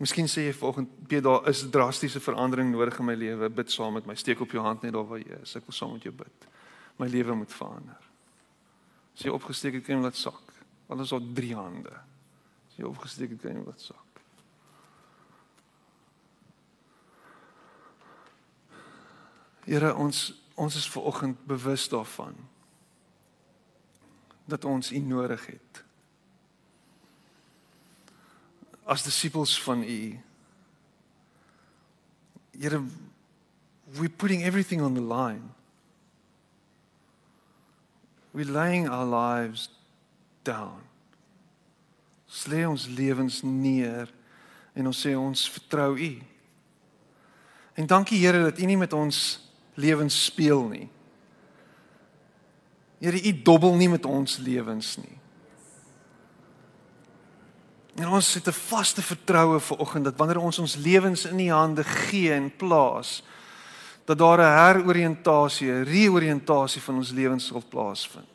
Miskien 0.00 0.28
sê 0.28 0.46
jy 0.46 0.52
vanoggend, 0.56 1.08
"Piet, 1.08 1.22
daar 1.22 1.48
is 1.48 1.66
drastiese 1.70 2.20
verandering 2.20 2.70
nodig 2.70 2.98
in 2.98 3.04
my 3.04 3.14
lewe. 3.14 3.50
Bid 3.50 3.70
saam 3.70 3.92
met 3.92 4.06
my. 4.06 4.14
Steek 4.14 4.40
op 4.40 4.50
jou 4.50 4.62
hand 4.64 4.82
net 4.82 4.92
daar 4.92 5.06
waar 5.06 5.18
jy 5.18 5.40
is. 5.42 5.56
Ek 5.56 5.66
wil 5.66 5.74
saam 5.74 5.92
met 5.92 6.02
jou 6.02 6.14
bid. 6.14 6.46
My 6.96 7.06
lewe 7.06 7.34
moet 7.34 7.52
verander." 7.52 8.09
As 9.14 9.24
jy 9.24 9.32
opgesteek 9.34 9.78
het, 9.78 9.86
kan 9.86 9.98
jy 9.98 10.04
laat 10.04 10.18
sak. 10.18 10.54
Want 10.90 11.04
ons 11.04 11.14
het 11.14 11.34
drie 11.36 11.54
hande. 11.54 11.92
As 12.70 12.78
jy 12.78 12.86
opgesteek 12.88 13.34
het, 13.34 13.42
kan 13.42 13.58
jy 13.58 13.64
laat 13.66 13.82
sak. 13.82 14.06
Here, 19.66 19.94
ons 19.94 20.30
ons 20.60 20.74
is 20.76 20.88
ver 20.92 21.06
oggend 21.08 21.38
bewus 21.48 21.86
daarvan 21.88 22.34
dat 24.50 24.64
ons 24.68 24.90
U 24.92 24.98
nodig 24.98 25.46
het. 25.46 25.84
As 28.84 29.06
disippels 29.06 29.54
van 29.62 29.82
U. 29.82 30.00
Here, 32.58 32.82
we're 33.94 34.10
putting 34.10 34.42
everything 34.42 34.82
on 34.82 34.94
the 34.94 35.00
line. 35.00 35.54
We're 38.32 38.44
laying 38.44 38.88
our 38.88 39.04
lives 39.04 39.68
down. 40.44 40.80
Ons 42.30 42.46
lê 42.46 42.64
ons 42.66 42.86
lewens 42.86 43.42
neer 43.42 44.10
en 44.74 44.86
ons 44.86 45.00
sê 45.06 45.16
ons 45.18 45.48
vertrou 45.50 45.96
U. 45.98 46.12
En 47.74 47.86
dankie 47.86 48.20
Here 48.22 48.42
dat 48.42 48.60
U 48.60 48.68
nie 48.70 48.78
met 48.78 48.92
ons 48.94 49.40
lewens 49.74 50.24
speel 50.24 50.62
nie. 50.68 50.86
Here, 53.00 53.18
U 53.18 53.32
dobbel 53.42 53.74
nie 53.80 53.88
met 53.88 54.06
ons 54.06 54.38
lewens 54.38 54.94
nie. 55.00 55.16
En 58.00 58.08
ons 58.08 58.34
het 58.34 58.46
'n 58.46 58.52
vaste 58.52 59.02
vertroue 59.02 59.60
vir 59.60 59.78
oggend 59.78 60.04
dat 60.04 60.16
wanneer 60.16 60.40
ons 60.40 60.58
ons 60.58 60.76
lewens 60.76 61.24
in 61.24 61.40
U 61.40 61.50
hande 61.50 61.84
gee 61.84 62.32
en 62.32 62.56
plaas, 62.56 63.22
dat 64.10 64.18
daar 64.18 64.38
'n 64.38 64.58
heroriëntasie, 64.58 65.70
'n 65.70 65.84
reoriëntasie 65.84 66.82
van 66.82 66.94
ons 66.94 67.10
lewens 67.10 67.46
sal 67.46 67.62
plaasvind. 67.68 68.26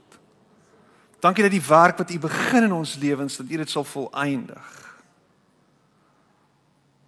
Dankie 1.20 1.44
dat 1.44 1.52
die 1.52 1.68
werk 1.68 1.98
wat 1.98 2.12
U 2.12 2.20
begin 2.20 2.64
in 2.64 2.74
ons 2.74 2.96
lewens 2.96 3.38
dat 3.38 3.50
U 3.50 3.58
dit 3.58 3.70
sal 3.70 3.84
volëindig. 3.84 4.96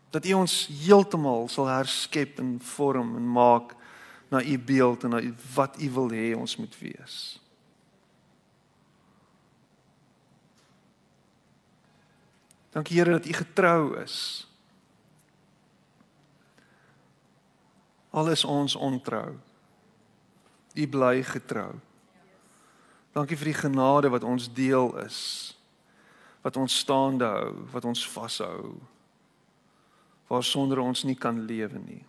Dat 0.10 0.26
U 0.26 0.34
ons 0.34 0.68
heeltemal 0.68 1.48
sal 1.48 1.66
herskep 1.66 2.40
en 2.40 2.60
vorm 2.62 3.16
en 3.16 3.32
maak 3.32 3.76
na 4.28 4.44
U 4.44 4.60
beeld 4.60 5.04
en 5.04 5.10
na 5.10 5.22
wat 5.54 5.82
U 5.82 5.90
wil 5.90 6.10
hê 6.10 6.36
ons 6.36 6.56
moet 6.56 6.80
wees. 6.80 7.42
Dankie 12.70 12.98
Here 12.98 13.12
dat 13.12 13.26
U 13.26 13.34
getrou 13.34 14.02
is. 14.02 14.47
Al 18.18 18.32
is 18.34 18.44
ons 18.46 18.76
ontrou. 18.76 19.36
U 20.74 20.88
bly 20.90 21.22
getrou. 21.26 21.76
Dankie 23.14 23.38
vir 23.38 23.52
die 23.52 23.60
genade 23.62 24.10
wat 24.14 24.26
ons 24.26 24.50
deel 24.54 24.92
is. 25.04 25.20
Wat 26.42 26.58
ons 26.58 26.80
staande 26.82 27.26
hou, 27.30 27.54
wat 27.74 27.86
ons 27.86 28.04
vashou. 28.10 28.78
Waar 30.30 30.46
sonder 30.46 30.82
ons 30.82 31.04
nie 31.06 31.18
kan 31.18 31.46
lewe 31.46 31.82
nie. 31.82 32.04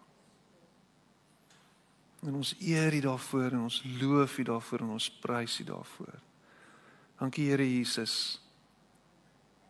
En 2.27 2.41
ons 2.41 2.55
eer 2.61 2.95
U 2.99 3.01
daarvoor 3.01 3.53
en 3.53 3.67
ons 3.69 3.83
loof 4.01 4.39
U 4.39 4.47
daarvoor 4.49 4.85
en 4.85 4.97
ons 4.97 5.11
prys 5.23 5.61
U 5.61 5.65
daarvoor. 5.65 6.17
Dankie 7.19 7.51
Here 7.51 7.69
Jesus. 7.69 8.41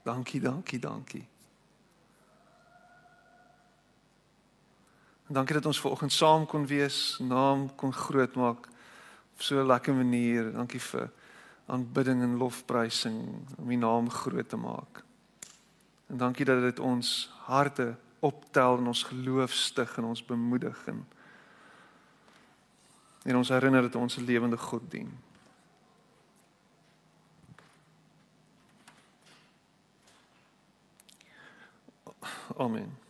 Dankie, 0.04 0.40
dankie, 0.40 0.78
dankie. 0.78 1.26
En 5.28 5.34
dankie 5.34 5.54
dat 5.54 5.66
ons 5.66 5.80
ver 5.80 5.90
oggend 5.90 6.12
saam 6.12 6.46
kon 6.46 6.66
wees, 6.66 7.18
naam 7.20 7.74
kon 7.76 7.92
grootmaak 7.92 8.68
op 9.34 9.42
so 9.42 9.60
'n 9.60 9.66
lekker 9.66 9.94
manier. 9.94 10.52
Dankie 10.52 10.80
vir 10.80 11.10
aanbidding 11.66 12.22
en 12.22 12.36
lofprysing 12.36 13.46
om 13.56 13.70
U 13.70 13.76
naam 13.76 14.10
groot 14.10 14.48
te 14.48 14.56
maak. 14.56 15.04
En 16.06 16.16
dankie 16.16 16.44
dat 16.44 16.60
dit 16.60 16.78
ons 16.78 17.30
harte 17.44 17.96
optel 18.18 18.78
en 18.78 18.86
ons 18.86 19.02
geloof 19.02 19.52
stig 19.52 19.96
en 19.96 20.04
ons 20.04 20.24
bemoedig 20.24 20.86
en 20.86 21.06
en 23.22 23.36
ons 23.36 23.48
herinner 23.48 23.82
dat 23.82 23.94
ons 23.94 24.16
'n 24.16 24.24
lewende 24.24 24.56
God 24.56 24.90
dien. 24.90 25.18
Amen. 32.56 33.07